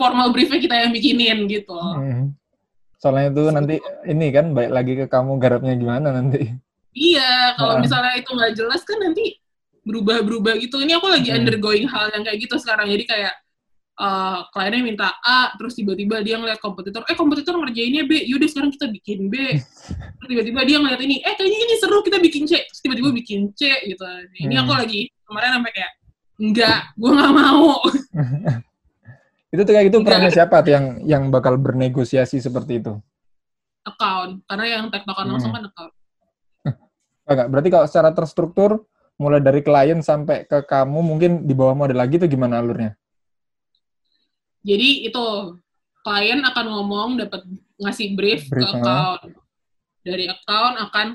formal 0.00 0.32
briefnya 0.32 0.56
kita 0.58 0.74
yang 0.80 0.92
bikinin 0.96 1.44
gitu 1.44 1.76
Mhm. 1.76 2.32
Soalnya 2.96 3.34
itu 3.34 3.42
nanti 3.50 3.74
ini 4.06 4.30
kan 4.30 4.54
baik 4.54 4.70
lagi 4.70 4.92
ke 4.94 5.06
kamu 5.10 5.34
garapnya 5.36 5.74
gimana 5.74 6.14
nanti. 6.14 6.54
iya 6.94 7.50
kalau 7.58 7.82
misalnya 7.82 8.14
itu 8.14 8.30
nggak 8.30 8.54
jelas 8.54 8.80
kan 8.86 8.96
nanti 8.96 9.41
berubah-berubah 9.82 10.58
gitu. 10.58 10.78
Ini 10.78 10.96
aku 10.96 11.06
lagi 11.06 11.28
Hmm. 11.28 11.42
undergoing 11.42 11.86
hal 11.86 12.10
yang 12.10 12.22
kayak 12.22 12.38
gitu 12.40 12.54
sekarang. 12.56 12.86
Jadi 12.86 13.04
kayak 13.04 13.34
eh 13.92 14.38
kliennya 14.50 14.82
minta 14.82 15.08
A 15.20 15.52
terus 15.54 15.76
tiba-tiba 15.76 16.24
dia 16.24 16.40
ngeliat 16.40 16.58
kompetitor 16.58 17.04
eh 17.04 17.14
kompetitor 17.14 17.54
ngerjainnya 17.54 18.08
B. 18.08 18.24
Yaudah 18.24 18.48
sekarang 18.48 18.70
kita 18.72 18.88
bikin 18.88 19.28
B. 19.28 19.34
Terus 20.16 20.28
tiba-tiba 20.28 20.60
dia 20.64 20.76
ngeliat 20.80 20.96
ini 20.98 21.20
eh 21.20 21.34
kayaknya 21.34 21.58
ini 21.60 21.74
seru 21.76 22.00
kita 22.00 22.16
bikin 22.16 22.48
C. 22.48 22.56
Terus 22.62 22.80
tiba-tiba 22.80 23.12
bikin 23.12 23.52
C 23.52 23.68
gitu. 23.84 24.02
Ini 24.38 24.54
Hmm. 24.54 24.64
aku 24.64 24.72
lagi 24.74 25.00
kemarin 25.22 25.50
sampai 25.60 25.72
kayak 25.72 25.92
enggak 26.40 26.78
gue 26.94 27.10
nggak 27.12 27.32
mau. 27.36 27.68
Itu 29.52 29.60
tuh 29.62 29.72
kayak 29.76 29.86
gitu 29.92 29.98
perannya 30.00 30.32
siapa 30.32 30.64
tuh 30.64 30.72
yang 30.72 30.86
yang 31.04 31.22
bakal 31.28 31.56
bernegosiasi 31.56 32.40
seperti 32.40 32.80
itu? 32.80 32.96
account. 33.82 34.46
Karena 34.46 34.64
yang 34.78 34.84
tektokan 34.88 35.26
langsung 35.26 35.50
Hmm. 35.50 35.58
kan 35.58 35.64
account. 35.68 35.92
Enggak, 37.28 37.46
berarti 37.50 37.68
kalau 37.68 37.86
secara 37.86 38.10
terstruktur 38.14 38.86
mulai 39.22 39.38
dari 39.38 39.62
klien 39.62 40.02
sampai 40.02 40.42
ke 40.50 40.66
kamu 40.66 40.98
mungkin 40.98 41.30
di 41.46 41.54
bawahmu 41.54 41.86
ada 41.86 41.96
lagi 42.02 42.18
tuh 42.18 42.26
gimana 42.26 42.58
alurnya? 42.58 42.98
Jadi 44.66 45.06
itu 45.06 45.24
klien 46.02 46.42
akan 46.42 46.66
ngomong 46.66 47.08
dapat 47.22 47.46
ngasih 47.78 48.18
brief, 48.18 48.50
Brief, 48.50 48.66
ke 48.66 48.78
account. 48.78 49.22
Dari 50.02 50.26
account 50.26 50.74
akan 50.90 51.06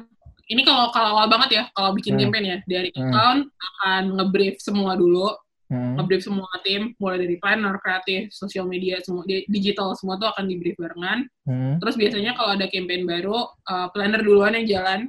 ini 0.47 0.63
kalau 0.63 0.95
kalau 0.95 1.19
awal 1.19 1.27
banget 1.27 1.49
ya, 1.59 1.63
kalau 1.75 1.91
bikin 1.91 2.15
Hmm. 2.15 2.31
campaign 2.31 2.45
ya, 2.47 2.57
dari 2.63 2.89
Hmm. 2.95 3.11
account 3.11 3.41
akan 3.51 4.01
ngebrief 4.15 4.55
semua 4.63 4.95
dulu, 4.95 5.27
Hmm. 5.67 5.99
ngebrief 5.99 6.23
semua 6.23 6.47
tim, 6.63 6.95
mulai 6.95 7.19
dari 7.19 7.35
planner, 7.35 7.75
kreatif, 7.83 8.31
sosial 8.31 8.63
media, 8.63 9.03
semua 9.03 9.27
di- 9.27 9.43
digital 9.51 9.91
semua 9.99 10.15
tuh 10.15 10.31
akan 10.31 10.47
di 10.47 10.55
brief 10.55 10.79
barengan. 10.79 11.27
Hmm. 11.43 11.75
Terus 11.83 11.99
biasanya 11.99 12.31
kalau 12.39 12.55
ada 12.55 12.71
campaign 12.71 13.03
baru, 13.03 13.43
uh, 13.67 13.91
planner 13.91 14.23
duluan 14.23 14.55
yang 14.55 14.67
jalan. 14.79 14.99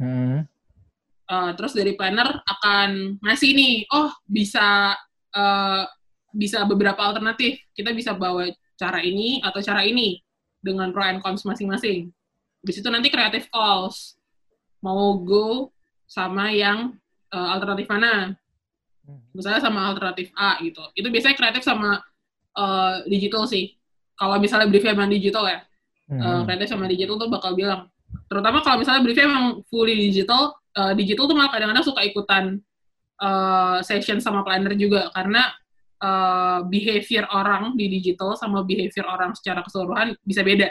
Hmm. 0.00 0.48
Uh, 1.26 1.50
terus 1.58 1.74
dari 1.74 1.98
planner 1.98 2.38
akan 2.46 3.18
ngasih 3.18 3.50
nih, 3.50 3.74
oh 3.90 4.14
bisa 4.30 4.94
uh, 5.34 5.82
bisa 6.30 6.62
beberapa 6.62 7.02
alternatif. 7.02 7.58
Kita 7.74 7.90
bisa 7.90 8.14
bawa 8.14 8.46
cara 8.78 9.02
ini 9.02 9.42
atau 9.42 9.58
cara 9.58 9.82
ini 9.82 10.22
dengan 10.62 10.94
pro 10.94 11.02
and 11.02 11.18
cons 11.22 11.42
masing-masing. 11.42 12.14
Di 12.62 12.72
situ 12.74 12.86
nanti 12.90 13.10
creative 13.10 13.50
calls 13.50 14.14
mau 14.82 15.18
go 15.18 15.74
sama 16.06 16.54
yang 16.54 16.94
uh, 17.34 17.48
alternatif 17.58 17.90
mana. 17.90 18.38
Misalnya 19.34 19.62
sama 19.62 19.86
alternatif 19.90 20.34
A 20.34 20.58
gitu. 20.62 20.82
Itu 20.94 21.10
biasanya 21.10 21.38
kreatif 21.38 21.62
sama 21.62 22.02
uh, 22.58 23.02
digital 23.06 23.46
sih. 23.46 23.74
Kalau 24.18 24.38
misalnya 24.42 24.66
briefnya 24.66 24.94
emang 24.94 25.10
digital 25.10 25.44
ya, 25.46 25.58
uh, 25.58 25.62
Hmm. 26.06 26.42
kreatif 26.46 26.70
sama 26.70 26.86
digital 26.86 27.18
tuh 27.18 27.30
bakal 27.30 27.54
bilang. 27.54 27.90
Terutama 28.30 28.62
kalau 28.62 28.82
misalnya 28.82 29.02
briefnya 29.02 29.26
emang 29.30 29.46
fully 29.70 29.94
digital, 30.10 30.54
uh, 30.76 30.92
digital 30.92 31.24
tuh 31.26 31.36
malah 31.36 31.50
kadang-kadang 31.50 31.84
suka 31.84 32.04
ikutan 32.04 32.60
uh, 33.20 33.80
session 33.80 34.20
sama 34.20 34.44
planner 34.44 34.76
juga 34.76 35.08
karena 35.10 35.48
uh, 36.00 36.60
behavior 36.68 37.24
orang 37.32 37.74
di 37.74 37.88
digital 37.88 38.36
sama 38.36 38.62
behavior 38.62 39.08
orang 39.08 39.32
secara 39.32 39.64
keseluruhan 39.64 40.14
bisa 40.22 40.44
beda. 40.44 40.68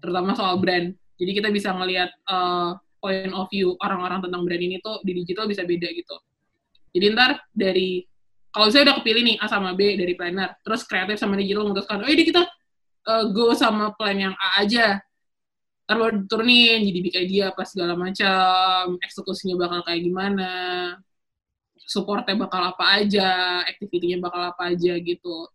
Terutama 0.00 0.36
soal 0.36 0.60
brand. 0.60 0.92
Jadi 1.16 1.30
kita 1.32 1.48
bisa 1.48 1.72
ngelihat 1.72 2.10
uh, 2.28 2.76
point 3.00 3.32
of 3.32 3.48
view 3.48 3.76
orang-orang 3.80 4.20
tentang 4.24 4.42
brand 4.44 4.62
ini 4.62 4.76
tuh 4.84 5.00
di 5.04 5.12
digital 5.24 5.48
bisa 5.48 5.64
beda 5.64 5.88
gitu. 5.92 6.16
Jadi 6.94 7.04
ntar 7.10 7.42
dari 7.50 8.04
kalau 8.54 8.70
saya 8.70 8.86
udah 8.86 9.02
kepilih 9.02 9.22
nih 9.26 9.36
A 9.42 9.50
sama 9.50 9.74
B 9.74 9.98
dari 9.98 10.14
planner, 10.14 10.54
terus 10.62 10.86
kreatif 10.86 11.18
sama 11.18 11.34
digital 11.34 11.66
memutuskan, 11.66 12.06
oh 12.06 12.06
ini 12.06 12.22
kita 12.22 12.46
uh, 13.10 13.24
go 13.34 13.50
sama 13.50 13.90
plan 13.98 14.14
yang 14.14 14.34
A 14.38 14.62
aja. 14.62 15.02
Ntar 15.84 15.96
baru 16.00 16.24
turunin 16.24 16.80
jadi 16.80 16.98
big 17.04 17.16
idea 17.16 17.44
apa 17.52 17.62
segala 17.68 17.92
macam 17.92 18.96
eksekusinya 19.04 19.60
bakal 19.60 19.84
kayak 19.84 20.00
gimana 20.00 20.52
supportnya 21.84 22.34
bakal 22.40 22.72
apa 22.72 23.04
aja 23.04 23.60
activity-nya 23.68 24.18
bakal 24.18 24.40
apa 24.40 24.72
aja 24.72 24.96
gitu. 24.96 25.48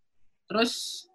Terus 0.45 1.05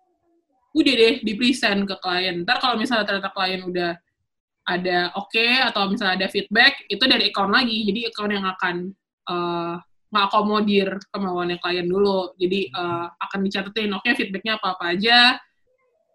udah 0.75 0.95
deh 0.95 1.15
di 1.23 1.33
present 1.39 1.87
ke 1.87 1.97
klien. 2.03 2.43
Ntar 2.43 2.59
kalau 2.59 2.75
misalnya 2.75 3.07
ternyata 3.07 3.31
klien 3.31 3.63
udah 3.63 3.93
ada 4.65 4.99
oke 5.15 5.31
okay, 5.31 5.63
atau 5.63 5.87
misalnya 5.87 6.25
ada 6.25 6.29
feedback 6.29 6.83
itu 6.91 7.05
dari 7.07 7.31
account 7.31 7.55
lagi. 7.55 7.87
Jadi 7.87 8.01
account 8.11 8.33
yang 8.35 8.47
akan 8.47 8.77
uh, 9.31 9.75
ngakomodir 10.11 10.99
kemauannya 11.15 11.63
klien 11.63 11.87
dulu. 11.87 12.35
Jadi 12.35 12.75
uh, 12.75 13.07
akan 13.15 13.39
dicatetin 13.47 13.95
oke 13.95 14.03
okay, 14.03 14.19
feedbacknya 14.19 14.59
apa 14.59 14.75
apa 14.75 14.85
aja 14.99 15.39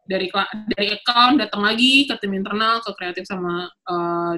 dari 0.09 0.27
dari 0.73 0.87
account 0.97 1.37
datang 1.37 1.61
lagi 1.61 2.09
ke 2.09 2.17
tim 2.17 2.33
internal 2.33 2.81
ke 2.81 2.89
kreatif 2.97 3.29
sama 3.29 3.69
uh, 3.85 4.33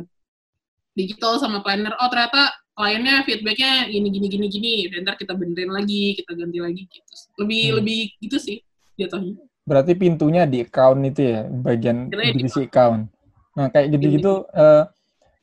digital 0.92 1.40
sama 1.40 1.64
planner. 1.64 1.96
Oh 1.96 2.12
ternyata 2.12 2.52
kliennya 2.76 3.24
feedbacknya 3.24 3.88
gini 3.88 4.12
gini 4.12 4.28
gini 4.28 4.46
gini. 4.52 4.74
Dan 4.92 5.08
ntar 5.08 5.16
kita 5.16 5.32
benerin 5.32 5.72
lagi 5.72 6.20
kita 6.20 6.36
ganti 6.36 6.60
lagi 6.60 6.84
gitu. 6.92 7.12
Lebih 7.40 7.64
hmm. 7.64 7.76
lebih 7.80 8.02
gitu 8.20 8.38
sih 8.38 8.58
jatuhnya. 9.00 9.40
Berarti 9.64 9.96
pintunya 9.96 10.44
di 10.44 10.68
account 10.68 11.00
itu 11.08 11.22
ya 11.24 11.48
bagian 11.48 12.12
divisi 12.12 12.68
account. 12.68 13.08
Nah 13.56 13.72
kayak 13.72 13.96
gitu 13.96 14.06
gitu 14.20 14.34
uh, 14.52 14.84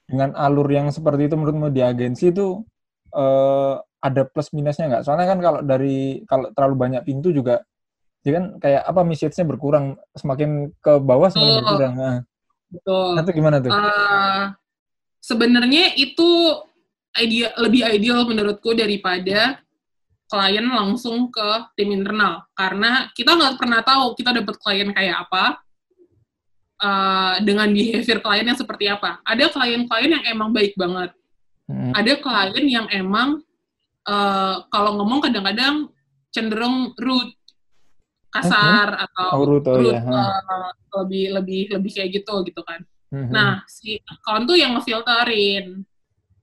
dengan 0.05 0.37
alur 0.37 0.68
yang 0.68 0.93
seperti 0.93 1.33
itu 1.33 1.41
menurutmu 1.41 1.72
di 1.72 1.81
agensi 1.81 2.29
itu 2.29 2.61
uh, 3.16 3.81
ada 4.05 4.29
plus 4.29 4.53
minusnya 4.53 4.93
nggak? 4.93 5.05
Soalnya 5.09 5.26
kan 5.33 5.39
kalau 5.41 5.61
dari 5.64 6.20
kalau 6.29 6.53
terlalu 6.53 6.76
banyak 6.76 7.03
pintu 7.09 7.33
juga 7.33 7.64
jadi 8.29 8.45
kan 8.45 8.47
kayak 8.61 8.83
apa 8.85 9.01
message-nya 9.09 9.49
berkurang 9.49 9.97
semakin 10.12 10.68
ke 10.85 10.93
bawah 11.01 11.33
semakin 11.33 11.49
oh, 11.49 11.59
berkurang. 11.64 11.95
Nah. 11.97 12.18
Betul. 12.68 13.12
Itu 13.24 13.33
gimana 13.33 13.57
tuh? 13.64 13.72
Uh, 13.72 14.53
Sebenarnya 15.24 15.97
itu 15.97 16.29
ide 17.16 17.49
lebih 17.57 17.89
ideal 17.89 18.29
menurutku 18.29 18.76
daripada 18.76 19.57
klien 20.29 20.64
langsung 20.68 21.33
ke 21.33 21.49
tim 21.72 21.89
internal 21.89 22.45
karena 22.53 23.09
kita 23.16 23.33
nggak 23.33 23.57
pernah 23.57 23.81
tahu 23.81 24.12
kita 24.12 24.37
dapat 24.37 24.55
klien 24.61 24.93
kayak 24.93 25.24
apa 25.24 25.45
uh, 26.85 27.35
dengan 27.41 27.72
behavior 27.72 28.20
klien 28.20 28.47
yang 28.47 28.61
seperti 28.61 28.93
apa. 28.93 29.24
Ada 29.24 29.49
klien-klien 29.49 30.20
yang 30.20 30.24
emang 30.29 30.53
baik 30.53 30.76
banget. 30.76 31.16
Hmm. 31.64 31.93
Ada 31.97 32.20
klien 32.20 32.66
yang 32.68 32.87
emang 32.93 33.41
uh, 34.05 34.68
kalau 34.68 35.01
ngomong 35.01 35.24
kadang-kadang 35.24 35.89
cenderung 36.29 36.93
rude 37.01 37.33
kasar 38.29 38.89
uh-huh. 38.95 39.05
atau 39.09 39.29
oh, 39.41 39.45
rude, 39.49 39.68
oh, 39.72 39.81
ya. 39.81 40.01
uh, 40.05 40.70
lebih 41.03 41.33
lebih 41.41 41.61
lebih 41.72 41.91
kayak 41.93 42.11
gitu 42.20 42.35
gitu 42.45 42.61
kan. 42.64 42.81
Uh-huh. 43.09 43.31
Nah 43.33 43.64
si 43.64 43.97
account 44.05 44.45
tuh 44.49 44.57
yang 44.57 44.76
ngefilterin. 44.76 45.83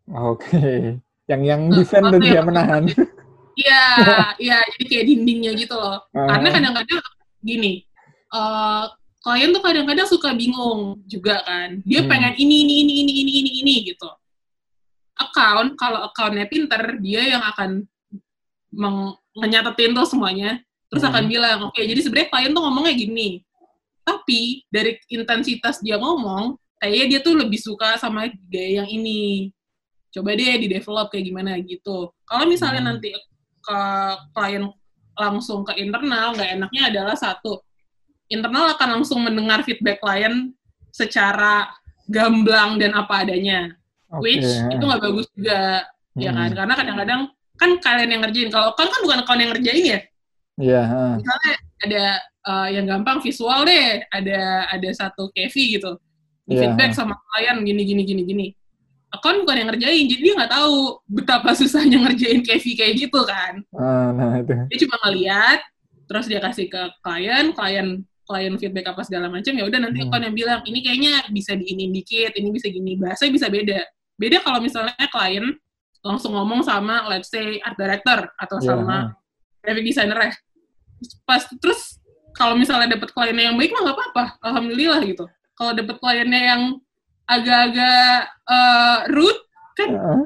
Oke, 0.05 0.45
okay. 0.53 0.83
yang 1.25 1.41
yang 1.41 1.61
nah, 1.69 1.81
defend 1.81 2.13
dan 2.13 2.21
dia 2.21 2.41
menahan. 2.45 2.83
Iya, 3.57 3.85
iya 4.45 4.57
jadi 4.77 4.83
kayak 4.85 5.05
dindingnya 5.09 5.51
gitu 5.57 5.75
loh. 5.77 6.01
Uh-huh. 6.13 6.27
Karena 6.29 6.47
kadang-kadang 6.53 7.01
gini, 7.41 7.85
uh, 8.33 8.89
klien 9.25 9.49
tuh 9.49 9.63
kadang-kadang 9.65 10.05
suka 10.05 10.33
bingung 10.37 11.01
juga 11.09 11.41
kan. 11.41 11.81
Dia 11.81 12.05
hmm. 12.05 12.09
pengen 12.09 12.33
ini 12.37 12.55
ini 12.61 12.73
ini 12.85 12.93
ini 13.01 13.13
ini 13.25 13.31
ini 13.41 13.51
ini 13.65 13.75
gitu. 13.93 14.09
Account 15.17 15.79
kalau 15.79 16.05
accountnya 16.05 16.45
pinter, 16.45 17.01
dia 17.01 17.25
yang 17.33 17.41
akan 17.41 17.87
meng- 18.75 19.17
tuh 19.95 20.07
semuanya 20.07 20.61
terus 20.95 21.03
hmm. 21.03 21.11
akan 21.11 21.23
bilang 21.27 21.57
oke 21.67 21.75
okay, 21.75 21.83
jadi 21.91 21.99
sebenarnya 21.99 22.29
klien 22.31 22.51
tuh 22.55 22.63
ngomongnya 22.63 22.93
gini 22.95 23.29
tapi 24.07 24.63
dari 24.71 24.95
intensitas 25.11 25.83
dia 25.83 25.99
ngomong 25.99 26.55
kayaknya 26.79 27.05
dia 27.11 27.19
tuh 27.19 27.35
lebih 27.35 27.59
suka 27.59 27.99
sama 27.99 28.31
gaya 28.47 28.79
yang 28.79 28.87
ini 28.87 29.51
coba 30.15 30.31
deh 30.31 30.55
di 30.63 30.71
develop 30.71 31.11
kayak 31.11 31.27
gimana 31.27 31.59
gitu 31.59 32.15
kalau 32.23 32.47
misalnya 32.47 32.79
hmm. 32.79 32.89
nanti 32.95 33.11
ke 33.59 33.79
klien 34.31 34.63
langsung 35.19 35.67
ke 35.67 35.75
internal 35.75 36.31
nggak 36.31 36.49
enaknya 36.55 36.81
adalah 36.87 37.15
satu 37.19 37.59
internal 38.31 38.71
akan 38.71 39.01
langsung 39.01 39.19
mendengar 39.19 39.67
feedback 39.67 39.99
klien 39.99 40.55
secara 40.95 41.67
gamblang 42.07 42.79
dan 42.79 42.95
apa 42.95 43.27
adanya 43.27 43.75
okay. 44.07 44.39
which 44.39 44.47
itu 44.47 44.83
nggak 44.83 45.03
bagus 45.03 45.27
juga 45.35 45.83
hmm. 46.15 46.23
ya 46.23 46.31
kan 46.31 46.49
karena 46.55 46.73
kadang-kadang 46.79 47.21
kan 47.55 47.69
kalian 47.83 48.09
yang 48.15 48.21
ngerjain 48.23 48.49
kalau 48.51 48.71
kan 48.79 48.87
kan 48.87 48.99
bukan 49.03 49.19
kalian 49.27 49.41
yang 49.41 49.51
ngerjain 49.51 49.83
ya 49.83 49.99
Iya. 50.55 50.83
Yeah. 50.87 51.13
Misalnya 51.19 51.53
ada 51.85 52.05
uh, 52.47 52.67
yang 52.71 52.85
gampang 52.87 53.19
visual 53.19 53.67
deh, 53.67 54.03
ada 54.09 54.69
ada 54.71 54.89
satu 54.95 55.27
Kevi 55.35 55.79
gitu, 55.79 55.99
di 56.47 56.55
yeah. 56.55 56.71
feedback 56.71 56.95
sama 56.95 57.19
klien 57.33 57.57
gini 57.63 57.81
gini 57.83 58.01
gini 58.07 58.21
gini. 58.23 58.47
Akun 59.11 59.43
bukan 59.43 59.55
yang 59.63 59.69
ngerjain, 59.71 60.11
jadi 60.11 60.21
dia 60.21 60.33
nggak 60.35 60.51
tahu 60.51 60.99
betapa 61.07 61.55
susahnya 61.55 62.03
ngerjain 62.03 62.43
Kevi 62.43 62.71
kayak 62.75 62.93
gitu 62.99 63.19
kan. 63.23 63.63
Uh, 63.75 64.09
nah 64.15 64.31
itu. 64.39 64.51
Dia 64.71 64.77
cuma 64.87 64.95
ngeliat, 65.07 65.59
terus 66.07 66.25
dia 66.27 66.39
kasih 66.39 66.67
ke 66.71 66.81
klien, 67.03 67.51
klien 67.55 68.03
klien 68.25 68.57
feedback 68.57 68.89
apa 68.89 69.05
segala 69.05 69.29
macam 69.29 69.53
ya 69.53 69.69
udah 69.69 69.79
nanti 69.85 70.01
hmm. 70.01 70.09
akun 70.09 70.25
yang 70.25 70.33
bilang 70.33 70.59
ini 70.65 70.81
kayaknya 70.81 71.29
bisa 71.29 71.53
diinin 71.53 71.93
dikit, 71.93 72.33
ini 72.33 72.49
bisa 72.49 72.67
gini, 72.73 72.97
bahasa 72.97 73.29
bisa 73.29 73.47
beda. 73.47 73.85
Beda 74.17 74.41
kalau 74.41 74.59
misalnya 74.63 74.95
klien 75.11 75.45
langsung 76.01 76.33
ngomong 76.33 76.65
sama 76.65 77.05
let's 77.09 77.29
say 77.29 77.61
art 77.61 77.77
director 77.77 78.29
atau 78.37 78.57
yeah. 78.61 78.67
sama 78.67 78.97
graphic 79.65 79.85
designer 79.89 80.19
ya 80.29 80.33
pas 81.25 81.43
terus 81.61 81.99
kalau 82.35 82.59
misalnya 82.59 82.99
dapat 82.99 83.09
kliennya 83.15 83.51
yang 83.51 83.57
baik 83.57 83.71
mah 83.71 83.81
nggak 83.87 83.97
apa-apa 83.97 84.23
alhamdulillah 84.43 84.99
gitu 85.07 85.25
kalau 85.55 85.71
dapat 85.71 85.95
kliennya 85.97 86.41
yang 86.55 86.61
agak-agak 87.25 88.29
uh, 88.45 88.99
rude 89.09 89.41
kan 89.75 89.89
uh. 89.95 90.23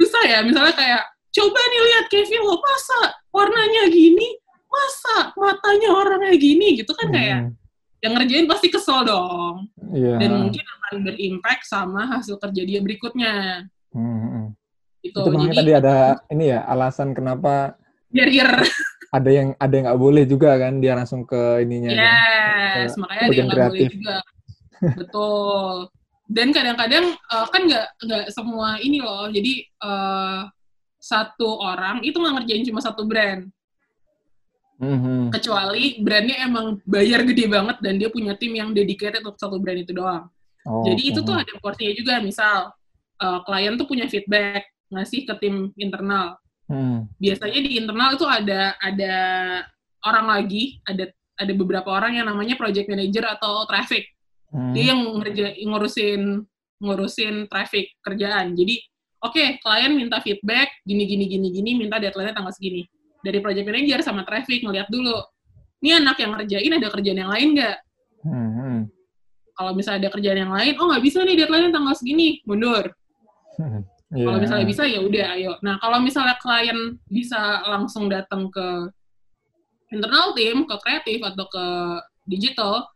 susah 0.00 0.22
ya 0.24 0.38
misalnya 0.40 0.72
kayak 0.72 1.02
coba 1.30 1.60
nih 1.60 1.80
lihat 1.90 2.04
Kevin 2.10 2.42
lo 2.42 2.56
masa 2.58 3.00
warnanya 3.30 3.86
gini 3.92 4.28
masa 4.70 5.34
matanya 5.34 5.88
orangnya 5.90 6.34
gini 6.38 6.78
gitu 6.78 6.94
kan 6.94 7.10
kayak 7.10 7.38
hmm. 7.44 7.52
yang 8.00 8.12
ngerjain 8.16 8.46
pasti 8.46 8.70
kesel 8.70 9.02
dong 9.02 9.68
yeah. 9.90 10.18
dan 10.18 10.30
mungkin 10.46 10.62
akan 10.62 10.94
berimpact 11.06 11.66
sama 11.66 12.06
hasil 12.06 12.38
kerja 12.38 12.62
dia 12.62 12.80
berikutnya 12.82 13.66
hmm. 13.94 14.54
itu, 15.02 15.18
itu 15.18 15.30
makanya 15.30 15.58
tadi 15.58 15.72
ada 15.74 15.96
ini 16.30 16.54
ya 16.54 16.62
alasan 16.66 17.12
kenapa 17.12 17.78
barrier 18.10 18.50
ada 19.10 19.30
yang 19.30 19.48
ada 19.58 19.72
yang 19.74 19.84
nggak 19.90 20.02
boleh 20.02 20.24
juga 20.24 20.54
kan 20.54 20.78
dia 20.78 20.94
langsung 20.94 21.26
ke 21.26 21.66
ininya 21.66 21.90
yes 21.90 22.94
kan? 22.94 23.02
makanya 23.02 23.22
ada 23.26 23.34
yang 23.34 23.48
nggak 23.50 23.70
boleh 23.70 23.90
juga. 23.90 24.16
Betul. 24.96 25.74
Dan 26.30 26.54
kadang-kadang 26.54 27.06
uh, 27.26 27.46
kan 27.50 27.62
nggak 27.66 27.86
nggak 28.06 28.24
semua 28.30 28.78
ini 28.78 29.02
loh. 29.02 29.26
Jadi 29.28 29.66
uh, 29.82 30.46
satu 31.00 31.58
orang 31.58 32.06
itu 32.06 32.16
nggak 32.16 32.34
ngerjain 32.40 32.64
cuma 32.70 32.80
satu 32.80 33.04
brand. 33.04 33.50
Mm-hmm. 34.80 35.28
kecuali 35.28 36.00
brandnya 36.00 36.40
emang 36.40 36.80
bayar 36.88 37.20
gede 37.28 37.52
banget 37.52 37.84
dan 37.84 38.00
dia 38.00 38.08
punya 38.08 38.32
tim 38.32 38.48
yang 38.56 38.72
dedicated 38.72 39.20
untuk 39.20 39.36
satu 39.36 39.60
brand 39.60 39.76
itu 39.76 39.92
doang. 39.92 40.32
Oh, 40.64 40.80
jadi 40.88 41.12
itu 41.12 41.20
tuh 41.20 41.36
ada 41.36 41.52
porsinya 41.60 41.92
juga. 41.92 42.16
Misal 42.24 42.72
uh, 43.20 43.38
klien 43.44 43.76
tuh 43.76 43.84
punya 43.84 44.08
feedback 44.08 44.72
ngasih 44.88 45.28
ke 45.28 45.34
tim 45.36 45.68
internal 45.76 46.40
Hmm. 46.70 47.10
Biasanya 47.18 47.60
di 47.66 47.70
internal 47.82 48.14
itu 48.14 48.22
ada 48.30 48.78
ada 48.78 49.14
orang 50.06 50.26
lagi, 50.30 50.78
ada 50.86 51.10
ada 51.34 51.52
beberapa 51.58 51.90
orang 51.90 52.22
yang 52.22 52.30
namanya 52.30 52.54
project 52.54 52.86
manager 52.86 53.26
atau 53.26 53.66
traffic. 53.66 54.06
Hmm. 54.54 54.70
Dia 54.70 54.94
yang 54.94 55.02
ngerja, 55.18 55.58
ngurusin 55.66 56.46
ngurusin 56.80 57.50
traffic 57.50 57.98
kerjaan. 58.06 58.54
Jadi, 58.54 58.78
oke, 59.18 59.34
okay, 59.34 59.48
klien 59.58 59.92
minta 59.98 60.22
feedback 60.22 60.70
gini 60.86 61.04
gini 61.10 61.26
gini 61.26 61.48
gini, 61.50 61.70
minta 61.74 61.98
deadline-nya 61.98 62.38
tanggal 62.38 62.54
segini. 62.54 62.86
Dari 63.20 63.42
project 63.42 63.66
manager 63.66 64.00
sama 64.06 64.22
traffic 64.22 64.62
ngeliat 64.62 64.86
dulu. 64.88 65.18
Ini 65.82 66.00
anak 66.00 66.22
yang 66.22 66.38
ngerjain 66.38 66.72
ada 66.76 66.88
kerjaan 66.88 67.18
yang 67.18 67.32
lain 67.34 67.48
nggak? 67.58 67.76
Hmm. 68.24 68.78
Kalau 69.58 69.72
misalnya 69.76 70.08
ada 70.08 70.10
kerjaan 70.14 70.38
yang 70.38 70.52
lain, 70.54 70.72
oh 70.78 70.86
nggak 70.88 71.02
bisa 71.04 71.18
nih 71.26 71.34
deadline-nya 71.34 71.72
tanggal 71.74 71.94
segini, 71.98 72.40
mundur. 72.46 72.94
Hmm. 73.58 73.82
Yeah. 74.10 74.26
Kalau 74.26 74.38
misalnya 74.42 74.66
bisa 74.66 74.82
ya 74.90 75.00
udah 75.06 75.26
ayo. 75.38 75.52
Nah, 75.62 75.78
kalau 75.78 76.02
misalnya 76.02 76.34
klien 76.42 76.98
bisa 77.06 77.62
langsung 77.62 78.10
datang 78.10 78.50
ke 78.50 78.90
internal 79.94 80.34
team, 80.34 80.66
ke 80.66 80.74
kreatif 80.82 81.22
atau 81.22 81.46
ke 81.46 81.66
digital, 82.26 82.90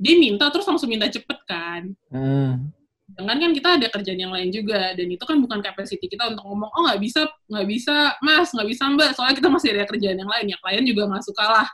dia 0.00 0.16
minta 0.16 0.48
terus 0.48 0.64
langsung 0.64 0.88
minta 0.88 1.04
cepet 1.04 1.38
kan. 1.44 1.92
Mm. 2.08 2.72
Dengan 3.04 3.36
kan 3.36 3.52
kita 3.52 3.68
ada 3.76 3.86
kerjaan 3.92 4.16
yang 4.16 4.32
lain 4.32 4.48
juga 4.48 4.96
dan 4.96 5.06
itu 5.06 5.20
kan 5.28 5.36
bukan 5.36 5.60
capacity 5.60 6.08
kita 6.08 6.32
untuk 6.32 6.48
ngomong 6.48 6.72
oh 6.72 6.80
nggak 6.88 6.98
bisa 7.04 7.28
nggak 7.52 7.68
bisa 7.68 8.16
mas 8.24 8.48
nggak 8.50 8.64
bisa 8.64 8.82
mbak 8.90 9.12
soalnya 9.12 9.36
kita 9.36 9.48
masih 9.52 9.68
ada 9.76 9.84
kerjaan 9.84 10.18
yang 10.18 10.26
lain 10.26 10.50
ya 10.50 10.58
klien 10.64 10.84
juga 10.88 11.12
nggak 11.12 11.24
suka 11.28 11.44
lah 11.44 11.68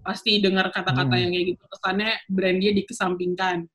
pasti 0.00 0.40
dengar 0.40 0.72
kata-kata 0.72 1.14
mm. 1.14 1.20
yang 1.20 1.30
kayak 1.36 1.46
gitu 1.52 1.64
kesannya 1.68 2.10
brand 2.32 2.58
dia 2.64 2.72
dikesampingkan. 2.72 3.68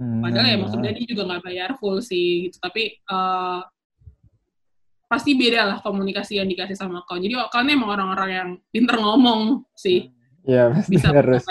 Hmm. 0.00 0.24
Padahal 0.24 0.46
ya 0.48 0.56
maksudnya 0.56 0.90
dia 0.96 1.04
juga 1.04 1.22
nggak 1.28 1.44
bayar 1.44 1.70
full 1.76 2.00
sih 2.00 2.48
gitu 2.48 2.56
tapi 2.56 2.96
uh, 3.12 3.60
pasti 5.10 5.34
beda 5.34 5.66
lah 5.66 5.78
komunikasi 5.82 6.38
yang 6.38 6.46
dikasih 6.46 6.78
sama 6.78 7.02
kau. 7.02 7.18
Jadi 7.18 7.34
kau 7.34 7.58
ini 7.66 7.74
emang 7.74 7.90
orang-orang 7.98 8.30
yang 8.30 8.50
pinter 8.70 8.94
ngomong 8.94 9.66
sih. 9.74 10.14
Iya, 10.46 10.70
bisa 10.92 11.10
harus. 11.10 11.42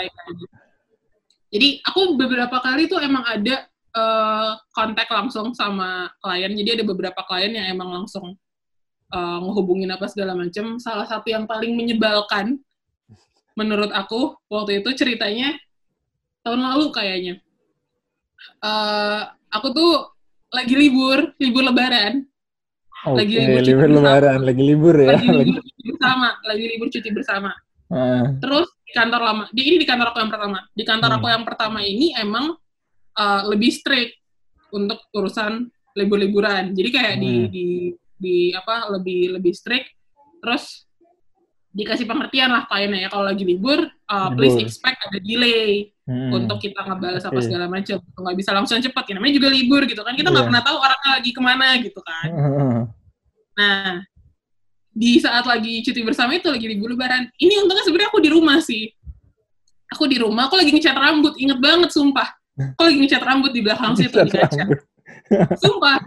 Jadi 1.52 1.84
aku 1.84 2.16
beberapa 2.16 2.56
kali 2.64 2.88
tuh 2.88 3.04
emang 3.04 3.20
ada 3.28 3.68
uh, 3.92 4.56
kontak 4.72 5.12
langsung 5.12 5.52
sama 5.52 6.08
klien. 6.24 6.56
Jadi 6.56 6.80
ada 6.80 6.84
beberapa 6.88 7.20
klien 7.28 7.52
yang 7.52 7.68
emang 7.68 7.92
langsung 8.00 8.32
uh, 9.12 9.38
ngehubungin 9.44 9.92
apa 9.92 10.08
segala 10.08 10.32
macem. 10.32 10.80
Salah 10.80 11.04
satu 11.04 11.28
yang 11.28 11.44
paling 11.44 11.76
menyebalkan 11.76 12.56
menurut 13.58 13.92
aku 13.92 14.40
waktu 14.48 14.80
itu 14.80 14.96
ceritanya 14.96 15.52
tahun 16.46 16.64
lalu 16.64 16.96
kayaknya. 16.96 17.34
Uh, 18.64 19.28
aku 19.52 19.68
tuh 19.74 19.92
lagi 20.48 20.72
libur, 20.72 21.36
libur 21.36 21.66
lebaran. 21.66 22.29
Oke, 23.00 23.24
lagi 23.24 23.34
libur, 23.40 23.62
libur 23.64 23.88
lebaran, 23.96 24.40
lagi 24.44 24.62
libur 24.62 24.94
ya. 25.00 25.16
Lagi 25.16 25.28
libur 25.32 25.62
cuti 25.64 25.82
bersama, 25.88 26.28
lagi 26.44 26.64
libur 26.68 26.88
cuti 26.92 27.10
bersama. 27.16 27.50
Uh. 27.88 28.24
Terus 28.44 28.68
di 28.84 28.92
kantor 28.92 29.20
lama, 29.24 29.44
di 29.48 29.62
ini 29.64 29.76
di 29.80 29.86
kantor 29.88 30.12
aku 30.12 30.18
yang 30.20 30.32
pertama. 30.32 30.58
Di 30.76 30.84
kantor 30.84 31.10
hmm. 31.10 31.18
aku 31.18 31.26
yang 31.32 31.44
pertama 31.48 31.78
ini 31.80 32.12
emang 32.20 32.52
uh, 33.16 33.42
lebih 33.48 33.72
strict 33.72 34.20
untuk 34.76 35.00
urusan 35.16 35.72
libur-liburan. 35.96 36.76
Jadi 36.76 36.88
kayak 36.92 37.14
hmm. 37.16 37.22
di 37.24 37.32
di 37.48 37.66
di 38.20 38.36
apa 38.52 38.92
lebih 38.92 39.40
lebih 39.40 39.56
strict. 39.56 39.96
Terus 40.44 40.84
dikasih 41.70 42.02
pengertian 42.02 42.50
lah 42.50 42.66
kliennya 42.66 43.06
ya 43.06 43.08
kalau 43.08 43.30
lagi 43.30 43.46
libur, 43.46 43.86
uh, 44.10 44.28
please 44.34 44.58
expect 44.58 44.98
ada 45.06 45.22
delay 45.22 45.94
hmm. 46.02 46.34
untuk 46.34 46.58
kita 46.58 46.82
ngebalas 46.82 47.22
apa 47.22 47.38
segala 47.38 47.70
macam. 47.70 48.02
Nggak 48.02 48.36
bisa 48.36 48.50
langsung 48.50 48.82
cepat, 48.82 49.04
ya 49.06 49.14
namanya 49.18 49.34
juga 49.38 49.48
libur 49.54 49.82
gitu 49.86 50.02
kan. 50.02 50.18
Kita 50.18 50.34
nggak 50.34 50.42
yeah. 50.42 50.50
pernah 50.50 50.62
tahu 50.66 50.76
orangnya 50.82 51.10
lagi 51.14 51.30
ke 51.30 51.40
mana 51.40 51.66
gitu 51.78 52.00
kan. 52.02 52.28
Nah, 53.50 54.00
di 54.88 55.20
saat 55.20 55.44
lagi 55.44 55.84
cuti 55.84 56.00
bersama 56.00 56.32
itu 56.32 56.48
lagi 56.48 56.64
libur 56.64 56.96
lebaran. 56.96 57.28
Ini 57.36 57.60
untungnya 57.60 57.84
sebenarnya 57.84 58.08
aku 58.08 58.20
di 58.24 58.30
rumah 58.32 58.56
sih. 58.64 58.88
Aku 59.92 60.08
di 60.08 60.16
rumah, 60.16 60.48
aku 60.48 60.56
lagi 60.56 60.72
ngecat 60.72 60.96
rambut. 60.96 61.36
Ingat 61.36 61.58
banget, 61.60 61.90
sumpah. 61.92 62.24
Aku 62.56 62.88
lagi 62.88 62.96
ngecat 63.04 63.20
rambut 63.20 63.52
di 63.52 63.60
belakang 63.60 63.92
situ 64.00 64.16
di 64.16 64.32
kaca. 64.32 64.64
Sumpah. 65.60 66.00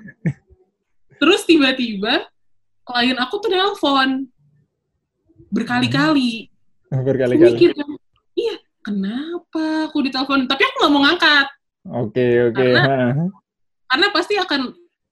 Terus 1.21 1.45
tiba-tiba 1.45 2.25
klien 2.83 3.17
aku 3.21 3.37
tuh 3.37 3.53
nelpon 3.53 4.27
berkali-kali. 5.53 6.49
Hmm. 6.89 7.05
Berkali-kali. 7.05 7.53
Mikir 7.53 7.71
kan, 7.77 7.89
iya, 8.33 8.57
kenapa 8.81 9.93
aku 9.93 10.01
ditelepon? 10.01 10.49
Tapi 10.49 10.61
aku 10.65 10.75
nggak 10.81 10.93
mau 10.93 11.01
ngangkat. 11.05 11.45
Oke, 11.83 12.09
okay, 12.09 12.31
oke. 12.49 12.55
Okay. 12.57 12.71
Karena, 12.73 13.25
karena 13.85 14.07
pasti 14.09 14.33
akan 14.41 14.61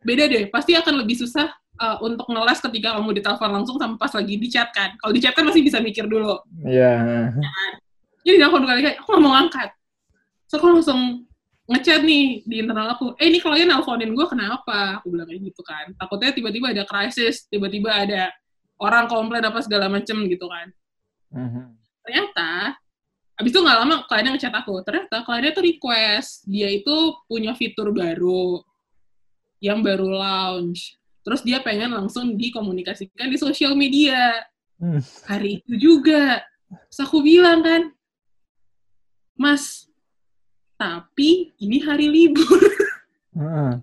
beda 0.02 0.24
deh. 0.26 0.44
Pasti 0.50 0.72
akan 0.74 0.94
lebih 1.06 1.16
susah 1.22 1.46
uh, 1.78 1.98
untuk 2.02 2.26
ngeles 2.26 2.58
ketika 2.58 2.98
kamu 2.98 3.22
ditelepon 3.22 3.52
langsung 3.54 3.78
sama 3.78 3.96
pas 4.02 4.10
lagi 4.18 4.34
di 4.42 4.48
chat 4.50 4.74
kan. 4.74 4.98
Kalau 4.98 5.14
di 5.14 5.22
chat 5.22 5.38
kan 5.38 5.46
masih 5.46 5.62
bisa 5.62 5.78
mikir 5.78 6.10
dulu. 6.10 6.42
Iya. 6.66 6.94
Yeah. 7.30 7.38
Nah, 7.38 7.70
jadi 8.26 8.38
telepon 8.42 8.66
berkali-kali, 8.66 8.96
aku 8.98 9.08
nggak 9.14 9.24
mau 9.24 9.34
ngangkat. 9.38 9.70
So 10.50 10.60
aku 10.60 10.68
langsung 10.68 11.30
ngechat 11.72 12.04
nih 12.04 12.44
di 12.44 12.56
internal 12.60 12.92
aku, 12.92 13.16
eh 13.16 13.32
ini 13.32 13.40
klien 13.40 13.70
nelfonin 13.70 14.12
gue 14.12 14.28
kenapa? 14.28 15.00
Aku 15.00 15.14
bilang 15.14 15.30
kayak 15.30 15.42
gitu 15.48 15.62
kan. 15.64 15.96
Takutnya 15.96 16.36
tiba-tiba 16.36 16.76
ada 16.76 16.84
krisis, 16.84 17.48
tiba-tiba 17.48 17.88
ada 17.88 18.28
orang 18.82 19.06
komplain 19.06 19.46
apa 19.46 19.62
segala 19.62 19.86
macem 19.88 20.18
gitu 20.26 20.50
kan. 20.50 20.68
Mm-hmm. 21.32 21.66
Ternyata, 22.02 22.76
abis 23.38 23.50
itu 23.54 23.62
nggak 23.62 23.80
lama 23.86 23.96
kliennya 24.10 24.32
ngechat 24.36 24.56
aku. 24.58 24.82
Ternyata 24.82 25.22
kliennya 25.22 25.54
tuh 25.54 25.64
request, 25.64 26.50
dia 26.50 26.68
itu 26.74 27.16
punya 27.30 27.54
fitur 27.54 27.94
baru 27.94 28.66
yang 29.62 29.86
baru 29.86 30.10
launch. 30.10 30.98
Terus 31.22 31.46
dia 31.46 31.62
pengen 31.62 31.94
langsung 31.94 32.34
dikomunikasikan 32.34 33.30
di 33.30 33.38
sosial 33.38 33.78
media. 33.78 34.42
Mm. 34.82 35.00
Hari 35.30 35.62
itu 35.62 35.74
juga. 35.78 36.42
Terus 36.90 37.00
aku 37.06 37.22
bilang 37.22 37.62
kan, 37.62 37.94
Mas, 39.38 39.86
tapi 40.82 41.54
ini 41.62 41.78
hari 41.86 42.10
libur. 42.10 42.60
Mm. 43.32 43.80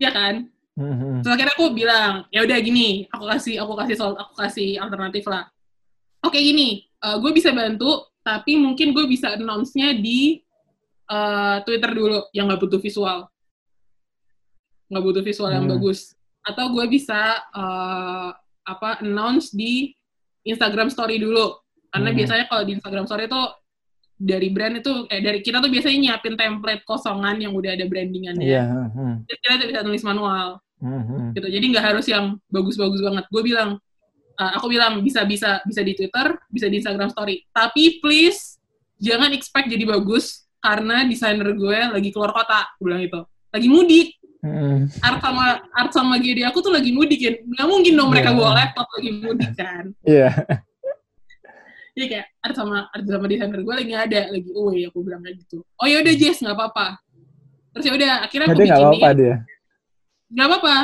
ya 0.00 0.08
kan? 0.08 0.48
Mm-hmm. 0.78 1.26
Terus 1.26 1.32
akhirnya 1.34 1.54
aku 1.58 1.66
bilang, 1.74 2.12
ya 2.30 2.46
udah 2.46 2.58
gini, 2.62 3.10
aku 3.10 3.26
kasih 3.26 3.58
aku 3.58 3.74
kasih 3.82 3.94
soal 3.98 4.14
aku 4.14 4.32
kasih 4.38 4.78
alternatif 4.78 5.26
lah. 5.26 5.50
Oke 6.22 6.38
gini, 6.38 6.86
uh, 7.02 7.18
gue 7.18 7.34
bisa 7.34 7.50
bantu, 7.50 8.06
tapi 8.22 8.54
mungkin 8.54 8.94
gue 8.94 9.10
bisa 9.10 9.34
announce-nya 9.34 9.98
di 9.98 10.38
uh, 11.10 11.58
Twitter 11.66 11.90
dulu, 11.90 12.30
yang 12.30 12.46
nggak 12.46 12.62
butuh 12.62 12.78
visual, 12.78 13.26
nggak 14.86 15.02
butuh 15.02 15.22
visual 15.26 15.50
mm. 15.50 15.56
yang 15.58 15.66
bagus. 15.66 16.14
Atau 16.46 16.70
gue 16.70 16.86
bisa 16.86 17.42
uh, 17.50 18.30
apa 18.62 19.02
announce 19.02 19.50
di 19.50 19.90
Instagram 20.46 20.94
Story 20.94 21.18
dulu, 21.18 21.58
karena 21.90 22.14
mm. 22.14 22.16
biasanya 22.22 22.44
kalau 22.46 22.62
di 22.62 22.78
Instagram 22.78 23.10
Story 23.10 23.26
itu 23.26 23.42
dari 24.18 24.50
brand 24.50 24.82
itu 24.82 25.06
eh 25.14 25.22
dari 25.22 25.38
kita 25.38 25.62
tuh 25.62 25.70
biasanya 25.70 25.98
nyiapin 26.02 26.34
template 26.34 26.82
kosongan 26.82 27.38
yang 27.38 27.54
udah 27.54 27.78
ada 27.78 27.86
brandingannya. 27.86 28.46
Yeah. 28.46 28.90
Hmm. 28.90 29.22
Jadi 29.26 29.38
kita 29.42 29.66
bisa 29.70 29.80
tulis 29.86 30.02
manual. 30.02 30.58
Mm-hmm. 30.78 31.34
gitu. 31.34 31.48
Jadi 31.50 31.64
nggak 31.74 31.84
harus 31.94 32.06
yang 32.06 32.38
bagus-bagus 32.50 33.02
banget. 33.02 33.24
Gue 33.34 33.42
bilang 33.42 33.78
uh, 34.38 34.52
aku 34.54 34.70
bilang 34.70 35.02
bisa 35.02 35.26
bisa 35.26 35.58
bisa 35.66 35.80
di 35.82 35.92
Twitter 35.98 36.38
bisa 36.48 36.70
di 36.70 36.78
Instagram 36.78 37.10
Story. 37.10 37.42
Tapi 37.50 37.98
please 37.98 38.62
jangan 39.02 39.34
expect 39.34 39.70
jadi 39.70 39.84
bagus 39.86 40.46
karena 40.58 41.06
desainer 41.06 41.50
gue 41.54 41.78
lagi 41.90 42.08
keluar 42.14 42.30
kota. 42.30 42.70
Gue 42.78 42.94
bilang 42.94 43.02
itu 43.02 43.20
lagi 43.50 43.68
mudik. 43.68 44.08
Mm. 44.38 44.86
art 45.02 45.18
sama 45.18 45.66
art 45.74 45.90
sama 45.90 46.14
GD 46.22 46.46
aku 46.46 46.62
tuh 46.62 46.70
lagi 46.70 46.94
mudik 46.94 47.18
ya. 47.18 47.34
Nggak 47.42 47.66
mungkin 47.66 47.92
dong 47.98 48.10
mereka 48.14 48.30
yeah. 48.30 48.38
bawa 48.38 48.50
laptop 48.54 48.86
lagi 48.94 49.10
mudik 49.18 49.52
kan. 49.58 49.84
Iya 50.06 50.30
yeah. 50.30 50.34
Iya 51.98 52.06
kayak 52.06 52.26
art 52.46 52.54
sama 52.54 52.86
art 52.94 53.02
sama 53.10 53.26
desainer 53.26 53.58
gue 53.66 53.74
lagi 53.74 53.94
ada 53.98 54.20
lagi 54.30 54.50
away. 54.54 54.86
Aku 54.86 55.02
bilang 55.02 55.26
kayak 55.26 55.42
gitu. 55.42 55.66
Oh 55.82 55.90
ya 55.90 55.98
udah 55.98 56.14
Jess 56.14 56.38
nggak 56.38 56.54
apa-apa. 56.54 57.02
Terus 57.74 57.84
ya 57.90 57.92
udah 57.98 58.12
akhirnya 58.22 58.46
aku 58.46 58.62
bikin 58.62 58.78
apa-apa 58.78 59.10
dia 59.18 59.34
nggak 60.32 60.46
apa-apa. 60.46 60.76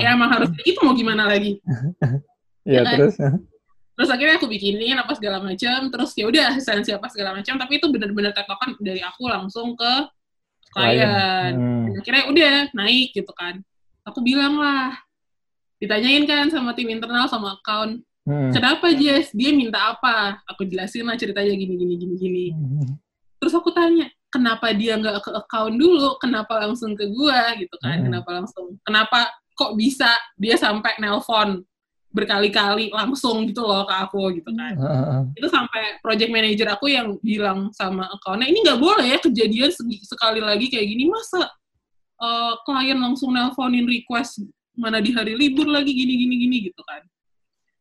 Ya 0.00 0.16
emang 0.16 0.30
harus 0.32 0.50
itu 0.64 0.78
mau 0.82 0.96
gimana 0.96 1.28
lagi? 1.28 1.58
Ya, 2.66 2.82
ya 2.82 2.90
kan? 2.90 2.94
terus? 2.98 3.14
Terus 3.94 4.10
akhirnya 4.10 4.42
aku 4.42 4.50
bikinin 4.50 4.98
apa 4.98 5.14
segala 5.14 5.38
macam 5.38 5.86
terus 5.86 6.10
ya 6.18 6.26
udah 6.26 6.50
asistensi 6.50 6.90
apa 6.90 7.06
segala 7.06 7.38
macam 7.38 7.54
tapi 7.54 7.78
itu 7.78 7.86
benar-benar 7.86 8.34
tektokan 8.34 8.74
dari 8.82 8.98
aku 9.06 9.30
langsung 9.30 9.78
ke 9.78 9.92
klien. 10.74 11.54
hmm. 11.54 12.02
akhirnya 12.02 12.24
udah 12.26 12.54
naik 12.74 13.14
gitu 13.14 13.30
kan. 13.38 13.62
Aku 14.02 14.18
bilang 14.18 14.58
lah 14.58 14.98
ditanyain 15.78 16.26
kan 16.26 16.50
sama 16.50 16.74
tim 16.74 16.90
internal 16.90 17.30
sama 17.30 17.54
account. 17.54 18.02
Hmm. 18.26 18.50
kenapa 18.50 18.90
Jess? 18.98 19.30
Dia 19.30 19.54
minta 19.54 19.94
apa? 19.94 20.42
Aku 20.50 20.66
jelasin 20.66 21.06
lah 21.06 21.14
ceritanya 21.14 21.54
gini 21.54 21.78
gini 21.78 21.94
gini 21.94 22.14
gini. 22.18 22.46
Hmm. 22.50 22.98
terus 23.38 23.54
aku 23.54 23.70
tanya 23.70 24.10
kenapa 24.36 24.76
dia 24.76 25.00
nggak 25.00 25.24
ke 25.24 25.30
account 25.32 25.80
dulu, 25.80 26.20
kenapa 26.20 26.60
langsung 26.60 26.92
ke 26.92 27.08
gua 27.08 27.56
gitu 27.56 27.72
kan, 27.80 28.04
hmm. 28.04 28.12
kenapa 28.12 28.30
langsung, 28.36 28.76
kenapa 28.84 29.32
kok 29.56 29.72
bisa 29.72 30.12
dia 30.36 30.60
sampai 30.60 31.00
nelpon 31.00 31.64
berkali-kali 32.12 32.92
langsung 32.92 33.44
gitu 33.44 33.60
loh 33.64 33.84
ke 33.84 33.92
aku 33.92 34.32
gitu 34.36 34.48
kan. 34.52 34.72
Uh, 34.76 35.20
Itu 35.36 35.48
sampai 35.52 36.00
project 36.00 36.32
manager 36.32 36.68
aku 36.72 36.88
yang 36.92 37.16
bilang 37.20 37.72
sama 37.72 38.08
accountnya, 38.12 38.48
ini 38.52 38.64
nggak 38.64 38.80
boleh 38.80 39.16
ya 39.16 39.18
kejadian 39.20 39.72
sekali 40.04 40.40
lagi 40.44 40.68
kayak 40.68 40.86
gini, 40.88 41.08
masa 41.08 41.48
uh, 42.20 42.56
klien 42.64 42.96
langsung 42.96 43.32
nelponin 43.32 43.84
request 43.84 44.44
mana 44.76 45.00
di 45.00 45.12
hari 45.12 45.32
libur 45.32 45.68
lagi 45.68 45.88
gini-gini 45.88 46.34
gini 46.36 46.56
gitu 46.68 46.84
kan. 46.84 47.00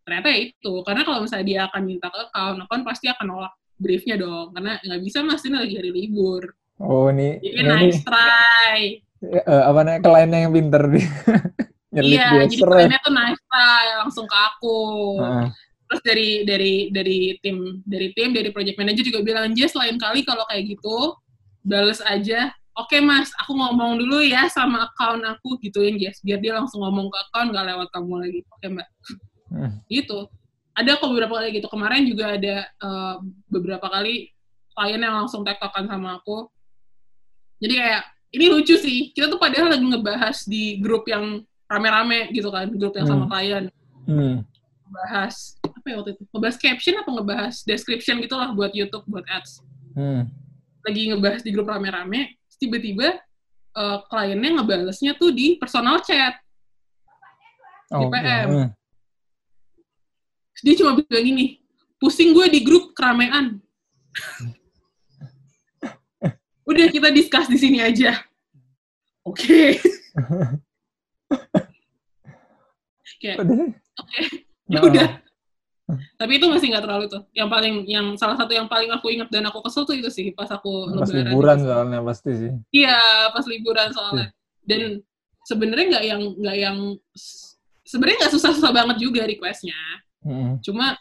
Ternyata 0.08 0.30
itu, 0.32 0.74
karena 0.86 1.02
kalau 1.04 1.24
misalnya 1.24 1.48
dia 1.48 1.60
akan 1.68 1.82
minta 1.84 2.08
ke 2.08 2.20
account, 2.30 2.58
account 2.64 2.84
pasti 2.88 3.12
akan 3.12 3.26
nolak 3.26 3.54
briefnya 3.76 4.16
dong 4.20 4.56
karena 4.56 4.80
nggak 4.80 5.02
bisa 5.04 5.20
mas 5.24 5.44
ini 5.44 5.58
lagi 5.60 5.76
hari 5.76 5.92
libur. 5.92 6.44
Oh 6.80 7.08
ini 7.08 7.40
jadi 7.40 7.62
ini, 7.64 7.72
nice 7.72 8.02
try. 8.04 8.82
Uh, 9.24 9.64
apa 9.72 9.80
namanya 9.82 10.02
kliennya 10.04 10.40
yang 10.48 10.54
pinter 10.54 10.84
nih. 10.92 11.08
Iya 11.96 12.44
jadi 12.44 12.60
kliennya 12.60 13.00
tuh 13.00 13.14
nice 13.16 13.40
try 13.48 13.88
langsung 14.04 14.28
ke 14.28 14.36
aku. 14.36 14.80
Uh. 15.24 15.48
terus 15.86 16.02
dari 16.02 16.30
dari 16.50 16.90
dari 16.90 17.38
tim 17.46 17.80
dari 17.86 18.10
tim 18.18 18.34
dari 18.34 18.50
project 18.50 18.74
manager 18.82 19.06
juga 19.06 19.22
bilang 19.22 19.54
Jess 19.54 19.78
lain 19.78 20.02
kali 20.02 20.26
kalau 20.26 20.44
kayak 20.52 20.76
gitu 20.76 21.16
bales 21.64 22.04
aja. 22.04 22.52
Oke 22.76 23.00
mas 23.00 23.32
aku 23.40 23.56
ngomong 23.56 24.04
dulu 24.04 24.20
ya 24.20 24.52
sama 24.52 24.92
account 24.92 25.24
aku 25.24 25.56
gituin 25.64 25.96
Jess. 25.96 26.20
Biar 26.20 26.44
dia 26.44 26.58
langsung 26.58 26.84
ngomong 26.84 27.08
ke 27.08 27.18
account 27.30 27.56
gak 27.56 27.66
lewat 27.72 27.88
kamu 27.96 28.14
lagi. 28.18 28.40
Oke 28.52 28.66
mbak. 28.68 28.88
Hmm. 29.56 29.80
gitu 29.88 30.28
ada 30.76 31.00
kok 31.00 31.08
beberapa 31.08 31.40
kali 31.40 31.56
gitu. 31.56 31.68
Kemarin 31.72 32.04
juga 32.04 32.36
ada 32.36 32.56
uh, 32.84 33.16
beberapa 33.48 33.88
kali 33.88 34.36
klien 34.76 35.00
yang 35.00 35.16
langsung 35.24 35.48
tektokan 35.48 35.88
sama 35.88 36.20
aku. 36.20 36.52
Jadi 37.64 37.74
kayak 37.80 38.04
ini 38.36 38.46
lucu 38.52 38.76
sih. 38.76 39.16
Kita 39.16 39.32
tuh 39.32 39.40
padahal 39.40 39.72
lagi 39.72 39.86
ngebahas 39.88 40.38
di 40.44 40.84
grup 40.84 41.08
yang 41.08 41.40
rame-rame 41.72 42.28
gitu 42.36 42.52
kan. 42.52 42.68
Grup 42.76 42.94
yang 43.00 43.08
sama 43.08 43.26
hmm. 43.26 43.32
klien. 43.32 43.66
Hmm. 44.06 44.46
bahas 44.86 45.58
apa 45.66 45.88
ya 45.90 45.96
waktu 45.98 46.14
itu? 46.14 46.24
Ngebahas 46.30 46.58
caption 46.62 46.96
atau 47.02 47.12
ngebahas 47.18 47.56
description 47.66 48.22
gitulah 48.22 48.54
buat 48.54 48.72
YouTube 48.76 49.02
buat 49.10 49.26
ads. 49.26 49.66
Hmm. 49.96 50.28
lagi 50.86 51.10
ngebahas 51.10 51.42
di 51.42 51.50
grup 51.50 51.72
rame-rame 51.72 52.38
tiba-tiba 52.62 53.18
uh, 53.74 54.06
kliennya 54.06 54.62
ngebalesnya 54.62 55.18
tuh 55.18 55.34
di 55.34 55.58
personal 55.58 55.98
chat. 56.06 56.38
Oh, 57.90 58.06
di 58.06 58.06
PM 58.14 58.48
okay. 58.50 58.85
Dia 60.62 60.74
cuma 60.80 60.96
bilang 60.96 61.26
gini, 61.26 61.60
pusing 62.00 62.32
gue 62.32 62.48
di 62.48 62.60
grup 62.64 62.96
keramaian. 62.96 63.60
Udah 66.66 66.88
kita 66.90 67.12
discuss 67.12 67.46
di 67.46 67.60
sini 67.60 67.80
aja. 67.80 68.24
oke. 69.24 69.60
Oke. 73.16 73.30
Ya 74.66 74.82
Nah, 74.82 74.82
udah. 74.82 75.08
Tapi 76.18 76.42
itu 76.42 76.46
masih 76.50 76.74
nggak 76.74 76.82
terlalu 76.82 77.06
tuh. 77.06 77.22
Yang 77.38 77.50
paling 77.54 77.74
yang 77.86 78.06
salah 78.18 78.34
satu 78.34 78.50
yang 78.58 78.66
paling 78.66 78.90
aku 78.90 79.14
ingat 79.14 79.30
dan 79.30 79.46
aku 79.46 79.62
kesel 79.62 79.86
tuh 79.86 79.94
itu 79.94 80.10
sih 80.10 80.34
pas 80.34 80.50
aku 80.50 80.90
Pas 80.98 81.06
lebaran 81.06 81.30
liburan 81.30 81.58
itu. 81.62 81.66
soalnya 81.70 82.00
pasti 82.02 82.32
sih. 82.34 82.52
iya 82.74 82.98
pas 83.30 83.46
liburan 83.46 83.94
soalnya. 83.94 84.34
Dan 84.66 85.06
sebenarnya 85.46 85.86
nggak 85.94 86.06
yang 86.10 86.22
nggak 86.42 86.58
yang 86.58 86.78
sebenarnya 87.86 88.18
nggak 88.26 88.34
susah-susah 88.34 88.72
banget 88.74 88.98
juga 88.98 89.30
requestnya 89.30 89.78
Mm-mm. 90.26 90.58
cuma 90.60 90.98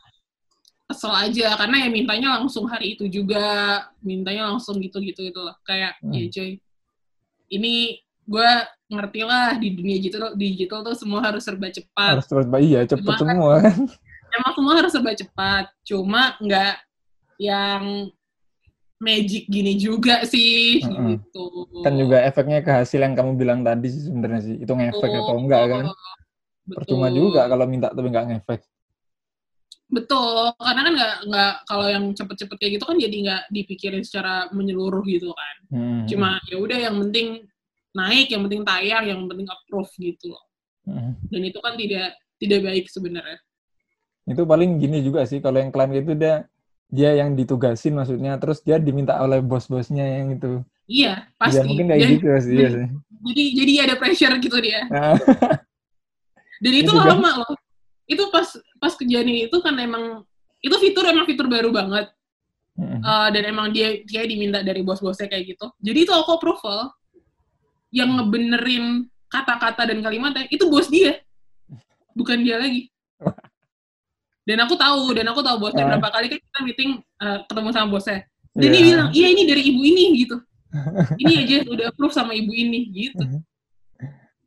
kesel 0.85 1.11
aja 1.11 1.57
karena 1.57 1.77
ya 1.81 1.89
mintanya 1.89 2.29
langsung 2.37 2.69
hari 2.69 2.93
itu 2.93 3.09
juga 3.09 3.41
mintanya 3.99 4.53
langsung 4.53 4.77
gitu-gitu 4.79 5.25
itu 5.25 5.41
loh 5.41 5.57
kayak 5.65 5.97
Hmm. 5.99 6.13
ya 6.13 6.29
coy 6.29 6.61
ini 7.49 7.99
gue 8.25 8.51
ngerti 8.87 9.21
lah 9.21 9.57
di 9.57 9.73
dunia 9.73 9.97
digital 9.97 10.33
digital 10.35 10.81
tuh 10.83 10.93
semua 10.93 11.21
harus 11.21 11.41
serba 11.41 11.69
cepat 11.69 12.21
Harus 12.21 12.27
cepet, 12.27 12.47
iya 12.61 12.81
cepet 12.85 13.01
Cuma 13.01 13.17
kan- 13.17 13.21
semua 13.33 13.55
kan. 13.59 13.79
emang 14.37 14.53
semua 14.53 14.73
harus 14.77 14.93
serba 14.93 15.13
cepat 15.15 15.65
cuma 15.83 16.23
nggak 16.39 16.75
yang 17.39 18.13
magic 18.97 19.45
gini 19.47 19.75
juga 19.75 20.25
sih 20.25 20.81
Mm-mm. 20.81 21.19
gitu 21.19 21.45
Kan 21.81 21.97
juga 21.97 22.21
efeknya 22.23 22.61
ke 22.61 22.73
hasil 22.75 22.97
yang 22.99 23.13
kamu 23.13 23.37
bilang 23.37 23.61
tadi 23.61 23.89
sih 23.89 24.09
sebenarnya 24.09 24.41
sih. 24.43 24.57
Itu 24.57 24.73
ngefek 24.73 25.05
atau 25.13 25.37
enggak 25.37 25.63
kan. 25.67 25.85
Betul. 25.85 26.77
Percuma 26.81 27.09
juga 27.11 27.45
kalau 27.45 27.67
minta 27.67 27.93
tapi 27.93 28.09
enggak 28.09 28.25
ngefek. 28.27 28.61
Betul, 29.93 30.51
karena 30.57 30.81
kan 30.81 30.93
nggak 30.97 31.17
nggak 31.29 31.53
kalau 31.69 31.87
yang 31.87 32.05
cepet-cepet 32.17 32.57
kayak 32.57 32.73
gitu 32.81 32.85
kan 32.89 32.97
jadi 32.97 33.17
nggak 33.21 33.43
dipikirin 33.53 34.03
secara 34.03 34.49
menyeluruh 34.51 35.05
gitu 35.05 35.31
kan. 35.31 35.57
Hmm. 35.71 36.03
Cuma 36.09 36.41
ya 36.49 36.57
udah 36.57 36.79
yang 36.89 36.97
penting 37.09 37.45
naik, 37.95 38.33
yang 38.33 38.43
penting 38.49 38.63
tayang, 38.65 39.05
yang 39.07 39.21
penting 39.29 39.47
approve 39.47 39.93
gitu 40.01 40.33
loh. 40.33 40.45
Hmm. 40.89 41.15
Dan 41.29 41.41
itu 41.47 41.59
kan 41.61 41.77
tidak 41.77 42.17
tidak 42.41 42.61
baik 42.65 42.85
sebenarnya. 42.89 43.39
Itu 44.25 44.43
paling 44.49 44.81
gini 44.81 45.05
juga 45.05 45.29
sih 45.29 45.39
kalau 45.45 45.61
yang 45.61 45.69
klien 45.69 45.93
itu 45.93 46.13
dia 46.17 46.49
dia 46.89 47.11
yang 47.17 47.37
ditugasin 47.37 47.97
maksudnya 47.97 48.37
terus 48.41 48.65
dia 48.65 48.81
diminta 48.81 49.21
oleh 49.21 49.45
bos-bosnya 49.45 50.05
yang 50.05 50.37
itu. 50.37 50.65
Iya, 50.85 51.29
pasti. 51.41 51.61
Ya 51.61 51.63
mungkin 51.65 51.87
kayak 51.89 52.01
Dan 52.01 52.11
gitu 52.17 52.27
pasti 52.29 52.53
iya 52.53 52.69
sih. 52.73 52.87
Jadi 53.25 53.45
jadi 53.57 53.73
ada 53.89 53.95
pressure 53.97 54.37
gitu 54.41 54.57
dia. 54.61 54.81
Nah, 54.89 55.17
Dan 56.61 56.73
itu 56.81 56.93
lama 56.93 57.31
loh. 57.45 57.53
Itu 58.05 58.29
pas 58.29 58.47
pas 58.81 58.93
kejadian 58.97 59.49
itu 59.49 59.57
kan 59.65 59.75
emang 59.81 60.23
itu 60.61 60.77
fitur 60.81 61.05
emang 61.09 61.25
fitur 61.29 61.47
baru 61.49 61.71
banget. 61.73 62.09
mm, 62.75 63.01
Uh, 63.05 63.29
dan 63.31 63.43
emang 63.47 63.71
dia 63.71 64.03
dia 64.03 64.27
diminta 64.27 64.59
dari 64.65 64.83
bos-bosnya 64.83 65.31
kayak 65.31 65.55
gitu. 65.55 65.67
Jadi 65.79 65.99
itu 66.09 66.13
aku 66.13 66.41
approval 66.41 66.91
yang 67.95 68.11
ngebenerin 68.19 69.07
kata-kata 69.31 69.87
dan 69.95 70.03
kalimatnya 70.03 70.51
itu 70.51 70.67
bos 70.67 70.91
dia, 70.91 71.23
bukan 72.19 72.43
dia 72.43 72.59
lagi. 72.59 72.91
Dan 74.45 74.61
aku 74.61 74.75
tahu, 74.77 75.15
dan 75.17 75.25
aku 75.31 75.41
tahu 75.41 75.57
bosnya 75.57 75.87
Ah. 75.87 75.97
berapa 75.97 76.09
kali 76.13 76.27
kan 76.35 76.39
kita 76.43 76.61
meeting 76.67 76.91
uh, 77.23 77.47
ketemu 77.49 77.69
sama 77.73 77.89
bosnya. 77.95 78.21
Dan 78.53 78.69
iya. 78.69 78.75
dia 78.75 78.83
bilang, 78.83 79.09
iya 79.15 79.27
ini 79.33 79.43
dari 79.49 79.63
ibu 79.71 79.81
ini 79.83 80.05
gitu. 80.27 80.37
Ini 81.23 81.33
aja 81.47 81.57
udah 81.71 81.87
approve 81.95 82.11
sama 82.11 82.35
ibu 82.35 82.51
ini 82.51 82.91
gitu. 82.91 83.23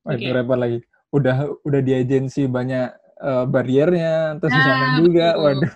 Wah, 0.04 0.12
itu 0.20 0.28
Oke. 0.28 0.36
repot 0.36 0.60
lagi. 0.60 0.84
Udah 1.08 1.48
udah 1.64 1.80
di 1.80 1.96
agensi 1.96 2.44
banyak 2.52 2.92
eh, 3.18 3.46
bariernya 3.46 4.38
terus 4.38 4.54
Nah, 4.54 5.02
juga. 5.02 5.28
betul. 5.34 5.44
Waduh, 5.44 5.74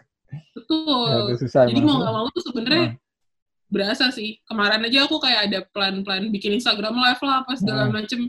Betul. 0.55 1.05
waduh 1.09 1.37
susah 1.37 1.61
Jadi 1.67 1.81
mau 1.81 1.95
nggak 1.97 2.13
mau 2.13 2.27
tuh 2.29 2.43
sebenarnya 2.45 2.85
Nah. 2.85 2.93
berasa 3.67 4.05
sih. 4.09 4.39
Kemarin 4.43 4.83
aja 4.83 4.99
aku 5.05 5.17
kayak 5.17 5.39
ada 5.47 5.59
plan-plan 5.69 6.27
bikin 6.27 6.55
Instagram 6.55 6.93
live 6.93 7.21
lah 7.21 7.35
apa 7.41 7.51
segala 7.55 7.87
Hmm. 7.87 7.95
macem. 7.97 8.19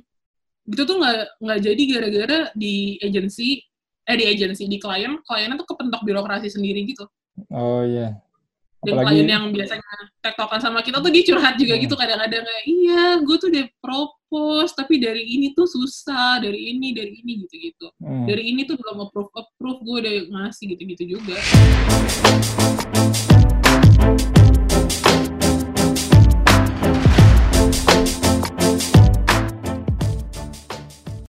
Itu 0.64 0.82
tuh 0.82 0.96
nggak 0.98 1.42
nggak 1.42 1.58
jadi 1.60 1.82
gara-gara 1.90 2.38
di 2.54 2.74
agensi 2.98 3.58
eh 4.02 4.16
di 4.18 4.26
agensi 4.26 4.66
di 4.66 4.78
klien 4.78 5.14
kliennya 5.22 5.58
tuh 5.58 5.66
kepentok 5.74 6.02
birokrasi 6.02 6.50
sendiri 6.50 6.82
gitu. 6.86 7.06
Oh 7.50 7.82
iya. 7.82 8.18
Dan 8.82 8.98
Apalagi 8.98 9.22
klien 9.22 9.30
yang 9.30 9.44
biasanya 9.54 9.86
tektokan 10.18 10.58
sama 10.58 10.82
kita 10.82 10.98
tuh 10.98 11.14
dia 11.14 11.22
curhat 11.22 11.54
juga 11.54 11.78
Hmm. 11.78 11.82
gitu 11.86 11.94
kadang-kadang 11.94 12.42
kayak 12.42 12.64
iya 12.66 13.02
gue 13.22 13.36
tuh 13.38 13.48
udah 13.54 13.66
propose 13.78 14.74
tapi 14.74 14.98
dari 14.98 15.22
ini 15.22 15.54
tuh 15.54 15.70
susah 15.70 16.42
dari 16.42 16.74
ini 16.74 16.90
dari 16.90 17.14
ini 17.22 17.46
gitu-gitu. 17.46 17.94
hmm, 18.02 18.26
Dari 18.26 18.42
ini 18.42 18.66
tuh 18.66 18.74
belum 18.74 19.06
approve 19.06 19.30
approve 19.38 19.80
gue 19.86 19.96
udah 20.02 20.14
ngasih 20.34 20.74
gitu-gitu 20.74 21.14
juga. 21.14 21.38